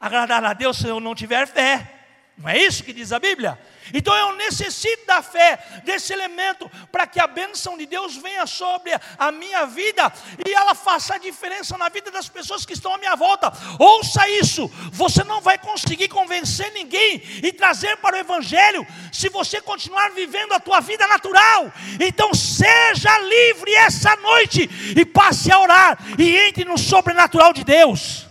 agradar 0.00 0.42
a 0.44 0.54
Deus 0.54 0.78
se 0.78 0.86
eu 0.86 1.00
não 1.00 1.14
tiver 1.14 1.46
fé. 1.46 1.96
Não 2.36 2.48
é 2.48 2.56
isso 2.56 2.84
que 2.84 2.92
diz 2.92 3.12
a 3.12 3.18
Bíblia? 3.18 3.58
Então 3.92 4.14
eu 4.14 4.36
necessito 4.36 5.06
da 5.06 5.22
fé, 5.22 5.58
desse 5.84 6.12
elemento, 6.12 6.70
para 6.92 7.06
que 7.06 7.20
a 7.20 7.26
bênção 7.26 7.76
de 7.76 7.86
Deus 7.86 8.16
venha 8.16 8.46
sobre 8.46 8.92
a 9.18 9.32
minha 9.32 9.66
vida 9.66 10.12
e 10.46 10.52
ela 10.52 10.74
faça 10.74 11.14
a 11.14 11.18
diferença 11.18 11.76
na 11.78 11.88
vida 11.88 12.10
das 12.10 12.28
pessoas 12.28 12.66
que 12.66 12.72
estão 12.72 12.94
à 12.94 12.98
minha 12.98 13.16
volta. 13.16 13.52
Ouça 13.78 14.28
isso: 14.30 14.68
você 14.92 15.24
não 15.24 15.40
vai 15.40 15.58
conseguir 15.58 16.08
convencer 16.08 16.72
ninguém 16.72 17.22
e 17.42 17.52
trazer 17.52 17.96
para 17.98 18.16
o 18.16 18.20
Evangelho 18.20 18.86
se 19.12 19.28
você 19.28 19.60
continuar 19.60 20.10
vivendo 20.10 20.52
a 20.52 20.60
tua 20.60 20.80
vida 20.80 21.06
natural. 21.06 21.72
Então 22.00 22.34
seja 22.34 23.18
livre 23.18 23.74
essa 23.74 24.14
noite 24.16 24.68
e 24.96 25.04
passe 25.04 25.50
a 25.50 25.58
orar 25.58 25.98
e 26.18 26.36
entre 26.36 26.64
no 26.64 26.78
sobrenatural 26.78 27.52
de 27.52 27.64
Deus. 27.64 28.26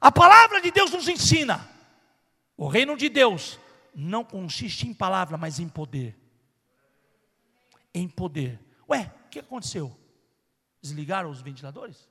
A 0.00 0.10
palavra 0.10 0.60
de 0.60 0.70
Deus 0.70 0.90
nos 0.92 1.08
ensina 1.08 1.68
o 2.60 2.68
reino 2.68 2.94
de 2.94 3.08
Deus 3.08 3.58
não 3.94 4.22
consiste 4.22 4.86
em 4.86 4.92
palavra, 4.92 5.38
mas 5.38 5.58
em 5.58 5.66
poder. 5.66 6.14
Em 7.94 8.06
poder. 8.06 8.60
Ué, 8.86 9.10
o 9.24 9.28
que 9.30 9.38
aconteceu? 9.38 9.96
Desligaram 10.82 11.30
os 11.30 11.40
ventiladores? 11.40 12.06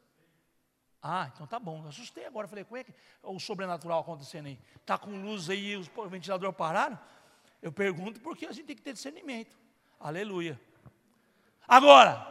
Ah, 1.04 1.30
então 1.32 1.46
tá 1.46 1.60
bom. 1.60 1.88
Assustei 1.88 2.26
agora. 2.26 2.48
Falei, 2.48 2.64
como 2.64 2.78
é 2.78 2.84
que 2.84 2.92
o 3.22 3.40
sobrenatural 3.40 4.00
acontecendo 4.00 4.48
aí? 4.48 4.60
Está 4.76 4.98
com 4.98 5.22
luz 5.22 5.52
aí 5.52 5.74
e 5.74 5.78
os 5.78 5.88
ventiladores 6.10 6.58
pararam? 6.58 7.00
Eu 7.62 7.72
pergunto 7.72 8.20
porque 8.20 8.48
a 8.48 8.52
gente 8.52 8.66
tem 8.66 8.76
que 8.76 8.82
ter 8.82 8.94
discernimento. 8.94 9.56
Aleluia. 10.00 10.60
Agora, 11.68 12.26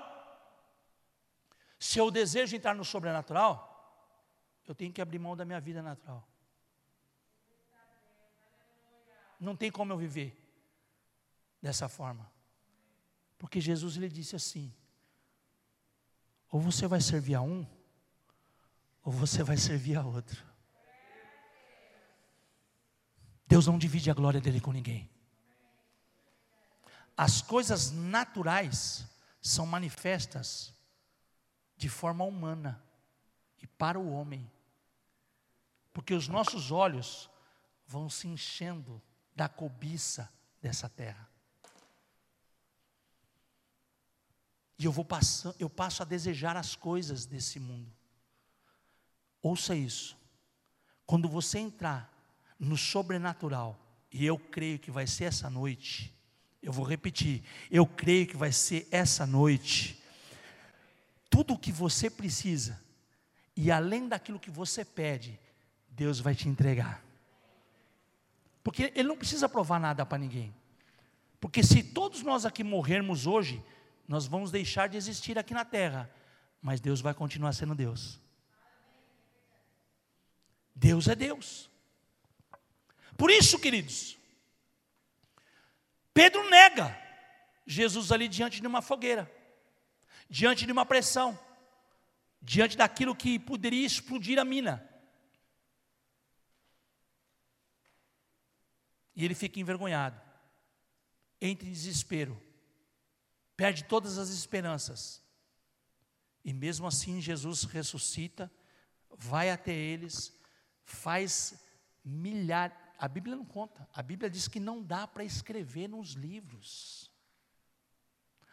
se 1.78 2.00
eu 2.00 2.10
desejo 2.10 2.56
entrar 2.56 2.74
no 2.74 2.84
sobrenatural, 2.84 4.10
eu 4.66 4.74
tenho 4.74 4.92
que 4.92 5.00
abrir 5.00 5.20
mão 5.20 5.36
da 5.36 5.44
minha 5.44 5.60
vida 5.60 5.80
natural. 5.80 6.27
Não 9.38 9.56
tem 9.56 9.70
como 9.70 9.92
eu 9.92 9.98
viver 9.98 10.36
dessa 11.62 11.88
forma. 11.88 12.30
Porque 13.38 13.60
Jesus 13.60 13.94
lhe 13.96 14.08
disse 14.08 14.34
assim: 14.34 14.72
ou 16.50 16.60
você 16.60 16.86
vai 16.86 17.00
servir 17.00 17.34
a 17.34 17.40
um, 17.40 17.66
ou 19.04 19.12
você 19.12 19.42
vai 19.42 19.56
servir 19.56 19.96
a 19.96 20.04
outro. 20.04 20.44
Deus 23.46 23.66
não 23.66 23.78
divide 23.78 24.10
a 24.10 24.14
glória 24.14 24.40
dele 24.40 24.60
com 24.60 24.72
ninguém. 24.72 25.08
As 27.16 27.40
coisas 27.40 27.90
naturais 27.90 29.06
são 29.40 29.66
manifestas 29.66 30.74
de 31.76 31.88
forma 31.88 32.24
humana 32.24 32.82
e 33.60 33.66
para 33.66 33.98
o 33.98 34.12
homem. 34.12 34.50
Porque 35.92 36.14
os 36.14 36.28
nossos 36.28 36.70
olhos 36.70 37.30
vão 37.86 38.10
se 38.10 38.28
enchendo 38.28 39.02
da 39.38 39.48
cobiça 39.48 40.28
dessa 40.60 40.88
terra. 40.88 41.28
E 44.76 44.84
eu 44.84 44.90
vou 44.90 45.04
passando, 45.04 45.54
eu 45.60 45.70
passo 45.70 46.02
a 46.02 46.04
desejar 46.04 46.56
as 46.56 46.74
coisas 46.74 47.24
desse 47.24 47.60
mundo. 47.60 47.88
Ouça 49.40 49.76
isso. 49.76 50.18
Quando 51.06 51.28
você 51.28 51.60
entrar 51.60 52.12
no 52.58 52.76
sobrenatural, 52.76 53.78
e 54.10 54.26
eu 54.26 54.36
creio 54.36 54.80
que 54.80 54.90
vai 54.90 55.06
ser 55.06 55.24
essa 55.24 55.48
noite, 55.48 56.12
eu 56.60 56.72
vou 56.72 56.84
repetir, 56.84 57.44
eu 57.70 57.86
creio 57.86 58.26
que 58.26 58.36
vai 58.36 58.50
ser 58.50 58.88
essa 58.90 59.24
noite. 59.24 60.02
Tudo 61.30 61.54
o 61.54 61.58
que 61.58 61.70
você 61.70 62.10
precisa, 62.10 62.82
e 63.56 63.70
além 63.70 64.08
daquilo 64.08 64.40
que 64.40 64.50
você 64.50 64.84
pede, 64.84 65.38
Deus 65.90 66.18
vai 66.18 66.34
te 66.34 66.48
entregar. 66.48 67.07
Porque 68.68 68.92
ele 68.94 69.08
não 69.08 69.16
precisa 69.16 69.48
provar 69.48 69.80
nada 69.80 70.04
para 70.04 70.18
ninguém. 70.18 70.54
Porque 71.40 71.62
se 71.62 71.82
todos 71.82 72.22
nós 72.22 72.44
aqui 72.44 72.62
morrermos 72.62 73.26
hoje, 73.26 73.64
nós 74.06 74.26
vamos 74.26 74.50
deixar 74.50 74.90
de 74.90 74.96
existir 74.98 75.38
aqui 75.38 75.54
na 75.54 75.64
terra, 75.64 76.14
mas 76.60 76.78
Deus 76.78 77.00
vai 77.00 77.14
continuar 77.14 77.54
sendo 77.54 77.74
Deus. 77.74 78.20
Deus 80.74 81.08
é 81.08 81.14
Deus. 81.14 81.70
Por 83.16 83.30
isso, 83.30 83.58
queridos, 83.58 84.18
Pedro 86.12 86.50
nega 86.50 86.94
Jesus 87.66 88.12
ali 88.12 88.28
diante 88.28 88.60
de 88.60 88.66
uma 88.66 88.82
fogueira, 88.82 89.32
diante 90.28 90.66
de 90.66 90.72
uma 90.72 90.84
pressão, 90.84 91.38
diante 92.42 92.76
daquilo 92.76 93.16
que 93.16 93.38
poderia 93.38 93.86
explodir 93.86 94.38
a 94.38 94.44
mina. 94.44 94.86
E 99.18 99.24
ele 99.24 99.34
fica 99.34 99.58
envergonhado, 99.58 100.20
entra 101.40 101.66
em 101.66 101.72
desespero, 101.72 102.40
perde 103.56 103.82
todas 103.82 104.16
as 104.16 104.28
esperanças. 104.28 105.20
E 106.44 106.52
mesmo 106.52 106.86
assim, 106.86 107.20
Jesus 107.20 107.64
ressuscita, 107.64 108.48
vai 109.10 109.50
até 109.50 109.74
eles, 109.74 110.32
faz 110.84 111.60
milhares. 112.04 112.76
A 112.96 113.08
Bíblia 113.08 113.34
não 113.34 113.44
conta, 113.44 113.88
a 113.92 114.04
Bíblia 114.04 114.30
diz 114.30 114.46
que 114.46 114.60
não 114.60 114.80
dá 114.80 115.04
para 115.04 115.24
escrever 115.24 115.88
nos 115.88 116.10
livros. 116.12 117.10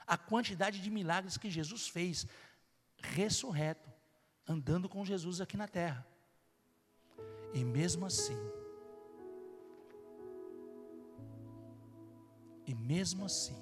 A 0.07 0.17
quantidade 0.17 0.81
de 0.81 0.89
milagres 0.89 1.37
que 1.37 1.51
Jesus 1.51 1.87
fez, 1.87 2.25
ressurreto, 2.97 3.87
andando 4.47 4.89
com 4.89 5.05
Jesus 5.05 5.39
aqui 5.39 5.57
na 5.57 5.67
terra. 5.67 6.03
E 7.53 7.63
mesmo 7.63 8.03
assim, 8.07 8.35
E 12.65 12.73
mesmo 12.73 13.25
assim, 13.25 13.55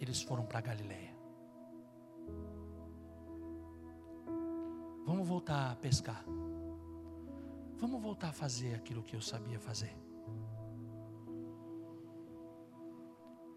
eles 0.00 0.22
foram 0.22 0.44
para 0.44 0.60
Galiléia. 0.60 1.14
Vamos 5.04 5.26
voltar 5.26 5.72
a 5.72 5.76
pescar. 5.76 6.24
Vamos 7.76 8.00
voltar 8.00 8.28
a 8.28 8.32
fazer 8.32 8.74
aquilo 8.74 9.02
que 9.02 9.16
eu 9.16 9.20
sabia 9.20 9.58
fazer. 9.58 9.94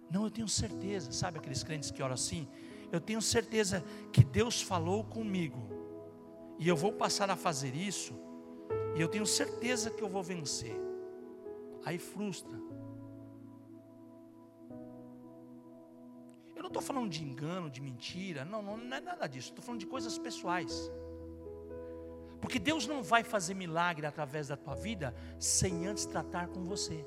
Não, 0.09 0.23
eu 0.23 0.31
tenho 0.31 0.47
certeza, 0.47 1.11
sabe 1.11 1.37
aqueles 1.37 1.63
crentes 1.63 1.91
que 1.91 2.01
oram 2.01 2.13
assim? 2.13 2.47
Eu 2.91 2.99
tenho 2.99 3.21
certeza 3.21 3.83
que 4.11 4.23
Deus 4.23 4.61
falou 4.61 5.03
comigo, 5.03 5.59
e 6.57 6.67
eu 6.67 6.75
vou 6.75 6.93
passar 6.93 7.29
a 7.29 7.35
fazer 7.35 7.75
isso, 7.75 8.13
e 8.95 9.01
eu 9.01 9.09
tenho 9.09 9.25
certeza 9.25 9.91
que 9.91 10.01
eu 10.01 10.09
vou 10.09 10.23
vencer 10.23 10.86
aí 11.85 11.97
frustra. 11.97 12.57
Eu 16.55 16.61
não 16.61 16.67
estou 16.67 16.81
falando 16.81 17.09
de 17.09 17.23
engano, 17.23 17.69
de 17.69 17.81
mentira, 17.81 18.43
não, 18.43 18.61
não, 18.61 18.77
não 18.77 18.97
é 18.97 18.99
nada 18.99 19.27
disso, 19.27 19.49
estou 19.49 19.63
falando 19.63 19.79
de 19.79 19.85
coisas 19.85 20.17
pessoais. 20.17 20.91
Porque 22.41 22.59
Deus 22.59 22.87
não 22.87 23.03
vai 23.03 23.23
fazer 23.23 23.53
milagre 23.53 24.05
através 24.05 24.47
da 24.47 24.57
tua 24.57 24.75
vida 24.75 25.13
sem 25.39 25.87
antes 25.87 26.05
tratar 26.05 26.47
com 26.47 26.63
você. 26.63 27.05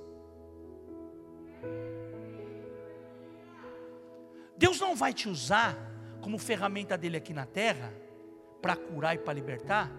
Deus 4.57 4.79
não 4.79 4.95
vai 4.95 5.13
te 5.15 5.29
usar 5.29 5.77
como 6.21 6.39
ferramenta 6.39 6.97
dele 6.99 7.17
aqui 7.17 7.33
na 7.33 7.47
terra 7.47 7.93
para 8.61 8.77
curar 8.77 9.15
e 9.15 9.19
para 9.19 9.33
libertar, 9.33 9.91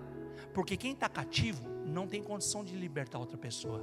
porque 0.54 0.78
quem 0.78 0.94
está 0.94 1.10
cativo 1.10 1.68
não 1.86 2.08
tem 2.08 2.22
condição 2.22 2.64
de 2.64 2.76
libertar 2.76 3.18
outra 3.18 3.38
pessoa. 3.38 3.82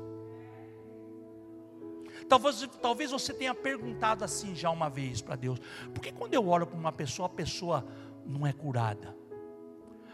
Talvez, 2.27 2.69
talvez 2.81 3.11
você 3.11 3.33
tenha 3.33 3.55
perguntado 3.55 4.25
assim 4.25 4.55
já 4.55 4.71
uma 4.71 4.89
vez 4.89 5.21
para 5.21 5.37
Deus: 5.37 5.59
por 5.95 6.01
que 6.01 6.13
quando 6.13 6.35
eu 6.35 6.49
oro 6.49 6.67
para 6.67 6.79
uma 6.79 6.93
pessoa, 6.93 7.27
a 7.27 7.31
pessoa 7.31 7.87
não 8.25 8.47
é 8.47 8.53
curada? 8.53 9.17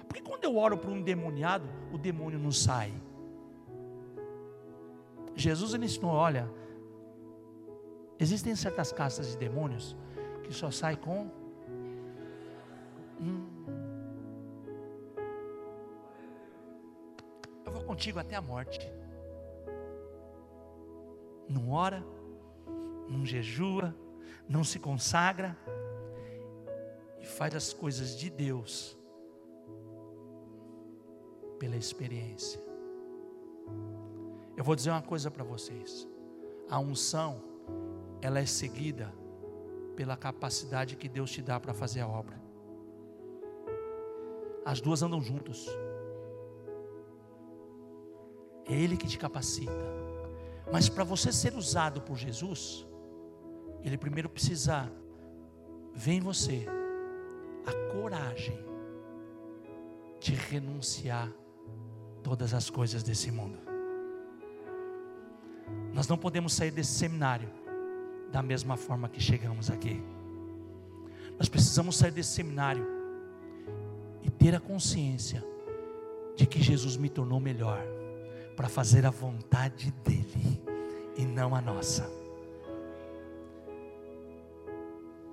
Por 0.08 0.14
que 0.14 0.22
quando 0.22 0.44
eu 0.44 0.56
oro 0.56 0.76
para 0.76 0.90
um 0.90 1.02
demoniado, 1.02 1.68
o 1.92 1.98
demônio 1.98 2.38
não 2.38 2.52
sai? 2.52 2.92
Jesus 5.34 5.74
ele 5.74 5.86
ensinou: 5.86 6.12
olha, 6.12 6.50
existem 8.18 8.54
certas 8.54 8.92
castas 8.92 9.30
de 9.30 9.36
demônios 9.36 9.96
que 10.42 10.52
só 10.52 10.70
sai 10.70 10.96
com. 10.96 11.30
Hum, 13.20 13.46
eu 17.64 17.72
vou 17.72 17.82
contigo 17.84 18.18
até 18.18 18.36
a 18.36 18.42
morte 18.42 18.92
não 21.54 21.70
ora, 21.70 22.04
não 23.08 23.24
jejua, 23.24 23.94
não 24.48 24.64
se 24.64 24.78
consagra 24.78 25.56
e 27.20 27.24
faz 27.24 27.54
as 27.54 27.72
coisas 27.72 28.16
de 28.18 28.28
Deus 28.28 28.98
pela 31.58 31.76
experiência. 31.76 32.60
Eu 34.56 34.64
vou 34.64 34.74
dizer 34.74 34.90
uma 34.90 35.02
coisa 35.02 35.30
para 35.30 35.44
vocês: 35.44 36.08
a 36.68 36.78
unção, 36.80 37.40
ela 38.20 38.40
é 38.40 38.46
seguida 38.46 39.14
pela 39.94 40.16
capacidade 40.16 40.96
que 40.96 41.08
Deus 41.08 41.30
te 41.30 41.40
dá 41.40 41.60
para 41.60 41.72
fazer 41.72 42.00
a 42.00 42.08
obra. 42.08 42.42
As 44.64 44.80
duas 44.80 45.02
andam 45.02 45.22
juntos. 45.22 45.68
É 48.66 48.72
Ele 48.74 48.96
que 48.96 49.06
te 49.06 49.18
capacita. 49.18 49.72
Mas 50.72 50.88
para 50.88 51.04
você 51.04 51.32
ser 51.32 51.54
usado 51.54 52.00
por 52.00 52.16
Jesus, 52.16 52.86
Ele 53.82 53.96
primeiro 53.96 54.28
precisa 54.28 54.90
ver 55.94 56.12
em 56.12 56.20
você 56.20 56.66
a 57.66 57.92
coragem 57.92 58.58
de 60.20 60.34
renunciar 60.34 61.30
todas 62.22 62.54
as 62.54 62.70
coisas 62.70 63.02
desse 63.02 63.30
mundo. 63.30 63.58
Nós 65.92 66.08
não 66.08 66.16
podemos 66.16 66.52
sair 66.54 66.70
desse 66.70 66.92
seminário 66.92 67.48
da 68.32 68.42
mesma 68.42 68.76
forma 68.76 69.08
que 69.08 69.20
chegamos 69.20 69.70
aqui. 69.70 70.02
Nós 71.38 71.48
precisamos 71.48 71.96
sair 71.96 72.10
desse 72.10 72.30
seminário 72.30 72.86
e 74.22 74.30
ter 74.30 74.54
a 74.54 74.60
consciência 74.60 75.44
de 76.36 76.46
que 76.46 76.60
Jesus 76.60 76.96
me 76.96 77.08
tornou 77.08 77.38
melhor 77.38 77.80
para 78.54 78.68
fazer 78.68 79.04
a 79.04 79.10
vontade 79.10 79.90
dele 80.04 80.62
e 81.16 81.24
não 81.24 81.54
a 81.54 81.60
nossa. 81.60 82.10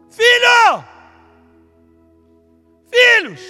Filho! 0.09 0.84
Filhos! 2.88 3.41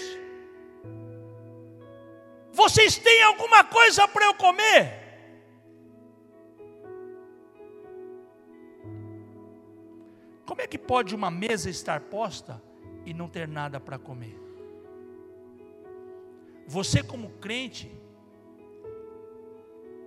Vocês 2.51 2.97
têm 2.97 3.24
alguma 3.24 3.63
coisa 3.63 4.07
para 4.07 4.26
eu 4.26 4.34
comer? 4.34 5.01
Como 10.45 10.61
é 10.61 10.67
que 10.67 10.78
pode 10.78 11.15
uma 11.15 11.32
mesa 11.32 11.69
estar 11.69 12.01
posta 12.01 12.61
e 13.05 13.13
não 13.13 13.28
ter 13.28 13.47
nada 13.47 13.80
para 13.80 13.97
comer? 13.97 14.38
Você, 16.67 17.01
como 17.01 17.32
crente, 17.39 17.91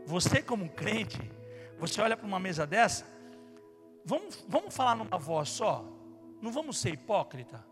você, 0.07 0.43
como 0.43 0.69
crente, 0.69 1.21
você 1.79 2.01
olha 2.01 2.17
para 2.17 2.27
uma 2.27 2.39
mesa 2.39 2.67
dessa, 2.67 3.07
vamos, 4.05 4.45
vamos 4.49 4.75
falar 4.75 4.95
numa 4.95 5.19
voz 5.19 5.49
só, 5.49 5.85
não 6.41 6.53
vamos 6.53 6.79
ser 6.79 6.91
hipócrita. 6.95 7.65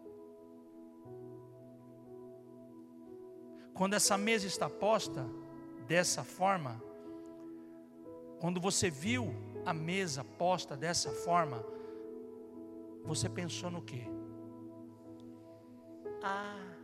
Quando 3.74 3.95
essa 3.95 4.16
mesa 4.18 4.47
está 4.47 4.68
posta 4.68 5.26
dessa 5.87 6.22
forma, 6.22 6.83
quando 8.41 8.61
você 8.61 8.91
viu 8.91 9.35
a 9.64 9.72
mesa 9.72 10.24
posta 10.24 10.76
dessa 10.76 11.11
forma, 11.11 11.64
você 13.05 13.28
pensou 13.28 13.70
no 13.70 13.83
quê? 13.83 14.05
Ah. 16.22 16.82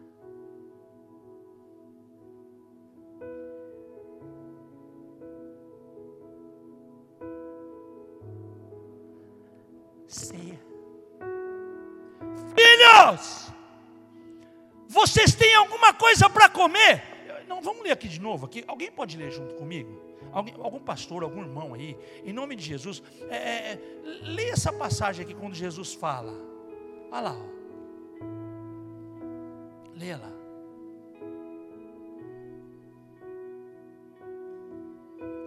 Vocês 15.19 15.35
têm 15.35 15.53
alguma 15.57 15.93
coisa 15.93 16.31
para 16.31 16.49
comer? 16.49 17.03
Não, 17.49 17.61
vamos 17.61 17.83
ler 17.83 17.91
aqui 17.91 18.07
de 18.07 18.21
novo. 18.21 18.47
Aqui. 18.47 18.63
Alguém 18.69 18.89
pode 18.89 19.17
ler 19.17 19.33
junto 19.33 19.57
comigo? 19.57 20.01
Alguém, 20.31 20.55
algum 20.61 20.79
pastor, 20.79 21.25
algum 21.25 21.41
irmão 21.41 21.75
aí, 21.75 21.99
em 22.25 22.33
nome 22.33 22.55
de 22.55 22.63
Jesus, 22.63 23.03
é, 23.29 23.37
é, 23.37 23.73
é 23.73 23.81
leia 24.23 24.53
essa 24.53 24.73
passagem 24.73 25.25
aqui 25.25 25.35
quando 25.35 25.57
Jesus 25.57 25.93
fala. 25.93 26.33
Olha 27.11 27.21
lá, 27.21 27.37
ó. 27.37 27.59
leia 29.97 30.19
lá. 30.19 30.33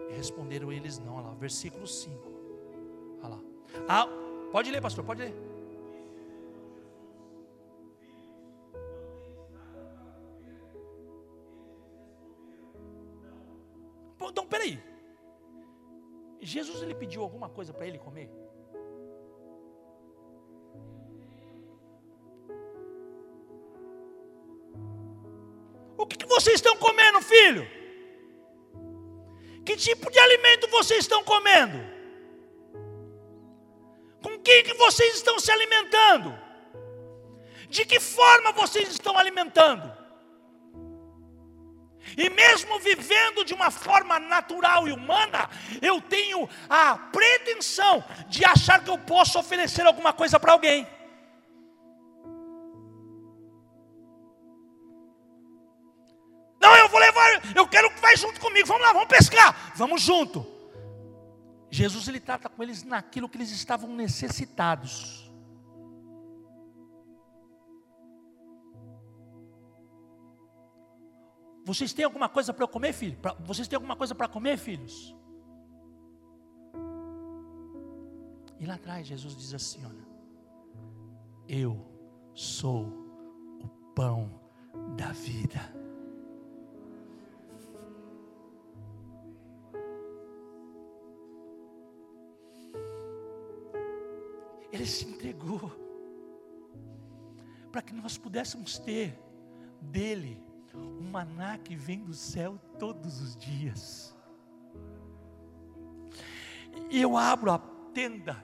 Responderam 0.09 0.69
eles 0.69 0.99
não, 0.99 1.15
olha 1.15 1.27
lá, 1.27 1.33
versículo 1.35 1.87
5. 1.87 2.17
Olha 3.23 3.35
lá. 3.35 3.39
Ah, 3.87 4.07
pode 4.51 4.69
ler, 4.69 4.81
pastor, 4.81 5.05
pode 5.05 5.21
ler. 5.21 5.50
Jesus 16.51 16.81
ele 16.81 16.93
pediu 16.93 17.21
alguma 17.21 17.49
coisa 17.49 17.73
para 17.73 17.87
ele 17.87 17.97
comer? 17.97 18.29
O 25.97 26.05
que, 26.05 26.17
que 26.17 26.25
vocês 26.25 26.55
estão 26.55 26.75
comendo, 26.77 27.21
filho? 27.21 27.67
Que 29.63 29.77
tipo 29.77 30.11
de 30.11 30.19
alimento 30.19 30.67
vocês 30.69 31.01
estão 31.01 31.23
comendo? 31.23 31.77
Com 34.21 34.39
quem 34.39 34.63
que 34.63 34.73
vocês 34.73 35.15
estão 35.15 35.39
se 35.39 35.51
alimentando? 35.51 36.37
De 37.69 37.85
que 37.85 37.99
forma 37.99 38.51
vocês 38.51 38.89
estão 38.89 39.17
alimentando? 39.17 40.00
E 42.17 42.29
mesmo 42.29 42.79
vivendo 42.79 43.45
de 43.45 43.53
uma 43.53 43.71
forma 43.71 44.19
natural 44.19 44.87
e 44.87 44.91
humana, 44.91 45.49
eu 45.81 46.01
tenho 46.01 46.49
a 46.69 46.97
pretensão 46.97 48.03
de 48.27 48.43
achar 48.43 48.83
que 48.83 48.89
eu 48.89 48.97
posso 48.97 49.39
oferecer 49.39 49.85
alguma 49.85 50.11
coisa 50.11 50.39
para 50.39 50.51
alguém. 50.51 50.87
Não, 56.59 56.75
eu 56.77 56.89
vou 56.89 56.99
levar, 56.99 57.55
eu 57.55 57.67
quero 57.67 57.89
que 57.89 57.99
vai 57.99 58.15
junto 58.15 58.39
comigo. 58.39 58.67
Vamos 58.67 58.83
lá, 58.83 58.93
vamos 58.93 59.07
pescar. 59.07 59.73
Vamos 59.75 60.01
junto. 60.01 60.45
Jesus 61.71 62.07
ele 62.07 62.19
trata 62.19 62.49
com 62.49 62.61
eles 62.61 62.83
naquilo 62.83 63.29
que 63.29 63.37
eles 63.37 63.49
estavam 63.49 63.89
necessitados. 63.89 65.30
Vocês 71.71 71.93
têm 71.93 72.03
alguma 72.03 72.27
coisa 72.27 72.53
para 72.53 72.67
comer, 72.67 72.91
filho? 72.91 73.17
Vocês 73.45 73.65
têm 73.65 73.77
alguma 73.77 73.95
coisa 73.95 74.13
para 74.13 74.27
comer, 74.27 74.57
filhos? 74.57 75.15
E 78.59 78.65
lá 78.65 78.73
atrás 78.73 79.07
Jesus 79.07 79.37
diz 79.37 79.53
assim: 79.53 79.85
olha, 79.85 80.05
eu 81.47 81.79
sou 82.33 82.87
o 83.63 83.69
pão 83.95 84.37
da 84.97 85.13
vida. 85.13 85.61
Ele 94.73 94.85
se 94.85 95.05
entregou 95.05 95.71
para 97.71 97.81
que 97.81 97.93
nós 97.93 98.17
pudéssemos 98.17 98.77
ter 98.77 99.17
dele 99.79 100.50
um 100.75 101.09
maná 101.09 101.57
que 101.57 101.75
vem 101.75 102.03
do 102.03 102.13
céu 102.13 102.57
todos 102.79 103.21
os 103.21 103.35
dias. 103.35 104.15
E 106.89 107.01
eu 107.01 107.17
abro 107.17 107.51
a 107.51 107.59
tenda, 107.93 108.37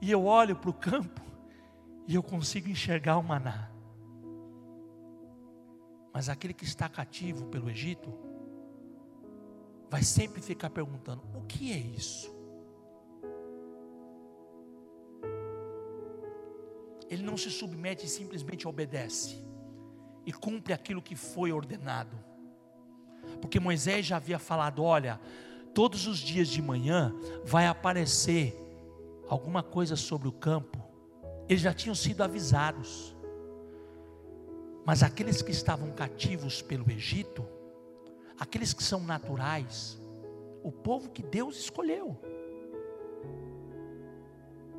e 0.00 0.10
eu 0.10 0.24
olho 0.24 0.56
para 0.56 0.70
o 0.70 0.74
campo, 0.74 1.20
e 2.06 2.14
eu 2.14 2.22
consigo 2.22 2.68
enxergar 2.68 3.18
o 3.18 3.22
maná. 3.22 3.70
Mas 6.12 6.28
aquele 6.28 6.52
que 6.52 6.64
está 6.64 6.88
cativo 6.88 7.46
pelo 7.46 7.70
Egito, 7.70 8.12
vai 9.88 10.02
sempre 10.02 10.40
ficar 10.40 10.70
perguntando: 10.70 11.22
o 11.34 11.42
que 11.42 11.72
é 11.72 11.78
isso? 11.78 12.34
Ele 17.08 17.22
não 17.22 17.36
se 17.36 17.50
submete 17.50 18.06
e 18.06 18.08
simplesmente 18.08 18.68
obedece 18.68 19.49
e 20.24 20.32
cumpre 20.32 20.72
aquilo 20.72 21.02
que 21.02 21.16
foi 21.16 21.52
ordenado. 21.52 22.16
Porque 23.40 23.60
Moisés 23.60 24.06
já 24.06 24.16
havia 24.16 24.38
falado: 24.38 24.82
olha, 24.82 25.20
todos 25.74 26.06
os 26.06 26.18
dias 26.18 26.48
de 26.48 26.60
manhã 26.60 27.14
vai 27.44 27.66
aparecer 27.66 28.56
alguma 29.28 29.62
coisa 29.62 29.96
sobre 29.96 30.28
o 30.28 30.32
campo. 30.32 30.78
Eles 31.48 31.62
já 31.62 31.72
tinham 31.72 31.94
sido 31.94 32.22
avisados. 32.22 33.14
Mas 34.84 35.02
aqueles 35.02 35.42
que 35.42 35.50
estavam 35.50 35.90
cativos 35.92 36.62
pelo 36.62 36.90
Egito, 36.90 37.46
aqueles 38.38 38.72
que 38.72 38.82
são 38.82 39.00
naturais, 39.00 40.00
o 40.62 40.72
povo 40.72 41.10
que 41.10 41.22
Deus 41.22 41.58
escolheu, 41.58 42.18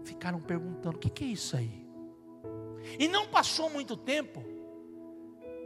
ficaram 0.03 0.41
perguntando: 0.41 0.97
o 0.97 0.99
que 0.99 1.23
é 1.23 1.27
isso 1.27 1.55
aí? 1.55 1.87
E 2.99 3.07
não 3.07 3.27
passou 3.27 3.69
muito 3.69 3.95
tempo, 3.95 4.43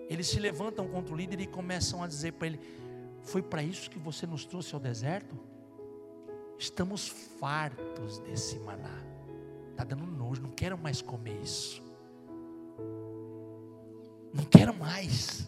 eles 0.09 0.27
se 0.27 0.39
levantam 0.39 0.87
contra 0.87 1.13
o 1.13 1.17
líder 1.17 1.39
e 1.41 1.47
começam 1.47 2.03
a 2.03 2.07
dizer 2.07 2.33
para 2.33 2.47
ele: 2.47 2.59
Foi 3.23 3.41
para 3.41 3.63
isso 3.63 3.89
que 3.89 3.99
você 3.99 4.25
nos 4.27 4.45
trouxe 4.45 4.73
ao 4.73 4.79
deserto? 4.79 5.37
Estamos 6.57 7.07
fartos 7.39 8.19
desse 8.19 8.57
maná. 8.59 9.03
Está 9.71 9.83
dando 9.83 10.05
nojo, 10.05 10.41
não 10.41 10.51
quero 10.51 10.77
mais 10.77 11.01
comer 11.01 11.37
isso. 11.43 11.83
Não 14.33 14.45
quero 14.45 14.73
mais. 14.73 15.47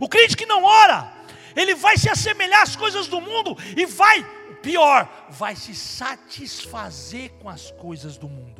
O 0.00 0.08
crente 0.08 0.36
que 0.36 0.46
não 0.46 0.64
ora, 0.64 1.12
ele 1.54 1.74
vai 1.74 1.96
se 1.96 2.08
assemelhar 2.08 2.62
às 2.62 2.74
coisas 2.74 3.06
do 3.06 3.20
mundo 3.20 3.56
e 3.76 3.86
vai, 3.86 4.24
pior, 4.60 5.26
vai 5.30 5.54
se 5.54 5.74
satisfazer 5.74 7.30
com 7.34 7.48
as 7.48 7.70
coisas 7.72 8.16
do 8.16 8.28
mundo. 8.28 8.51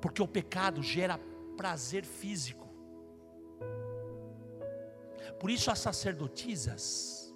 Porque 0.00 0.22
o 0.22 0.28
pecado 0.28 0.82
gera 0.82 1.18
prazer 1.56 2.04
físico. 2.04 2.68
Por 5.38 5.50
isso 5.50 5.70
as 5.70 5.78
sacerdotisas 5.78 7.34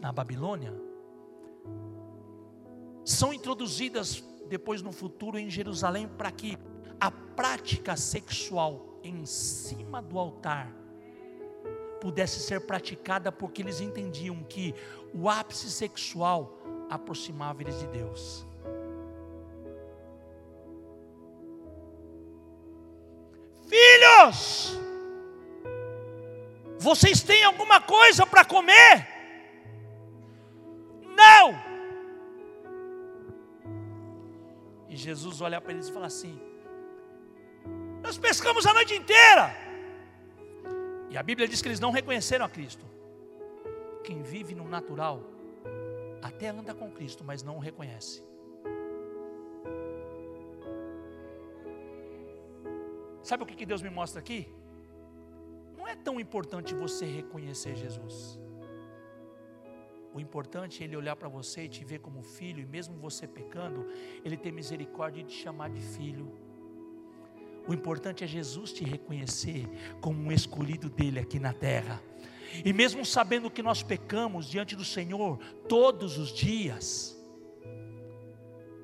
na 0.00 0.12
Babilônia 0.12 0.72
são 3.04 3.32
introduzidas 3.32 4.22
depois 4.48 4.82
no 4.82 4.92
futuro 4.92 5.38
em 5.38 5.48
Jerusalém 5.48 6.08
para 6.08 6.30
que 6.30 6.58
a 7.00 7.10
prática 7.10 7.96
sexual 7.96 9.00
em 9.02 9.24
cima 9.24 10.00
do 10.00 10.18
altar 10.18 10.72
pudesse 12.00 12.40
ser 12.40 12.66
praticada 12.66 13.30
porque 13.30 13.62
eles 13.62 13.80
entendiam 13.80 14.42
que 14.44 14.74
o 15.14 15.28
ápice 15.28 15.70
sexual 15.70 16.58
aproximava 16.90 17.62
eles 17.62 17.78
de 17.78 17.86
Deus. 17.86 18.46
Filhos, 24.22 24.78
vocês 26.78 27.22
têm 27.22 27.42
alguma 27.44 27.80
coisa 27.80 28.24
para 28.24 28.44
comer? 28.44 29.08
Não. 31.16 31.60
E 34.88 34.96
Jesus 34.96 35.40
olha 35.40 35.60
para 35.60 35.72
eles 35.72 35.88
e 35.88 35.92
fala 35.92 36.06
assim: 36.06 36.40
Nós 38.02 38.18
pescamos 38.18 38.66
a 38.66 38.72
noite 38.72 38.94
inteira. 38.94 39.56
E 41.10 41.16
a 41.16 41.22
Bíblia 41.22 41.48
diz 41.48 41.60
que 41.60 41.68
eles 41.68 41.80
não 41.80 41.90
reconheceram 41.90 42.44
a 42.44 42.48
Cristo. 42.48 42.86
Quem 44.04 44.22
vive 44.22 44.54
no 44.54 44.68
natural 44.68 45.22
até 46.22 46.48
anda 46.48 46.74
com 46.74 46.90
Cristo, 46.90 47.24
mas 47.24 47.42
não 47.42 47.56
o 47.56 47.60
reconhece. 47.60 48.24
Sabe 53.32 53.44
o 53.44 53.46
que 53.46 53.64
Deus 53.64 53.80
me 53.80 53.88
mostra 53.88 54.20
aqui? 54.20 54.46
não 55.78 55.88
é 55.88 55.96
tão 55.96 56.20
importante 56.20 56.74
você 56.74 57.06
reconhecer 57.06 57.74
Jesus. 57.74 58.38
O 60.12 60.20
importante 60.20 60.82
é 60.82 60.84
Ele 60.84 60.98
olhar 60.98 61.16
para 61.16 61.30
você 61.30 61.64
e 61.64 61.68
te 61.70 61.82
ver 61.82 62.00
como 62.00 62.22
filho, 62.22 62.60
e 62.60 62.66
mesmo 62.66 62.94
você 62.98 63.26
pecando, 63.26 63.86
Ele 64.22 64.36
ter 64.36 64.52
misericórdia 64.52 65.24
de 65.24 65.30
te 65.30 65.42
chamar 65.42 65.70
de 65.70 65.80
filho. 65.80 66.30
O 67.66 67.72
importante 67.72 68.22
é 68.22 68.26
Jesus 68.26 68.70
te 68.70 68.84
reconhecer 68.84 69.66
como 69.98 70.20
um 70.20 70.30
escolhido 70.30 70.90
dele 70.90 71.18
aqui 71.18 71.38
na 71.38 71.54
terra. 71.54 72.02
E 72.62 72.70
mesmo 72.70 73.02
sabendo 73.02 73.50
que 73.50 73.62
nós 73.62 73.82
pecamos 73.82 74.44
diante 74.44 74.76
do 74.76 74.84
Senhor 74.84 75.38
todos 75.66 76.18
os 76.18 76.34
dias, 76.34 77.18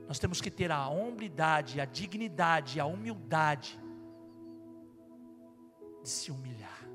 nós 0.09 0.19
temos 0.19 0.41
que 0.41 0.51
ter 0.51 0.73
a 0.73 0.89
hombridade, 0.89 1.83
a 1.83 1.85
dignidade, 1.85 2.81
a 2.81 2.87
humildade 2.87 3.79
de 6.03 6.09
se 6.09 6.31
humilhar 6.31 6.89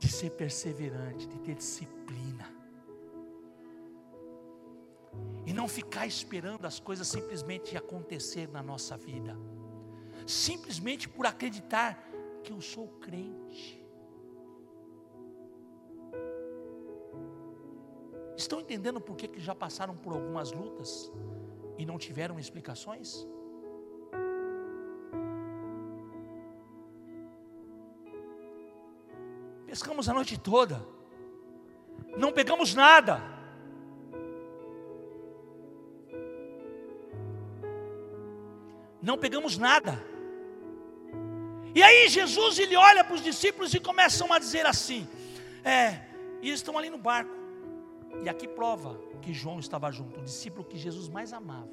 de 0.00 0.08
ser 0.08 0.30
perseverante, 0.30 1.28
de 1.28 1.38
ter 1.40 1.54
disciplina. 1.54 2.50
E 5.46 5.52
não 5.52 5.68
ficar 5.68 6.06
esperando 6.06 6.64
as 6.64 6.80
coisas 6.80 7.06
simplesmente 7.06 7.76
acontecer 7.76 8.48
na 8.48 8.62
nossa 8.62 8.96
vida. 8.96 9.36
Simplesmente 10.26 11.06
por 11.06 11.26
acreditar 11.26 12.02
que 12.42 12.50
eu 12.50 12.62
sou 12.62 12.88
crente. 12.88 13.78
Estão 18.34 18.58
entendendo 18.58 19.02
por 19.02 19.16
que, 19.16 19.28
que 19.28 19.38
já 19.38 19.54
passaram 19.54 19.94
por 19.94 20.14
algumas 20.14 20.50
lutas 20.50 21.12
e 21.76 21.84
não 21.84 21.98
tiveram 21.98 22.40
explicações? 22.40 23.26
Pescamos 29.70 30.08
a 30.08 30.12
noite 30.12 30.36
toda. 30.36 30.84
Não 32.16 32.32
pegamos 32.32 32.74
nada. 32.74 33.22
Não 39.00 39.16
pegamos 39.16 39.56
nada. 39.56 39.92
E 41.72 41.84
aí 41.84 42.08
Jesus 42.08 42.58
ele 42.58 42.74
olha 42.74 43.04
para 43.04 43.14
os 43.14 43.22
discípulos 43.22 43.72
e 43.72 43.78
começam 43.78 44.32
a 44.32 44.40
dizer 44.40 44.66
assim: 44.66 45.06
é, 45.62 46.00
e 46.42 46.48
eles 46.48 46.58
estão 46.58 46.76
ali 46.76 46.90
no 46.90 46.98
barco. 46.98 47.30
E 48.24 48.28
aqui 48.28 48.48
prova 48.48 49.00
que 49.22 49.32
João 49.32 49.60
estava 49.60 49.88
junto, 49.92 50.18
o 50.18 50.24
discípulo 50.24 50.64
que 50.64 50.76
Jesus 50.76 51.08
mais 51.08 51.32
amava. 51.32 51.70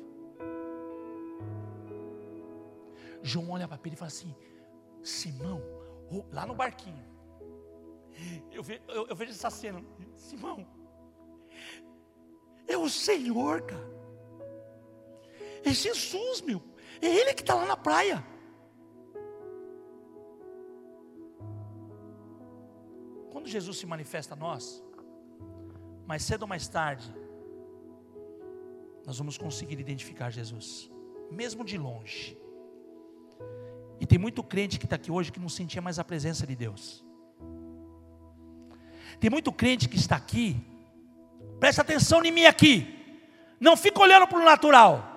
João 3.24 3.50
olha 3.50 3.68
para 3.68 3.80
Pedro 3.80 3.98
e 3.98 4.00
fala 4.00 4.10
assim: 4.10 4.36
Simão, 5.02 5.64
lá 6.32 6.46
no 6.46 6.54
barquinho, 6.54 7.17
eu, 8.52 8.64
ve, 8.64 8.82
eu, 8.88 9.08
eu 9.08 9.16
vejo 9.16 9.32
essa 9.32 9.50
cena, 9.50 9.84
Simão, 10.16 10.66
é 12.68 12.78
o 12.78 12.90
Senhor, 12.90 13.62
cara. 13.62 13.98
É 15.64 15.74
Jesus, 15.74 16.42
meu. 16.42 16.62
É 17.02 17.08
Ele 17.08 17.34
que 17.34 17.42
está 17.42 17.54
lá 17.54 17.66
na 17.66 17.78
praia. 17.78 18.24
Quando 23.32 23.48
Jesus 23.48 23.78
se 23.78 23.86
manifesta 23.86 24.34
a 24.34 24.38
nós, 24.38 24.84
mais 26.06 26.24
cedo 26.24 26.44
ou 26.44 26.48
mais 26.48 26.68
tarde, 26.68 27.14
nós 29.06 29.18
vamos 29.18 29.38
conseguir 29.38 29.80
identificar 29.80 30.30
Jesus, 30.30 30.92
mesmo 31.32 31.64
de 31.64 31.78
longe. 31.78 32.38
E 34.00 34.06
tem 34.06 34.20
muito 34.20 34.44
crente 34.44 34.78
que 34.78 34.86
está 34.86 34.98
aqui 34.98 35.12
hoje 35.12 35.32
que 35.32 35.40
não 35.40 35.50
sentia 35.50 35.82
mais 35.82 35.98
a 35.98 36.04
presença 36.04 36.46
de 36.46 36.56
Deus. 36.56 37.07
Tem 39.20 39.30
muito 39.30 39.52
crente 39.52 39.90
que 39.90 39.98
está 39.98 40.16
aqui, 40.16 40.56
presta 41.60 41.82
atenção 41.82 42.24
em 42.24 42.32
mim 42.32 42.46
aqui, 42.46 42.94
não 43.60 43.76
fica 43.76 44.00
olhando 44.00 44.28
para 44.28 44.40
o 44.40 44.46
natural. 44.46 45.14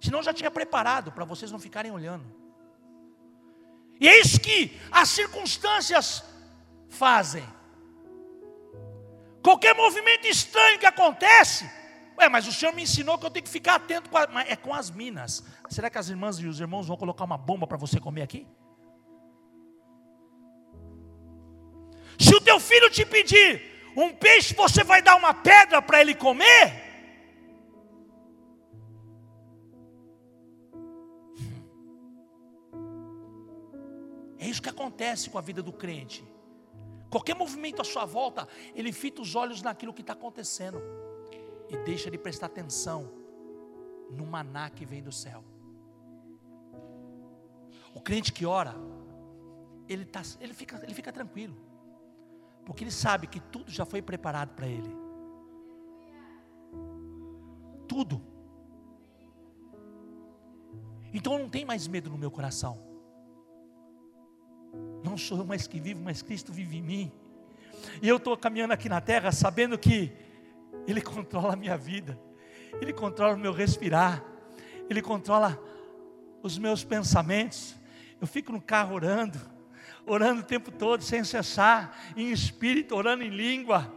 Senão 0.00 0.22
já 0.22 0.32
tinha 0.32 0.50
preparado 0.50 1.12
para 1.12 1.24
vocês 1.24 1.52
não 1.52 1.58
ficarem 1.58 1.92
olhando. 1.92 2.24
E 4.00 4.08
é 4.08 4.18
isso 4.18 4.40
que 4.40 4.78
as 4.90 5.10
circunstâncias 5.10 6.24
fazem. 6.88 7.46
Qualquer 9.42 9.74
movimento 9.74 10.26
estranho 10.26 10.78
que 10.78 10.86
acontece, 10.86 11.70
Ué, 12.18 12.28
mas 12.28 12.46
o 12.46 12.52
Senhor 12.52 12.74
me 12.74 12.82
ensinou 12.82 13.18
que 13.18 13.24
eu 13.24 13.30
tenho 13.30 13.44
que 13.44 13.50
ficar 13.50 13.76
atento 13.76 14.10
com 14.10 14.18
a, 14.18 14.26
é 14.46 14.54
com 14.54 14.74
as 14.74 14.90
minas. 14.90 15.42
Será 15.70 15.88
que 15.88 15.96
as 15.96 16.10
irmãs 16.10 16.38
e 16.38 16.46
os 16.46 16.60
irmãos 16.60 16.86
vão 16.86 16.96
colocar 16.96 17.24
uma 17.24 17.38
bomba 17.38 17.66
para 17.66 17.78
você 17.78 17.98
comer 17.98 18.22
aqui? 18.22 18.46
Se 22.20 22.34
o 22.34 22.40
teu 22.40 22.60
filho 22.60 22.90
te 22.90 23.06
pedir 23.06 23.62
um 23.96 24.12
peixe, 24.14 24.54
você 24.54 24.84
vai 24.84 25.00
dar 25.00 25.16
uma 25.16 25.32
pedra 25.32 25.80
para 25.80 26.02
ele 26.02 26.14
comer? 26.14 26.90
É 34.38 34.46
isso 34.46 34.60
que 34.60 34.68
acontece 34.68 35.30
com 35.30 35.38
a 35.38 35.40
vida 35.40 35.62
do 35.62 35.72
crente. 35.72 36.22
Qualquer 37.08 37.34
movimento 37.34 37.80
à 37.80 37.84
sua 37.84 38.04
volta, 38.04 38.46
ele 38.74 38.92
fita 38.92 39.22
os 39.22 39.34
olhos 39.34 39.62
naquilo 39.62 39.94
que 39.94 40.02
está 40.02 40.12
acontecendo 40.12 40.80
e 41.70 41.76
deixa 41.78 42.10
de 42.10 42.18
prestar 42.18 42.46
atenção 42.46 43.10
no 44.10 44.26
maná 44.26 44.68
que 44.68 44.84
vem 44.84 45.02
do 45.02 45.10
céu. 45.10 45.42
O 47.94 48.00
crente 48.00 48.30
que 48.32 48.44
ora, 48.44 48.74
ele, 49.88 50.04
tá, 50.04 50.22
ele, 50.40 50.52
fica, 50.52 50.80
ele 50.82 50.94
fica 50.94 51.10
tranquilo. 51.10 51.69
Porque 52.64 52.84
ele 52.84 52.90
sabe 52.90 53.26
que 53.26 53.40
tudo 53.40 53.70
já 53.70 53.84
foi 53.84 54.00
preparado 54.00 54.54
para 54.54 54.66
ele. 54.66 54.90
Tudo. 57.88 58.22
Então 61.12 61.38
não 61.38 61.48
tenho 61.48 61.66
mais 61.66 61.88
medo 61.88 62.10
no 62.10 62.18
meu 62.18 62.30
coração. 62.30 62.78
Não 65.02 65.16
sou 65.16 65.38
eu 65.38 65.44
mais 65.44 65.66
que 65.66 65.80
vivo, 65.80 66.00
mas 66.02 66.22
Cristo 66.22 66.52
vive 66.52 66.76
em 66.76 66.82
mim. 66.82 67.12
E 68.02 68.08
eu 68.08 68.16
estou 68.16 68.36
caminhando 68.36 68.72
aqui 68.72 68.88
na 68.88 69.00
terra 69.00 69.32
sabendo 69.32 69.78
que 69.78 70.12
Ele 70.86 71.00
controla 71.00 71.54
a 71.54 71.56
minha 71.56 71.76
vida, 71.76 72.18
Ele 72.80 72.92
controla 72.92 73.34
o 73.34 73.38
meu 73.38 73.52
respirar, 73.52 74.22
Ele 74.88 75.02
controla 75.02 75.58
os 76.42 76.58
meus 76.58 76.84
pensamentos. 76.84 77.74
Eu 78.20 78.26
fico 78.26 78.52
no 78.52 78.60
carro 78.60 78.94
orando, 78.94 79.38
orando 80.06 80.40
o 80.40 80.44
tempo 80.44 80.70
todo, 80.70 81.02
sem 81.02 81.24
cessar, 81.24 82.12
em 82.16 82.30
espírito, 82.30 82.94
orando 82.94 83.22
em 83.22 83.30
língua. 83.30 83.92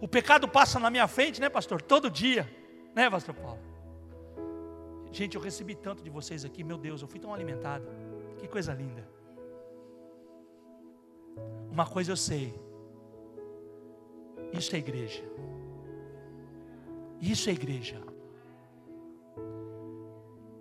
O 0.00 0.08
pecado 0.08 0.48
passa 0.48 0.78
na 0.78 0.90
minha 0.90 1.06
frente, 1.06 1.40
né, 1.40 1.48
pastor? 1.48 1.80
Todo 1.80 2.10
dia, 2.10 2.48
né, 2.94 3.08
pastor 3.08 3.34
Paulo? 3.34 3.60
Gente, 5.12 5.36
eu 5.36 5.40
recebi 5.40 5.74
tanto 5.74 6.02
de 6.02 6.10
vocês 6.10 6.44
aqui, 6.44 6.64
meu 6.64 6.76
Deus, 6.76 7.00
eu 7.00 7.08
fui 7.08 7.20
tão 7.20 7.32
alimentado. 7.32 7.86
Que 8.38 8.48
coisa 8.48 8.72
linda. 8.74 9.08
Uma 11.70 11.86
coisa 11.86 12.12
eu 12.12 12.16
sei, 12.16 12.54
isso 14.52 14.74
é 14.74 14.78
igreja. 14.78 15.24
Isso 17.20 17.48
é 17.48 17.52
igreja. 17.52 18.00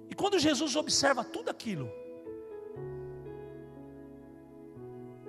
E 0.10 0.16
quando 0.16 0.40
Jesus 0.40 0.76
observa 0.76 1.24
tudo 1.24 1.50
aquilo, 1.50 1.92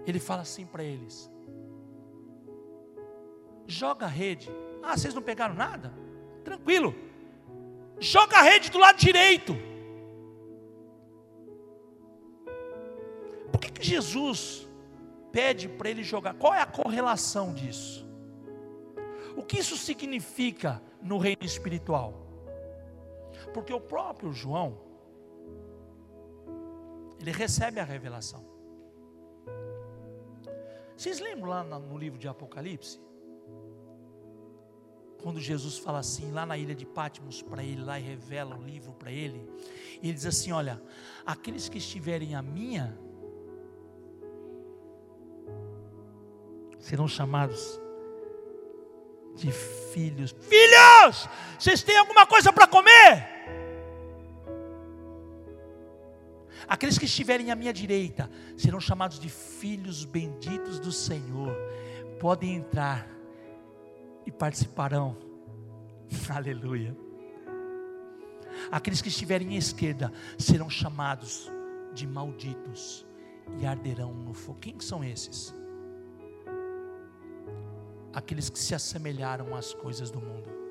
ele 0.06 0.18
fala 0.18 0.42
assim 0.42 0.66
para 0.66 0.82
eles: 0.82 1.30
joga 3.66 4.06
a 4.06 4.08
rede. 4.08 4.50
Ah, 4.82 4.96
vocês 4.96 5.14
não 5.14 5.22
pegaram 5.22 5.54
nada? 5.54 5.92
Tranquilo. 6.44 6.94
Joga 7.98 8.38
a 8.38 8.42
rede 8.42 8.70
do 8.70 8.78
lado 8.78 8.98
direito. 8.98 9.54
Por 13.50 13.60
que, 13.60 13.70
que 13.70 13.84
Jesus 13.84 14.68
pede 15.32 15.68
para 15.68 15.88
ele 15.88 16.02
jogar? 16.02 16.34
Qual 16.34 16.52
é 16.52 16.60
a 16.60 16.66
correlação 16.66 17.54
disso? 17.54 18.06
O 19.36 19.42
que 19.42 19.58
isso 19.58 19.76
significa 19.76 20.82
no 21.00 21.18
reino 21.18 21.42
espiritual? 21.42 22.24
Porque 23.52 23.72
o 23.72 23.80
próprio 23.80 24.32
João, 24.32 24.78
ele 27.18 27.30
recebe 27.30 27.80
a 27.80 27.84
revelação. 27.84 28.53
Vocês 30.96 31.20
lembram 31.20 31.48
lá 31.48 31.64
no 31.64 31.98
livro 31.98 32.18
de 32.18 32.28
Apocalipse? 32.28 33.00
Quando 35.22 35.40
Jesus 35.40 35.78
fala 35.78 36.00
assim, 36.00 36.30
lá 36.32 36.44
na 36.44 36.56
ilha 36.56 36.74
de 36.74 36.84
Patmos, 36.84 37.40
para 37.42 37.62
ele, 37.64 37.82
lá 37.82 37.98
e 37.98 38.02
revela 38.02 38.56
o 38.56 38.62
livro 38.62 38.92
para 38.92 39.10
ele, 39.10 39.48
ele 40.02 40.12
diz 40.12 40.26
assim: 40.26 40.52
Olha, 40.52 40.82
aqueles 41.24 41.68
que 41.68 41.78
estiverem 41.78 42.34
a 42.34 42.42
minha, 42.42 42.98
serão 46.78 47.08
chamados 47.08 47.80
de 49.34 49.50
filhos. 49.50 50.32
Filhos, 50.40 51.28
vocês 51.58 51.82
têm 51.82 51.96
alguma 51.96 52.26
coisa 52.26 52.52
para 52.52 52.66
comer? 52.66 53.34
Aqueles 56.68 56.98
que 56.98 57.04
estiverem 57.04 57.50
à 57.50 57.54
minha 57.54 57.72
direita 57.72 58.30
serão 58.56 58.80
chamados 58.80 59.18
de 59.18 59.28
filhos 59.28 60.04
benditos 60.04 60.78
do 60.80 60.92
Senhor. 60.92 61.54
Podem 62.18 62.54
entrar 62.54 63.06
e 64.26 64.30
participarão. 64.30 65.16
Aleluia. 66.30 66.96
Aqueles 68.70 69.02
que 69.02 69.08
estiverem 69.08 69.54
à 69.54 69.58
esquerda 69.58 70.12
serão 70.38 70.70
chamados 70.70 71.50
de 71.92 72.06
malditos 72.06 73.06
e 73.58 73.66
arderão 73.66 74.14
no 74.14 74.32
fogo. 74.32 74.60
Quem 74.60 74.78
são 74.80 75.04
esses? 75.04 75.54
Aqueles 78.12 78.48
que 78.48 78.58
se 78.58 78.74
assemelharam 78.74 79.54
às 79.54 79.74
coisas 79.74 80.10
do 80.10 80.20
mundo. 80.20 80.63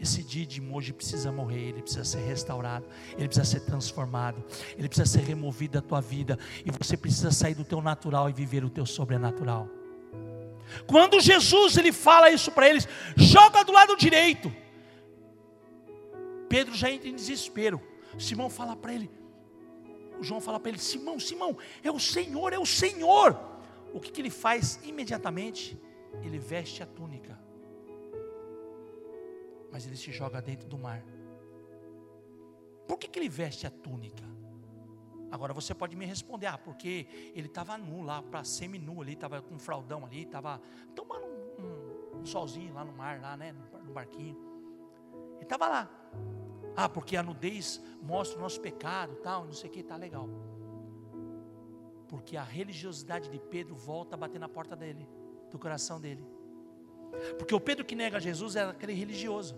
Esse 0.00 0.22
dídimo 0.22 0.74
hoje 0.74 0.94
precisa 0.94 1.30
morrer, 1.30 1.68
ele 1.68 1.82
precisa 1.82 2.04
ser 2.04 2.20
restaurado, 2.20 2.86
ele 3.18 3.28
precisa 3.28 3.44
ser 3.44 3.60
transformado, 3.60 4.42
ele 4.78 4.88
precisa 4.88 5.06
ser 5.06 5.20
removido 5.20 5.74
da 5.74 5.86
tua 5.86 6.00
vida, 6.00 6.38
e 6.64 6.70
você 6.70 6.96
precisa 6.96 7.30
sair 7.30 7.54
do 7.54 7.64
teu 7.64 7.82
natural 7.82 8.30
e 8.30 8.32
viver 8.32 8.64
o 8.64 8.70
teu 8.70 8.86
sobrenatural. 8.86 9.68
Quando 10.86 11.20
Jesus 11.20 11.76
ele 11.76 11.92
fala 11.92 12.30
isso 12.30 12.50
para 12.50 12.66
eles, 12.66 12.88
joga 13.14 13.62
do 13.62 13.72
lado 13.72 13.94
direito. 13.94 14.50
Pedro 16.48 16.74
já 16.74 16.90
entra 16.90 17.08
em 17.08 17.14
desespero. 17.14 17.80
Simão 18.18 18.48
fala 18.48 18.74
para 18.74 18.94
ele, 18.94 19.10
João 20.22 20.40
fala 20.40 20.58
para 20.58 20.70
ele: 20.70 20.78
Simão, 20.78 21.20
Simão, 21.20 21.58
é 21.82 21.90
o 21.90 21.98
Senhor, 21.98 22.54
é 22.54 22.58
o 22.58 22.66
Senhor. 22.66 23.38
O 23.92 24.00
que, 24.00 24.10
que 24.10 24.20
ele 24.20 24.30
faz 24.30 24.80
imediatamente? 24.82 25.78
Ele 26.22 26.38
veste 26.38 26.82
a 26.82 26.86
túnica 26.86 27.49
mas 29.70 29.86
ele 29.86 29.96
se 29.96 30.10
joga 30.12 30.40
dentro 30.40 30.68
do 30.68 30.78
mar. 30.78 31.02
Por 32.86 32.98
que, 32.98 33.08
que 33.08 33.18
ele 33.18 33.28
veste 33.28 33.66
a 33.66 33.70
túnica? 33.70 34.24
Agora 35.30 35.54
você 35.54 35.72
pode 35.72 35.94
me 35.94 36.04
responder, 36.04 36.46
ah, 36.46 36.58
porque 36.58 37.06
ele 37.34 37.46
estava 37.46 37.78
nu 37.78 38.02
lá, 38.02 38.20
para 38.20 38.42
semi-nu 38.42 39.00
ali, 39.00 39.12
estava 39.12 39.40
com 39.40 39.54
um 39.54 39.58
fraldão 39.60 40.04
ali, 40.04 40.22
estava 40.22 40.60
tomando 40.94 41.24
um, 41.24 42.16
um, 42.16 42.20
um, 42.20 42.26
solzinho 42.26 42.74
lá 42.74 42.84
no 42.84 42.92
mar, 42.92 43.20
lá, 43.20 43.36
né, 43.36 43.52
no, 43.84 43.92
barquinho. 43.92 44.36
Ele 45.34 45.44
estava 45.44 45.68
lá. 45.68 45.90
Ah, 46.76 46.88
porque 46.88 47.16
a 47.16 47.22
nudez 47.22 47.80
mostra 48.02 48.38
o 48.38 48.42
nosso 48.42 48.60
pecado, 48.60 49.14
tal, 49.16 49.44
não 49.44 49.52
sei 49.52 49.70
o 49.70 49.72
que, 49.72 49.84
tá 49.84 49.96
legal. 49.96 50.28
Porque 52.08 52.36
a 52.36 52.42
religiosidade 52.42 53.28
de 53.30 53.38
Pedro 53.38 53.76
volta 53.76 54.16
a 54.16 54.18
bater 54.18 54.40
na 54.40 54.48
porta 54.48 54.74
dele, 54.74 55.08
do 55.48 55.60
coração 55.60 56.00
dele. 56.00 56.26
Porque 57.38 57.54
o 57.54 57.60
Pedro 57.60 57.84
que 57.84 57.94
nega 57.94 58.20
Jesus 58.20 58.56
era 58.56 58.70
aquele 58.70 58.92
religioso. 58.92 59.56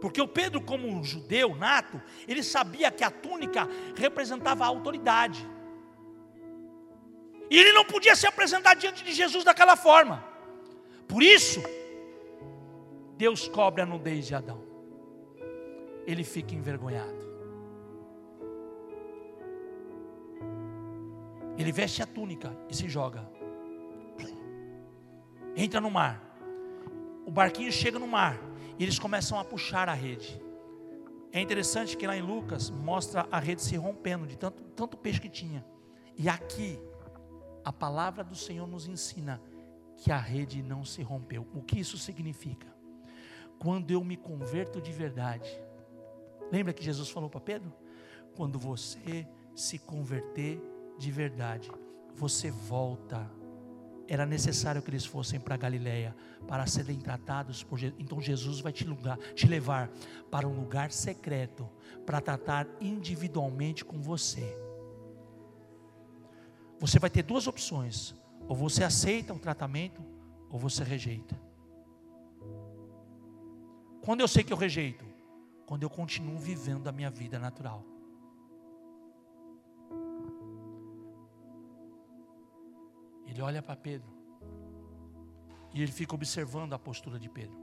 Porque 0.00 0.20
o 0.20 0.28
Pedro, 0.28 0.60
como 0.60 0.86
um 0.86 1.02
judeu 1.02 1.54
nato, 1.56 2.00
ele 2.26 2.42
sabia 2.42 2.90
que 2.90 3.02
a 3.02 3.10
túnica 3.10 3.68
representava 3.96 4.64
a 4.64 4.68
autoridade. 4.68 5.44
E 7.50 7.58
ele 7.58 7.72
não 7.72 7.84
podia 7.84 8.14
se 8.14 8.26
apresentar 8.26 8.74
diante 8.74 9.02
de 9.02 9.12
Jesus 9.12 9.42
daquela 9.44 9.74
forma. 9.74 10.24
Por 11.08 11.22
isso, 11.22 11.62
Deus 13.16 13.48
cobre 13.48 13.82
a 13.82 13.86
nudez 13.86 14.26
de 14.26 14.34
Adão. 14.34 14.62
Ele 16.06 16.22
fica 16.22 16.54
envergonhado. 16.54 17.26
Ele 21.56 21.72
veste 21.72 22.02
a 22.02 22.06
túnica 22.06 22.56
e 22.68 22.76
se 22.76 22.88
joga 22.88 23.37
entra 25.64 25.80
no 25.80 25.90
mar. 25.90 26.22
O 27.26 27.30
barquinho 27.30 27.72
chega 27.72 27.98
no 27.98 28.06
mar 28.06 28.38
e 28.78 28.82
eles 28.84 28.98
começam 28.98 29.38
a 29.38 29.44
puxar 29.44 29.88
a 29.88 29.92
rede. 29.92 30.40
É 31.32 31.40
interessante 31.40 31.96
que 31.96 32.06
lá 32.06 32.16
em 32.16 32.22
Lucas 32.22 32.70
mostra 32.70 33.26
a 33.30 33.38
rede 33.38 33.60
se 33.60 33.76
rompendo 33.76 34.26
de 34.26 34.38
tanto, 34.38 34.62
tanto 34.62 34.96
peixe 34.96 35.20
que 35.20 35.28
tinha. 35.28 35.66
E 36.16 36.28
aqui 36.28 36.78
a 37.64 37.72
palavra 37.72 38.22
do 38.22 38.36
Senhor 38.36 38.66
nos 38.66 38.86
ensina 38.86 39.42
que 39.96 40.12
a 40.12 40.16
rede 40.16 40.62
não 40.62 40.84
se 40.84 41.02
rompeu. 41.02 41.46
O 41.52 41.60
que 41.60 41.80
isso 41.80 41.98
significa? 41.98 42.72
Quando 43.58 43.90
eu 43.90 44.02
me 44.04 44.16
converto 44.16 44.80
de 44.80 44.92
verdade. 44.92 45.50
Lembra 46.52 46.72
que 46.72 46.84
Jesus 46.84 47.10
falou 47.10 47.28
para 47.28 47.40
Pedro? 47.40 47.74
Quando 48.36 48.58
você 48.58 49.26
se 49.56 49.78
converter 49.78 50.62
de 50.96 51.10
verdade, 51.10 51.70
você 52.14 52.50
volta 52.50 53.28
era 54.08 54.24
necessário 54.24 54.80
que 54.80 54.90
eles 54.90 55.04
fossem 55.04 55.38
para 55.38 55.56
Galiléia 55.56 56.16
para 56.48 56.66
serem 56.66 56.98
tratados 56.98 57.62
por 57.62 57.78
Jesus. 57.78 58.00
Então 58.00 58.20
Jesus 58.20 58.60
vai 58.60 58.72
te, 58.72 58.84
lugar, 58.84 59.18
te 59.34 59.46
levar 59.46 59.90
para 60.30 60.48
um 60.48 60.58
lugar 60.58 60.90
secreto 60.90 61.68
para 62.06 62.20
tratar 62.20 62.66
individualmente 62.80 63.84
com 63.84 64.00
você. 64.00 64.56
Você 66.80 66.98
vai 66.98 67.10
ter 67.10 67.22
duas 67.22 67.46
opções: 67.46 68.14
ou 68.48 68.56
você 68.56 68.82
aceita 68.82 69.34
o 69.34 69.38
tratamento, 69.38 70.02
ou 70.48 70.58
você 70.58 70.82
rejeita. 70.82 71.38
Quando 74.02 74.22
eu 74.22 74.28
sei 74.28 74.42
que 74.42 74.54
eu 74.54 74.56
rejeito? 74.56 75.04
Quando 75.66 75.82
eu 75.82 75.90
continuo 75.90 76.38
vivendo 76.38 76.88
a 76.88 76.92
minha 76.92 77.10
vida 77.10 77.38
natural. 77.38 77.84
Ele 83.38 83.44
olha 83.44 83.62
para 83.62 83.76
Pedro 83.76 84.10
e 85.72 85.80
ele 85.80 85.92
fica 85.92 86.12
observando 86.12 86.72
a 86.72 86.78
postura 86.78 87.20
de 87.20 87.28
Pedro. 87.28 87.56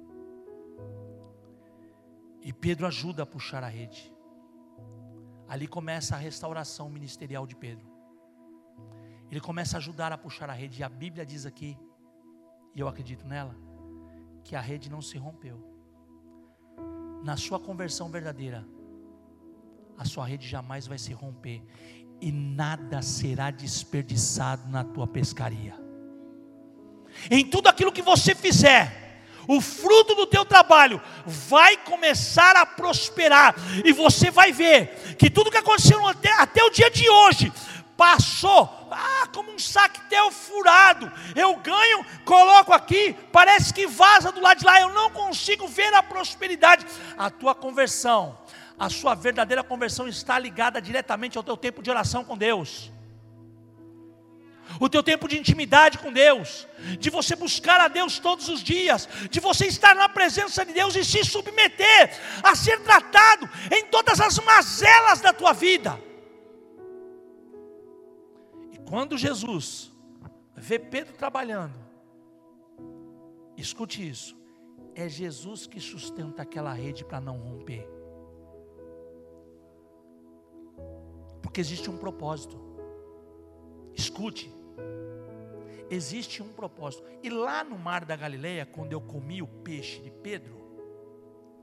E 2.41 2.53
Pedro 2.53 2.87
ajuda 2.87 3.23
a 3.23 3.25
puxar 3.25 3.61
a 3.61 3.67
rede. 3.67 4.09
Ali 5.49 5.67
começa 5.67 6.15
a 6.15 6.17
restauração 6.17 6.89
ministerial 6.89 7.45
de 7.45 7.57
Pedro. 7.57 7.85
Ele 9.29 9.41
começa 9.41 9.75
a 9.75 9.79
ajudar 9.79 10.13
a 10.13 10.17
puxar 10.17 10.49
a 10.49 10.53
rede. 10.53 10.79
E 10.79 10.83
a 10.83 10.87
Bíblia 10.87 11.25
diz 11.25 11.45
aqui, 11.45 11.77
e 12.73 12.79
eu 12.79 12.87
acredito 12.87 13.27
nela, 13.27 13.53
que 14.45 14.55
a 14.55 14.61
rede 14.61 14.89
não 14.89 15.01
se 15.01 15.17
rompeu. 15.17 15.61
Na 17.21 17.35
sua 17.35 17.59
conversão 17.59 18.09
verdadeira, 18.09 18.65
a 19.97 20.05
sua 20.05 20.25
rede 20.25 20.47
jamais 20.47 20.87
vai 20.87 20.97
se 20.97 21.11
romper 21.11 21.61
e 22.25 22.31
nada 22.31 23.03
será 23.03 23.51
desperdiçado 23.51 24.67
na 24.71 24.83
tua 24.83 25.05
pescaria. 25.05 25.75
Em 27.29 27.45
tudo 27.45 27.67
aquilo 27.67 27.91
que 27.91 28.01
você 28.01 28.33
fizer, 28.33 29.21
o 29.47 29.61
fruto 29.61 30.15
do 30.15 30.25
teu 30.25 30.43
trabalho 30.43 30.99
vai 31.23 31.77
começar 31.77 32.55
a 32.55 32.65
prosperar, 32.65 33.53
e 33.85 33.93
você 33.93 34.31
vai 34.31 34.51
ver 34.51 35.15
que 35.19 35.29
tudo 35.29 35.51
que 35.51 35.57
aconteceu 35.57 36.03
até, 36.07 36.31
até 36.31 36.63
o 36.63 36.71
dia 36.71 36.89
de 36.89 37.07
hoje 37.07 37.53
passou, 37.95 38.89
ah, 38.91 39.27
como 39.31 39.51
um 39.51 39.59
sactel 39.59 40.31
furado. 40.31 41.11
Eu 41.35 41.55
ganho, 41.57 42.03
coloco 42.25 42.73
aqui, 42.73 43.15
parece 43.31 43.71
que 43.71 43.85
vaza 43.85 44.31
do 44.31 44.41
lado 44.41 44.57
de 44.57 44.65
lá, 44.65 44.81
eu 44.81 44.89
não 44.89 45.11
consigo 45.11 45.67
ver 45.67 45.93
a 45.93 46.01
prosperidade. 46.01 46.87
A 47.15 47.29
tua 47.29 47.53
conversão, 47.53 48.35
a 48.77 48.89
sua 48.89 49.15
verdadeira 49.15 49.63
conversão 49.63 50.07
está 50.07 50.37
ligada 50.37 50.81
diretamente 50.81 51.37
ao 51.37 51.43
teu 51.43 51.55
tempo 51.55 51.81
de 51.81 51.89
oração 51.89 52.23
com 52.23 52.37
Deus 52.37 52.91
o 54.79 54.89
teu 54.89 55.01
tempo 55.03 55.27
de 55.27 55.37
intimidade 55.37 55.97
com 55.97 56.11
Deus, 56.11 56.67
de 56.99 57.09
você 57.09 57.35
buscar 57.35 57.79
a 57.79 57.87
Deus 57.87 58.19
todos 58.19 58.49
os 58.49 58.61
dias, 58.61 59.07
de 59.29 59.39
você 59.39 59.67
estar 59.67 59.95
na 59.95 60.09
presença 60.09 60.65
de 60.65 60.73
Deus 60.73 60.95
e 60.95 61.05
se 61.05 61.23
submeter 61.23 62.19
a 62.43 62.55
ser 62.55 62.81
tratado 62.81 63.49
em 63.71 63.85
todas 63.87 64.19
as 64.19 64.37
mazelas 64.39 65.21
da 65.21 65.31
tua 65.31 65.53
vida. 65.53 65.99
E 68.71 68.77
quando 68.89 69.17
Jesus 69.17 69.91
vê 70.55 70.79
Pedro 70.79 71.13
trabalhando, 71.13 71.75
escute 73.57 74.07
isso, 74.07 74.35
é 74.93 75.07
Jesus 75.07 75.67
que 75.67 75.79
sustenta 75.79 76.41
aquela 76.41 76.73
rede 76.73 77.03
para 77.05 77.21
não 77.21 77.37
romper. 77.37 77.94
Porque 81.55 81.61
existe 81.61 81.89
um 81.89 81.95
propósito. 81.95 82.59
Escute, 83.93 84.53
existe 85.89 86.43
um 86.43 86.49
propósito. 86.49 87.05
E 87.23 87.29
lá 87.29 87.63
no 87.63 87.79
mar 87.79 88.03
da 88.03 88.13
Galileia, 88.13 88.65
quando 88.65 88.91
eu 88.91 88.99
comi 88.99 89.41
o 89.41 89.47
peixe 89.47 90.01
de 90.01 90.11
Pedro, 90.11 90.59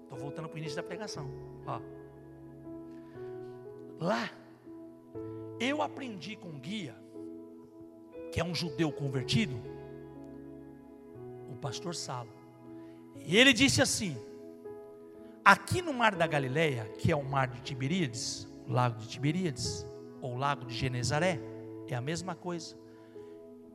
estou 0.05 0.19
voltando 0.19 0.49
para 0.49 0.55
o 0.55 0.59
início 0.59 0.77
da 0.77 0.83
pregação. 0.83 1.31
Ó. 1.67 1.79
Lá, 4.01 4.31
eu 5.61 5.83
aprendi 5.83 6.37
com 6.37 6.49
um 6.49 6.59
guia, 6.59 6.97
que 8.33 8.41
é 8.41 8.45
um 8.45 8.55
judeu 8.55 8.91
convertido, 8.91 9.61
o 11.51 11.57
pastor 11.57 11.95
Salo. 11.95 12.33
E 13.27 13.37
ele 13.37 13.53
disse 13.53 13.83
assim: 13.83 14.17
aqui 15.45 15.83
no 15.83 15.93
mar 15.93 16.15
da 16.15 16.27
Galileia, 16.27 16.87
que 16.97 17.13
é 17.13 17.15
o 17.15 17.23
mar 17.23 17.49
de 17.49 17.61
Tiberíades, 17.61 18.51
lago 18.69 18.99
de 19.01 19.09
Tiberíades, 19.09 19.87
ou 20.21 20.37
lago 20.37 20.65
de 20.65 20.75
Genezaré, 20.75 21.41
é 21.93 21.97
a 21.97 22.01
mesma 22.01 22.35
coisa. 22.35 22.77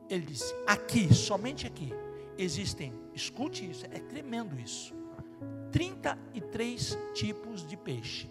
Ele 0.08 0.26
disse: 0.26 0.54
aqui, 0.66 1.12
somente 1.14 1.66
aqui, 1.66 1.92
existem, 2.36 2.92
escute 3.14 3.68
isso, 3.70 3.84
é 3.86 4.00
tremendo 4.00 4.58
isso. 4.58 4.94
33 5.70 6.98
tipos 7.14 7.66
de 7.66 7.76
peixe. 7.76 8.28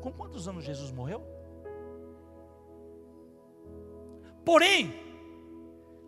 Com 0.00 0.12
quantos 0.12 0.48
anos 0.48 0.64
Jesus 0.64 0.90
morreu? 0.90 1.22
Porém, 4.44 4.92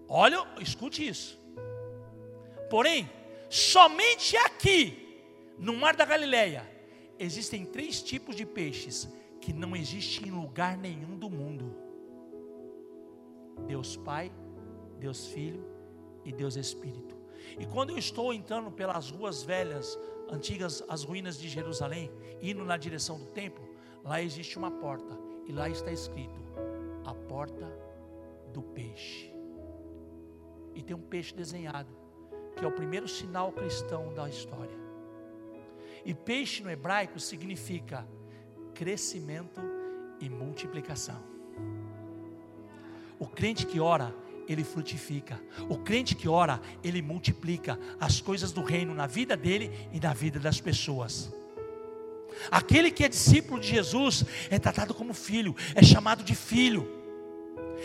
olha, 0.08 0.44
escute 0.60 1.06
isso. 1.06 1.38
Porém, 2.68 3.08
somente 3.48 4.36
aqui, 4.38 5.22
no 5.56 5.76
mar 5.76 5.94
da 5.94 6.04
Galileia, 6.04 6.68
existem 7.18 7.64
três 7.64 8.02
tipos 8.02 8.36
de 8.36 8.44
peixes 8.44 9.08
que 9.40 9.52
não 9.52 9.76
existem 9.76 10.28
em 10.28 10.30
lugar 10.30 10.76
nenhum 10.76 11.18
do 11.18 11.28
mundo. 11.28 11.74
Deus 13.66 13.96
Pai, 13.96 14.32
Deus 14.98 15.26
Filho 15.26 15.64
e 16.24 16.32
Deus 16.32 16.56
Espírito. 16.56 17.16
E 17.58 17.66
quando 17.66 17.90
eu 17.90 17.98
estou 17.98 18.32
entrando 18.32 18.70
pelas 18.70 19.10
ruas 19.10 19.42
velhas, 19.42 19.98
antigas, 20.30 20.82
as 20.88 21.04
ruínas 21.04 21.38
de 21.38 21.48
Jerusalém, 21.48 22.10
indo 22.40 22.64
na 22.64 22.76
direção 22.76 23.18
do 23.18 23.26
templo, 23.26 23.68
lá 24.02 24.22
existe 24.22 24.58
uma 24.58 24.70
porta, 24.70 25.16
e 25.46 25.52
lá 25.52 25.68
está 25.68 25.92
escrito: 25.92 26.40
a 27.04 27.14
porta 27.14 27.66
do 28.52 28.62
peixe. 28.62 29.32
E 30.74 30.82
tem 30.82 30.96
um 30.96 31.02
peixe 31.02 31.34
desenhado, 31.34 31.94
que 32.56 32.64
é 32.64 32.68
o 32.68 32.72
primeiro 32.72 33.06
sinal 33.06 33.52
cristão 33.52 34.12
da 34.14 34.28
história. 34.28 34.83
E 36.04 36.12
peixe 36.12 36.62
no 36.62 36.70
hebraico 36.70 37.18
significa 37.18 38.06
crescimento 38.74 39.60
e 40.20 40.28
multiplicação. 40.28 41.22
O 43.18 43.26
crente 43.26 43.64
que 43.66 43.80
ora, 43.80 44.14
ele 44.48 44.64
frutifica. 44.64 45.40
O 45.68 45.78
crente 45.78 46.14
que 46.14 46.28
ora, 46.28 46.60
ele 46.82 47.00
multiplica 47.00 47.78
as 47.98 48.20
coisas 48.20 48.52
do 48.52 48.62
reino 48.62 48.94
na 48.94 49.06
vida 49.06 49.36
dele 49.36 49.70
e 49.92 50.00
na 50.00 50.12
vida 50.12 50.38
das 50.38 50.60
pessoas. 50.60 51.32
Aquele 52.50 52.90
que 52.90 53.04
é 53.04 53.08
discípulo 53.08 53.60
de 53.60 53.68
Jesus 53.68 54.24
é 54.50 54.58
tratado 54.58 54.92
como 54.92 55.14
filho, 55.14 55.54
é 55.74 55.82
chamado 55.82 56.22
de 56.22 56.34
filho. 56.34 56.86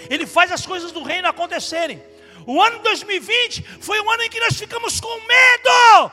Ele 0.10 0.26
faz 0.26 0.52
as 0.52 0.66
coisas 0.66 0.92
do 0.92 1.04
reino 1.04 1.28
acontecerem. 1.28 2.02
O 2.46 2.62
ano 2.62 2.80
2020 2.80 3.64
foi 3.80 4.02
um 4.02 4.10
ano 4.10 4.24
em 4.24 4.30
que 4.30 4.40
nós 4.40 4.58
ficamos 4.58 5.00
com 5.00 5.08
medo, 5.08 6.12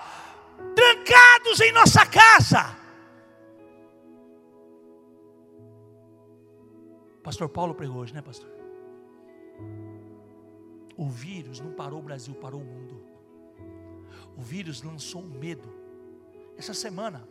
trancados 0.75 1.61
em 1.61 1.73
nossa 1.73 2.05
casa. 2.07 2.77
Pastor 7.23 7.49
Paulo 7.49 7.75
pregou 7.75 7.97
hoje, 7.97 8.15
né, 8.15 8.23
pastor? 8.23 8.49
O 10.97 11.09
vírus 11.09 11.61
não 11.61 11.73
parou 11.73 11.99
o 11.99 12.03
Brasil, 12.03 12.35
parou 12.37 12.61
o 12.61 12.65
mundo. 12.65 13.05
O 14.37 14.41
vírus 14.41 14.83
lançou 14.83 15.23
medo. 15.23 15.69
Essa 16.57 16.73
semana, 16.73 17.27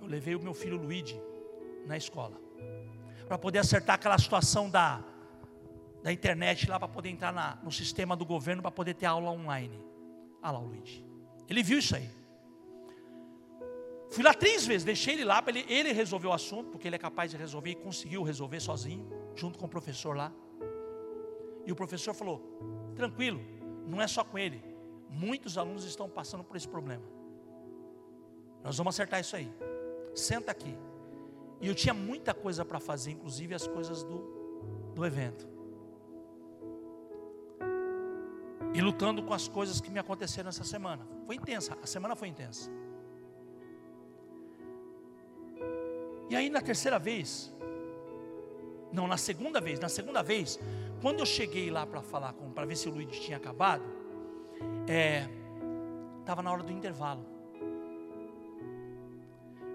eu 0.00 0.06
levei 0.06 0.34
o 0.34 0.42
meu 0.42 0.52
filho 0.52 0.76
Luigi 0.76 1.20
na 1.86 1.96
escola, 1.96 2.38
para 3.26 3.38
poder 3.38 3.60
acertar 3.60 3.96
aquela 3.96 4.18
situação 4.18 4.68
da, 4.68 5.02
da 6.02 6.12
internet 6.12 6.68
lá, 6.68 6.78
para 6.78 6.88
poder 6.88 7.08
entrar 7.08 7.32
na, 7.32 7.56
no 7.62 7.72
sistema 7.72 8.14
do 8.14 8.26
governo, 8.26 8.60
para 8.60 8.70
poder 8.70 8.94
ter 8.94 9.06
aula 9.06 9.30
online. 9.30 9.82
Ah 10.42 10.50
lá 10.50 10.58
o 10.58 10.66
Luigi. 10.66 11.07
Ele 11.48 11.62
viu 11.62 11.78
isso 11.78 11.96
aí. 11.96 12.08
Fui 14.10 14.22
lá 14.24 14.32
três 14.32 14.66
vezes, 14.66 14.84
deixei 14.84 15.14
ele 15.14 15.24
lá, 15.24 15.42
ele, 15.46 15.64
ele 15.68 15.92
resolveu 15.92 16.30
o 16.30 16.32
assunto, 16.32 16.70
porque 16.70 16.88
ele 16.88 16.96
é 16.96 16.98
capaz 16.98 17.30
de 17.30 17.36
resolver 17.36 17.70
e 17.70 17.74
conseguiu 17.74 18.22
resolver 18.22 18.60
sozinho, 18.60 19.06
junto 19.34 19.58
com 19.58 19.66
o 19.66 19.68
professor 19.68 20.16
lá. 20.16 20.32
E 21.66 21.72
o 21.72 21.76
professor 21.76 22.14
falou: 22.14 22.92
tranquilo, 22.96 23.40
não 23.86 24.00
é 24.00 24.06
só 24.06 24.24
com 24.24 24.38
ele. 24.38 24.62
Muitos 25.10 25.56
alunos 25.56 25.84
estão 25.84 26.08
passando 26.08 26.44
por 26.44 26.56
esse 26.56 26.68
problema. 26.68 27.04
Nós 28.62 28.76
vamos 28.76 28.94
acertar 28.94 29.20
isso 29.20 29.36
aí. 29.36 29.50
Senta 30.14 30.50
aqui. 30.50 30.76
E 31.60 31.66
eu 31.66 31.74
tinha 31.74 31.94
muita 31.94 32.32
coisa 32.34 32.64
para 32.64 32.78
fazer, 32.78 33.12
inclusive 33.12 33.54
as 33.54 33.66
coisas 33.66 34.02
do, 34.02 34.92
do 34.94 35.04
evento. 35.04 35.48
E 38.78 38.80
lutando 38.80 39.24
com 39.24 39.34
as 39.34 39.48
coisas 39.48 39.80
que 39.80 39.90
me 39.90 39.98
aconteceram 39.98 40.50
essa 40.50 40.62
semana. 40.62 41.04
Foi 41.26 41.34
intensa, 41.34 41.76
a 41.82 41.86
semana 41.88 42.14
foi 42.14 42.28
intensa. 42.28 42.70
E 46.30 46.36
aí 46.36 46.48
na 46.48 46.60
terceira 46.60 46.96
vez, 46.96 47.52
não, 48.92 49.08
na 49.08 49.16
segunda 49.16 49.60
vez, 49.60 49.80
na 49.80 49.88
segunda 49.88 50.22
vez, 50.22 50.60
quando 51.02 51.18
eu 51.18 51.26
cheguei 51.26 51.72
lá 51.72 51.84
para 51.84 52.02
falar 52.02 52.34
com, 52.34 52.52
para 52.52 52.66
ver 52.66 52.76
se 52.76 52.88
o 52.88 52.92
Luiz 52.92 53.18
tinha 53.18 53.36
acabado, 53.36 53.82
estava 56.22 56.40
é, 56.40 56.44
na 56.44 56.52
hora 56.52 56.62
do 56.62 56.70
intervalo. 56.70 57.26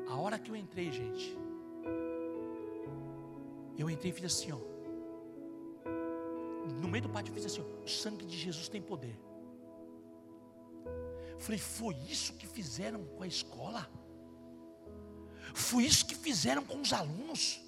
A 0.07 0.15
hora 0.15 0.39
que 0.39 0.49
eu 0.49 0.55
entrei, 0.55 0.89
gente, 0.93 1.37
eu 3.77 3.89
entrei 3.89 4.11
e 4.11 4.15
fiz 4.15 4.23
assim, 4.23 4.53
ó. 4.53 4.72
No 6.83 6.87
meio 6.87 7.03
do 7.05 7.09
pátio 7.09 7.31
eu 7.31 7.35
fiz 7.35 7.45
assim, 7.45 7.61
ó, 7.61 7.83
o 7.83 7.87
sangue 7.87 8.25
de 8.25 8.37
Jesus 8.37 8.69
tem 8.69 8.81
poder. 8.81 9.19
Falei, 11.39 11.59
foi 11.59 11.95
isso 12.15 12.33
que 12.33 12.45
fizeram 12.45 13.03
com 13.03 13.23
a 13.23 13.27
escola? 13.27 13.89
Foi 15.55 15.83
isso 15.83 16.05
que 16.05 16.15
fizeram 16.15 16.63
com 16.63 16.79
os 16.79 16.93
alunos? 16.93 17.63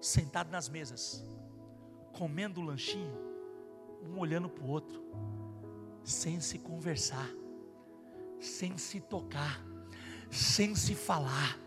sentado 0.00 0.50
nas 0.50 0.68
mesas, 0.68 1.22
comendo 2.12 2.60
o 2.60 2.64
lanchinho, 2.64 3.14
um 4.02 4.18
olhando 4.18 4.48
para 4.48 4.64
o 4.64 4.68
outro, 4.68 5.02
sem 6.02 6.40
se 6.40 6.58
conversar, 6.58 7.28
sem 8.40 8.78
se 8.78 9.00
tocar, 9.00 9.62
sem 10.30 10.74
se 10.74 10.94
falar, 10.94 11.58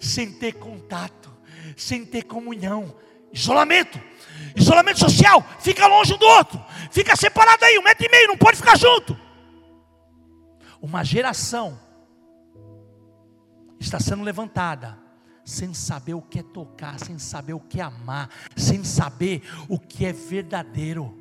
sem 0.00 0.38
ter 0.38 0.52
contato, 0.52 1.30
sem 1.76 2.04
ter 2.04 2.22
comunhão. 2.22 2.94
Isolamento. 3.32 4.00
Isolamento 4.54 4.98
social. 4.98 5.44
Fica 5.60 5.86
longe 5.86 6.14
um 6.14 6.18
do 6.18 6.26
outro. 6.26 6.62
Fica 6.90 7.16
separado 7.16 7.64
aí, 7.64 7.78
um 7.78 7.82
metro 7.82 8.06
e 8.06 8.10
meio, 8.10 8.28
não 8.28 8.36
pode 8.36 8.56
ficar 8.56 8.76
junto. 8.76 9.18
Uma 10.80 11.04
geração 11.04 11.78
está 13.78 13.98
sendo 14.00 14.22
levantada 14.22 14.98
sem 15.44 15.74
saber 15.74 16.14
o 16.14 16.22
que 16.22 16.38
é 16.38 16.42
tocar, 16.42 16.98
sem 16.98 17.18
saber 17.18 17.52
o 17.52 17.60
que 17.60 17.80
é 17.80 17.82
amar, 17.82 18.30
sem 18.56 18.84
saber 18.84 19.42
o 19.68 19.78
que 19.78 20.04
é 20.04 20.12
verdadeiro. 20.12 21.18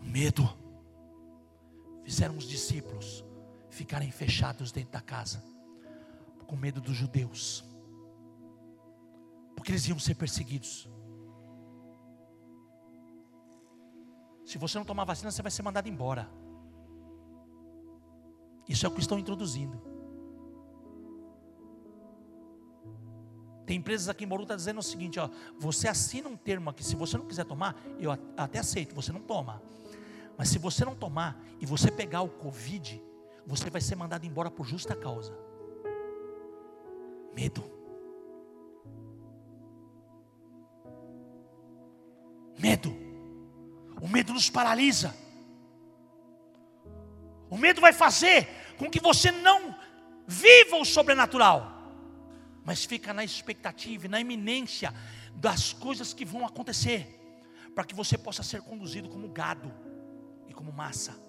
O 0.00 0.04
medo 0.04 0.48
fizeram 2.04 2.36
os 2.36 2.44
discípulos 2.44 3.24
ficarem 3.70 4.10
fechados 4.10 4.70
dentro 4.70 4.92
da 4.92 5.00
casa 5.00 5.42
com 6.52 6.56
medo 6.58 6.82
dos 6.82 6.94
judeus, 6.94 7.64
porque 9.56 9.72
eles 9.72 9.88
iam 9.88 9.98
ser 9.98 10.14
perseguidos. 10.14 10.86
Se 14.44 14.58
você 14.58 14.76
não 14.76 14.84
tomar 14.84 15.04
vacina, 15.04 15.30
você 15.30 15.40
vai 15.40 15.50
ser 15.50 15.62
mandado 15.62 15.88
embora. 15.88 16.30
Isso 18.68 18.84
é 18.84 18.88
o 18.90 18.92
que 18.92 19.00
estão 19.00 19.18
introduzindo. 19.18 19.80
Tem 23.64 23.78
empresas 23.78 24.10
aqui 24.10 24.24
em 24.24 24.28
Bauru 24.28 24.42
que 24.42 24.52
estão 24.52 24.56
tá 24.56 24.58
dizendo 24.58 24.80
o 24.80 24.82
seguinte: 24.82 25.18
ó, 25.18 25.30
você 25.58 25.88
assina 25.88 26.28
um 26.28 26.36
termo 26.36 26.68
aqui, 26.68 26.84
se 26.84 26.94
você 26.94 27.16
não 27.16 27.26
quiser 27.26 27.46
tomar, 27.46 27.80
eu 27.98 28.10
até 28.36 28.58
aceito, 28.58 28.94
você 28.94 29.10
não 29.10 29.22
toma. 29.22 29.62
Mas 30.36 30.50
se 30.50 30.58
você 30.58 30.84
não 30.84 30.94
tomar 30.94 31.42
e 31.58 31.64
você 31.64 31.90
pegar 31.90 32.20
o 32.20 32.28
Covid, 32.28 33.02
você 33.46 33.70
vai 33.70 33.80
ser 33.80 33.96
mandado 33.96 34.26
embora 34.26 34.50
por 34.50 34.66
justa 34.66 34.94
causa. 34.94 35.32
Medo. 37.34 37.64
Medo. 42.58 42.94
O 44.00 44.08
medo 44.08 44.32
nos 44.32 44.50
paralisa. 44.50 45.14
O 47.48 47.56
medo 47.56 47.80
vai 47.80 47.92
fazer 47.92 48.48
com 48.78 48.90
que 48.90 49.00
você 49.00 49.30
não 49.30 49.74
viva 50.26 50.76
o 50.76 50.84
sobrenatural, 50.84 51.92
mas 52.64 52.84
fica 52.84 53.12
na 53.12 53.24
expectativa, 53.24 54.08
na 54.08 54.20
iminência 54.20 54.92
das 55.34 55.72
coisas 55.72 56.14
que 56.14 56.24
vão 56.24 56.46
acontecer, 56.46 57.20
para 57.74 57.84
que 57.84 57.94
você 57.94 58.16
possa 58.16 58.42
ser 58.42 58.62
conduzido 58.62 59.08
como 59.08 59.28
gado 59.28 59.72
e 60.48 60.54
como 60.54 60.72
massa. 60.72 61.20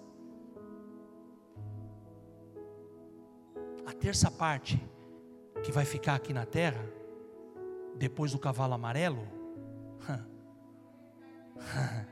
A 3.86 3.92
terça 3.92 4.32
parte 4.32 4.82
que 5.64 5.72
vai 5.72 5.86
ficar 5.86 6.16
aqui 6.16 6.34
na 6.34 6.46
terra, 6.46 6.84
depois 7.96 8.32
do 8.32 8.40
cavalo 8.40 8.74
amarelo, 8.74 9.28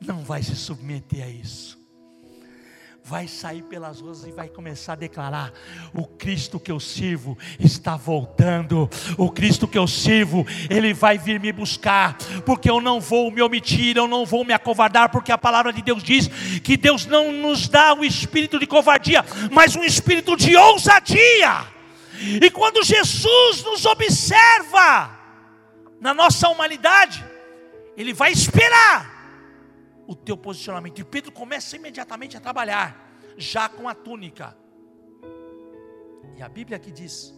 não 0.00 0.22
vai 0.24 0.42
se 0.42 0.54
submeter 0.54 1.24
a 1.24 1.28
isso 1.28 1.80
vai 3.10 3.26
sair 3.26 3.62
pelas 3.62 4.00
ruas 4.00 4.24
e 4.24 4.30
vai 4.30 4.48
começar 4.48 4.92
a 4.92 4.96
declarar: 4.96 5.52
o 5.92 6.06
Cristo 6.06 6.60
que 6.60 6.70
eu 6.70 6.78
sirvo 6.78 7.36
está 7.58 7.96
voltando, 7.96 8.88
o 9.18 9.28
Cristo 9.32 9.66
que 9.66 9.76
eu 9.76 9.88
sirvo, 9.88 10.46
ele 10.68 10.94
vai 10.94 11.18
vir 11.18 11.40
me 11.40 11.52
buscar, 11.52 12.16
porque 12.46 12.70
eu 12.70 12.80
não 12.80 13.00
vou 13.00 13.32
me 13.32 13.42
omitir, 13.42 13.96
eu 13.96 14.06
não 14.06 14.24
vou 14.24 14.44
me 14.44 14.52
acovardar, 14.52 15.10
porque 15.10 15.32
a 15.32 15.38
palavra 15.38 15.72
de 15.72 15.82
Deus 15.82 16.04
diz 16.04 16.28
que 16.62 16.76
Deus 16.76 17.04
não 17.04 17.32
nos 17.32 17.68
dá 17.68 17.94
o 17.94 18.04
espírito 18.04 18.60
de 18.60 18.66
covardia, 18.66 19.24
mas 19.50 19.74
um 19.74 19.82
espírito 19.82 20.36
de 20.36 20.56
ousadia. 20.56 21.79
E 22.20 22.50
quando 22.50 22.84
Jesus 22.84 23.64
nos 23.64 23.86
observa 23.86 25.18
na 25.98 26.12
nossa 26.12 26.48
humanidade, 26.48 27.24
ele 27.96 28.12
vai 28.12 28.30
esperar 28.30 29.18
o 30.06 30.14
teu 30.14 30.36
posicionamento. 30.36 30.98
E 30.98 31.04
Pedro 31.04 31.32
começa 31.32 31.76
imediatamente 31.76 32.36
a 32.36 32.40
trabalhar, 32.40 33.16
já 33.38 33.68
com 33.68 33.88
a 33.88 33.94
túnica. 33.94 34.56
E 36.36 36.42
a 36.42 36.48
Bíblia 36.48 36.76
aqui 36.76 36.90
diz 36.90 37.34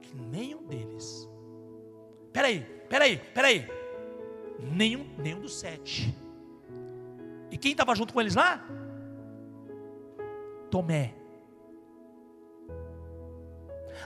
que 0.00 0.14
nenhum 0.16 0.64
deles, 0.66 1.28
peraí, 2.32 2.60
peraí, 2.88 3.18
peraí, 3.32 3.68
nenhum, 4.58 5.08
nenhum 5.18 5.40
dos 5.40 5.56
sete. 5.58 6.12
E 7.50 7.56
quem 7.56 7.72
estava 7.72 7.94
junto 7.94 8.12
com 8.12 8.20
eles 8.20 8.34
lá? 8.34 8.64
Tomé. 10.70 11.14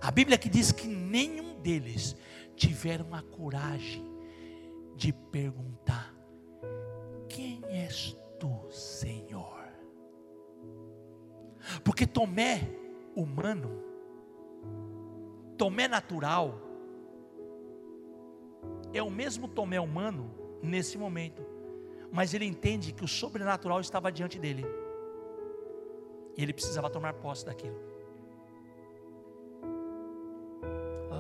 A 0.01 0.11
Bíblia 0.11 0.37
aqui 0.37 0.49
diz 0.49 0.73
que 0.73 0.89
nenhum 0.89 1.61
deles 1.61 2.17
tiveram 2.57 3.15
a 3.15 3.23
coragem 3.23 4.05
de 4.97 5.13
perguntar: 5.13 6.15
quem 7.29 7.63
és 7.67 8.17
tu, 8.39 8.67
Senhor? 8.71 9.61
Porque 11.85 12.07
Tomé 12.07 12.61
humano, 13.15 13.83
Tomé 15.59 15.87
natural, 15.87 16.59
é 18.93 19.03
o 19.03 19.11
mesmo 19.11 19.47
Tomé 19.47 19.79
humano 19.79 20.31
nesse 20.63 20.97
momento, 20.97 21.43
mas 22.11 22.33
ele 22.33 22.47
entende 22.47 22.93
que 22.93 23.05
o 23.05 23.09
sobrenatural 23.09 23.81
estava 23.81 24.11
diante 24.11 24.39
dele, 24.39 24.65
e 26.37 26.43
ele 26.43 26.55
precisava 26.55 26.89
tomar 26.89 27.13
posse 27.15 27.45
daquilo. 27.45 27.90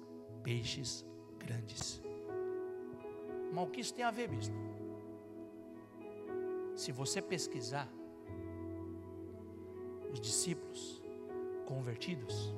peixes 0.42 1.06
grandes. 1.38 2.02
Mas 3.52 3.64
o 3.64 3.68
que 3.70 3.80
isso 3.80 3.94
tem 3.94 4.04
a 4.04 4.10
ver, 4.10 4.26
bispo? 4.28 4.56
Se 6.74 6.90
você 6.92 7.22
pesquisar, 7.22 7.88
os 10.12 10.20
discípulos 10.20 11.00
convertidos, 11.64 12.52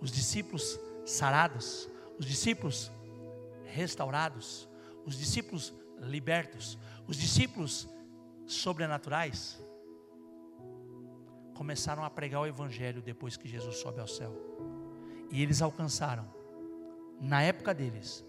os 0.00 0.10
discípulos 0.10 0.80
sarados, 1.04 1.88
os 2.18 2.26
discípulos 2.26 2.90
restaurados, 3.64 4.68
os 5.04 5.16
discípulos 5.16 5.74
libertos, 6.00 6.78
os 7.06 7.16
discípulos 7.16 7.88
sobrenaturais 8.46 9.60
começaram 11.54 12.04
a 12.04 12.10
pregar 12.10 12.42
o 12.42 12.46
Evangelho 12.46 13.00
depois 13.00 13.36
que 13.36 13.48
Jesus 13.48 13.76
sobe 13.78 14.00
ao 14.00 14.06
céu. 14.06 14.32
E 15.30 15.42
eles 15.42 15.62
alcançaram, 15.62 16.26
na 17.20 17.42
época 17.42 17.74
deles, 17.74 18.24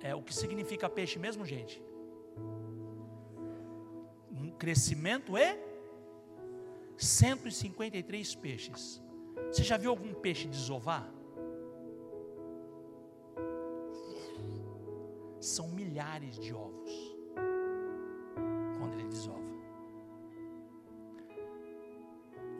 é 0.00 0.14
o 0.14 0.22
que 0.22 0.34
significa 0.34 0.88
peixe 0.88 1.18
mesmo, 1.18 1.44
gente? 1.44 1.82
Um 4.30 4.50
crescimento 4.50 5.36
é 5.36 5.58
153 6.96 8.34
peixes. 8.36 9.02
Você 9.48 9.62
já 9.62 9.76
viu 9.76 9.90
algum 9.90 10.14
peixe 10.14 10.46
desovar? 10.46 11.13
São 15.44 15.68
milhares 15.68 16.38
de 16.38 16.54
ovos. 16.54 17.14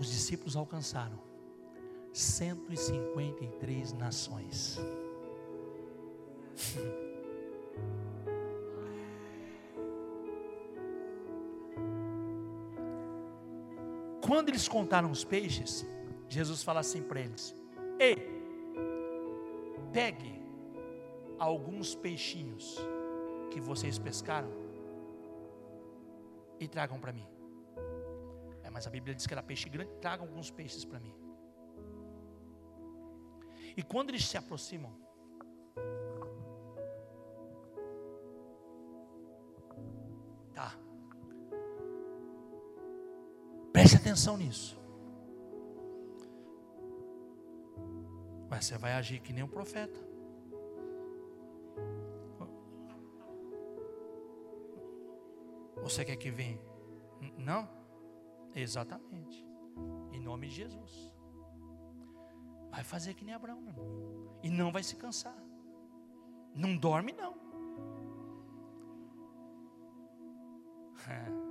os 0.05 0.11
discípulos 0.11 0.55
alcançaram 0.56 1.19
153 2.12 3.93
nações. 3.94 4.78
Quando 14.20 14.48
eles 14.51 14.69
contaram 14.69 15.11
os 15.11 15.24
peixes, 15.24 15.86
Jesus 16.28 16.62
fala 16.62 16.81
assim 16.81 17.02
para 17.02 17.20
eles: 17.20 17.56
Ei, 17.98 18.16
pegue 19.93 20.34
alguns 21.39 21.94
peixinhos 21.94 22.78
que 23.51 23.61
vocês 23.61 23.98
pescaram 23.98 24.51
e 26.59 26.66
tragam 26.66 26.98
para 27.01 27.12
mim 27.12 27.35
mas 28.74 28.89
a 28.89 28.90
Bíblia 28.90 29.15
diz 29.15 29.24
que 29.24 29.32
era 29.32 29.40
peixe 29.40 29.69
grande. 29.69 29.93
Traga 30.01 30.24
alguns 30.24 30.51
peixes 30.51 30.85
para 30.85 30.98
mim. 30.98 31.15
E 33.77 33.85
quando 33.85 34.11
eles 34.11 34.27
se 34.27 34.36
aproximam, 34.36 34.93
tá, 40.52 40.77
Preste 43.73 43.97
atenção 43.97 44.36
nisso. 44.36 44.77
Mas 48.51 48.66
você 48.66 48.77
vai 48.77 48.93
agir 48.93 49.20
que 49.20 49.32
nem 49.32 49.44
um 49.44 49.48
profeta. 49.48 50.01
Você 55.85 56.02
quer 56.02 56.16
que 56.16 56.31
venha? 56.31 56.59
Não? 57.36 57.69
Exatamente. 58.55 59.47
Em 60.12 60.19
nome 60.19 60.48
de 60.48 60.55
Jesus. 60.55 61.12
Vai 62.70 62.82
fazer 62.82 63.12
que 63.12 63.23
nem 63.23 63.35
Abraão, 63.35 63.61
meu 63.61 63.70
irmão. 63.70 64.39
E 64.43 64.48
não 64.48 64.73
vai 64.73 64.82
se 64.82 64.97
cansar. 64.97 65.36
Não 66.55 66.74
dorme, 66.77 67.12
não. 67.12 67.35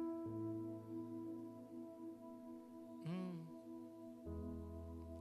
Hum. 3.05 3.45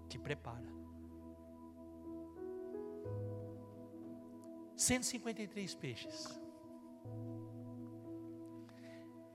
Te 0.09 0.16
prepara. 0.16 0.72
153 4.76 5.74
peixes. 5.74 6.40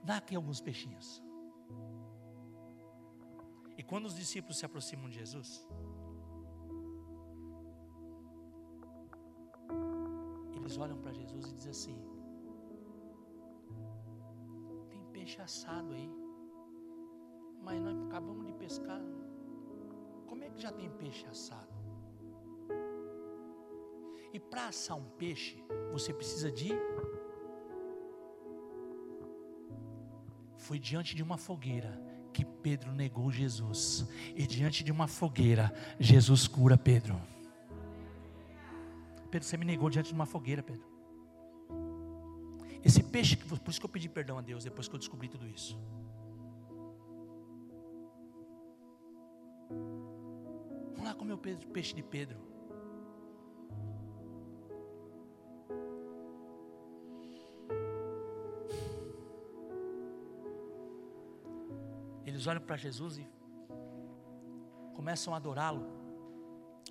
Dá 0.08 0.16
aqui 0.22 0.34
alguns 0.38 0.62
peixinhos. 0.62 1.22
E 3.78 3.84
quando 3.84 4.06
os 4.06 4.16
discípulos 4.16 4.58
se 4.58 4.66
aproximam 4.66 5.10
de 5.10 5.18
Jesus, 5.18 5.68
eles 10.56 10.78
olham 10.78 10.98
para 11.02 11.12
Jesus 11.12 11.48
e 11.48 11.54
dizem 11.56 11.72
assim: 11.72 11.98
tem 14.90 15.04
peixe 15.12 15.42
assado 15.42 15.92
aí, 15.94 16.10
mas 17.62 17.82
nós 17.82 18.00
acabamos 18.08 18.46
de 18.46 18.54
pescar. 18.54 19.02
Como 20.26 20.42
é 20.42 20.50
que 20.50 20.62
já 20.62 20.72
tem 20.72 20.90
peixe 20.90 21.26
assado? 21.28 21.76
E 24.32 24.40
para 24.40 24.68
assar 24.68 24.96
um 24.98 25.10
peixe, 25.24 25.62
você 25.92 26.14
precisa 26.14 26.50
de. 26.50 26.72
Foi 30.68 30.78
diante 30.78 31.16
de 31.16 31.24
uma 31.24 31.38
fogueira 31.38 31.98
que 32.34 32.44
Pedro 32.44 32.92
negou 32.92 33.32
Jesus. 33.32 34.06
E 34.36 34.46
diante 34.46 34.84
de 34.84 34.92
uma 34.92 35.08
fogueira, 35.08 35.74
Jesus 35.98 36.46
cura 36.46 36.78
Pedro. 36.78 37.16
Pedro, 39.32 39.48
você 39.48 39.56
me 39.56 39.64
negou 39.64 39.90
diante 39.90 40.10
de 40.10 40.14
uma 40.14 40.26
fogueira, 40.26 40.62
Pedro. 40.62 40.86
Esse 42.84 43.02
peixe, 43.02 43.38
por 43.38 43.70
isso 43.70 43.80
que 43.80 43.86
eu 43.86 43.90
pedi 43.90 44.10
perdão 44.10 44.38
a 44.38 44.42
Deus 44.42 44.66
depois 44.66 44.90
que 44.90 44.96
eu 44.96 45.00
descobri 45.00 45.30
tudo 45.30 45.48
isso. 45.48 45.80
Vamos 49.70 51.06
lá 51.06 51.14
comer 51.14 51.32
o 51.32 51.38
peixe 51.38 51.96
de 51.96 52.04
Pedro. 52.04 52.42
Olham 62.48 62.62
para 62.62 62.78
Jesus 62.78 63.18
e 63.18 63.28
começam 64.96 65.34
a 65.34 65.38
adorá-lo. 65.38 65.86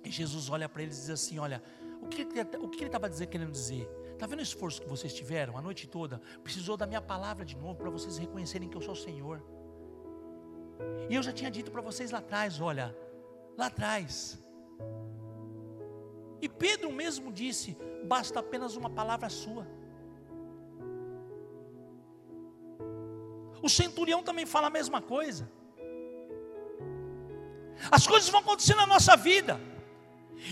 E 0.03 0.11
Jesus 0.11 0.49
olha 0.49 0.69
para 0.69 0.83
eles 0.83 0.97
e 0.97 1.01
diz 1.01 1.09
assim: 1.09 1.39
Olha, 1.39 1.61
o 2.01 2.07
que, 2.07 2.23
o 2.23 2.69
que 2.69 2.79
ele 2.79 2.85
estava 2.85 3.09
querendo 3.09 3.51
dizer? 3.51 3.89
Está 4.13 4.25
vendo 4.25 4.39
o 4.39 4.43
esforço 4.43 4.81
que 4.81 4.87
vocês 4.87 5.13
tiveram 5.13 5.57
a 5.57 5.61
noite 5.61 5.87
toda? 5.87 6.19
Precisou 6.43 6.75
da 6.75 6.87
minha 6.87 7.01
palavra 7.01 7.45
de 7.45 7.55
novo 7.55 7.75
para 7.75 7.89
vocês 7.89 8.17
reconhecerem 8.17 8.69
que 8.69 8.77
eu 8.77 8.81
sou 8.81 8.93
o 8.93 8.97
Senhor. 8.97 9.43
E 11.09 11.15
eu 11.15 11.23
já 11.23 11.31
tinha 11.31 11.51
dito 11.51 11.71
para 11.71 11.81
vocês 11.81 12.11
lá 12.11 12.19
atrás: 12.19 12.59
olha, 12.59 12.95
lá 13.57 13.67
atrás. 13.67 14.39
E 16.41 16.47
Pedro 16.47 16.91
mesmo 16.91 17.31
disse: 17.31 17.77
basta 18.05 18.39
apenas 18.39 18.75
uma 18.75 18.89
palavra 18.89 19.29
sua. 19.29 19.67
O 23.61 23.69
centurião 23.69 24.23
também 24.23 24.45
fala 24.45 24.67
a 24.67 24.69
mesma 24.69 25.01
coisa. 25.01 25.49
As 27.91 28.07
coisas 28.07 28.29
vão 28.29 28.41
acontecer 28.41 28.75
na 28.75 28.87
nossa 28.87 29.15
vida. 29.15 29.59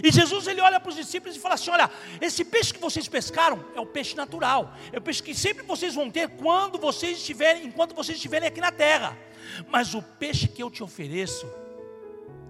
E 0.04 0.12
Jesus 0.12 0.48
ele 0.48 0.62
olha 0.62 0.80
para 0.80 0.90
os 0.90 0.96
discípulos 0.96 1.36
e 1.36 1.40
fala 1.40 1.56
assim: 1.56 1.70
Olha, 1.70 1.90
esse 2.20 2.44
peixe 2.44 2.74
que 2.74 2.80
vocês 2.80 3.08
pescaram 3.08 3.64
é 3.76 3.80
o 3.80 3.86
peixe 3.86 4.16
natural, 4.16 4.74
é 4.92 4.98
o 4.98 5.02
peixe 5.02 5.22
que 5.22 5.34
sempre 5.34 5.64
vocês 5.64 5.94
vão 5.94 6.10
ter 6.10 6.30
quando 6.30 6.78
vocês 6.78 7.18
estiverem, 7.18 7.66
enquanto 7.66 7.96
vocês 7.96 8.18
estiverem 8.18 8.48
aqui 8.48 8.60
na 8.60 8.72
terra. 8.72 9.18
Mas 9.68 9.94
o 9.94 10.02
peixe 10.02 10.48
que 10.48 10.62
eu 10.62 10.72
te 10.72 10.84
ofereço, 10.84 11.48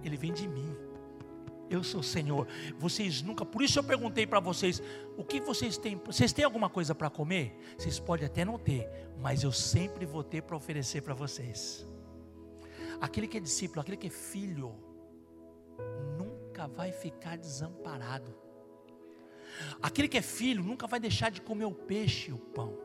ele 0.02 0.16
vem 0.16 0.32
de 0.32 0.48
mim. 0.48 0.75
Eu 1.68 1.82
sou 1.82 2.00
o 2.00 2.04
Senhor. 2.04 2.46
Vocês 2.78 3.22
nunca, 3.22 3.44
por 3.44 3.62
isso 3.62 3.78
eu 3.78 3.84
perguntei 3.84 4.26
para 4.26 4.40
vocês: 4.40 4.82
o 5.16 5.24
que 5.24 5.40
vocês 5.40 5.76
têm? 5.76 5.96
Vocês 6.04 6.32
têm 6.32 6.44
alguma 6.44 6.70
coisa 6.70 6.94
para 6.94 7.10
comer? 7.10 7.58
Vocês 7.76 7.98
podem 7.98 8.26
até 8.26 8.44
não 8.44 8.58
ter, 8.58 8.88
mas 9.20 9.42
eu 9.42 9.52
sempre 9.52 10.06
vou 10.06 10.22
ter 10.22 10.42
para 10.42 10.56
oferecer 10.56 11.02
para 11.02 11.14
vocês. 11.14 11.86
Aquele 13.00 13.26
que 13.26 13.36
é 13.36 13.40
discípulo, 13.40 13.80
aquele 13.80 13.96
que 13.96 14.06
é 14.06 14.10
filho, 14.10 14.74
nunca 16.16 16.66
vai 16.66 16.92
ficar 16.92 17.36
desamparado. 17.36 18.34
Aquele 19.82 20.08
que 20.08 20.18
é 20.18 20.22
filho 20.22 20.62
nunca 20.62 20.86
vai 20.86 21.00
deixar 21.00 21.30
de 21.30 21.40
comer 21.40 21.64
o 21.64 21.72
peixe 21.74 22.30
e 22.30 22.34
o 22.34 22.38
pão. 22.38 22.78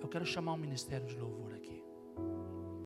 Eu 0.00 0.08
quero 0.08 0.26
chamar 0.26 0.52
o 0.52 0.56
ministério 0.56 1.06
de 1.06 1.16
louvor 1.16 1.54
aqui. 1.54 1.73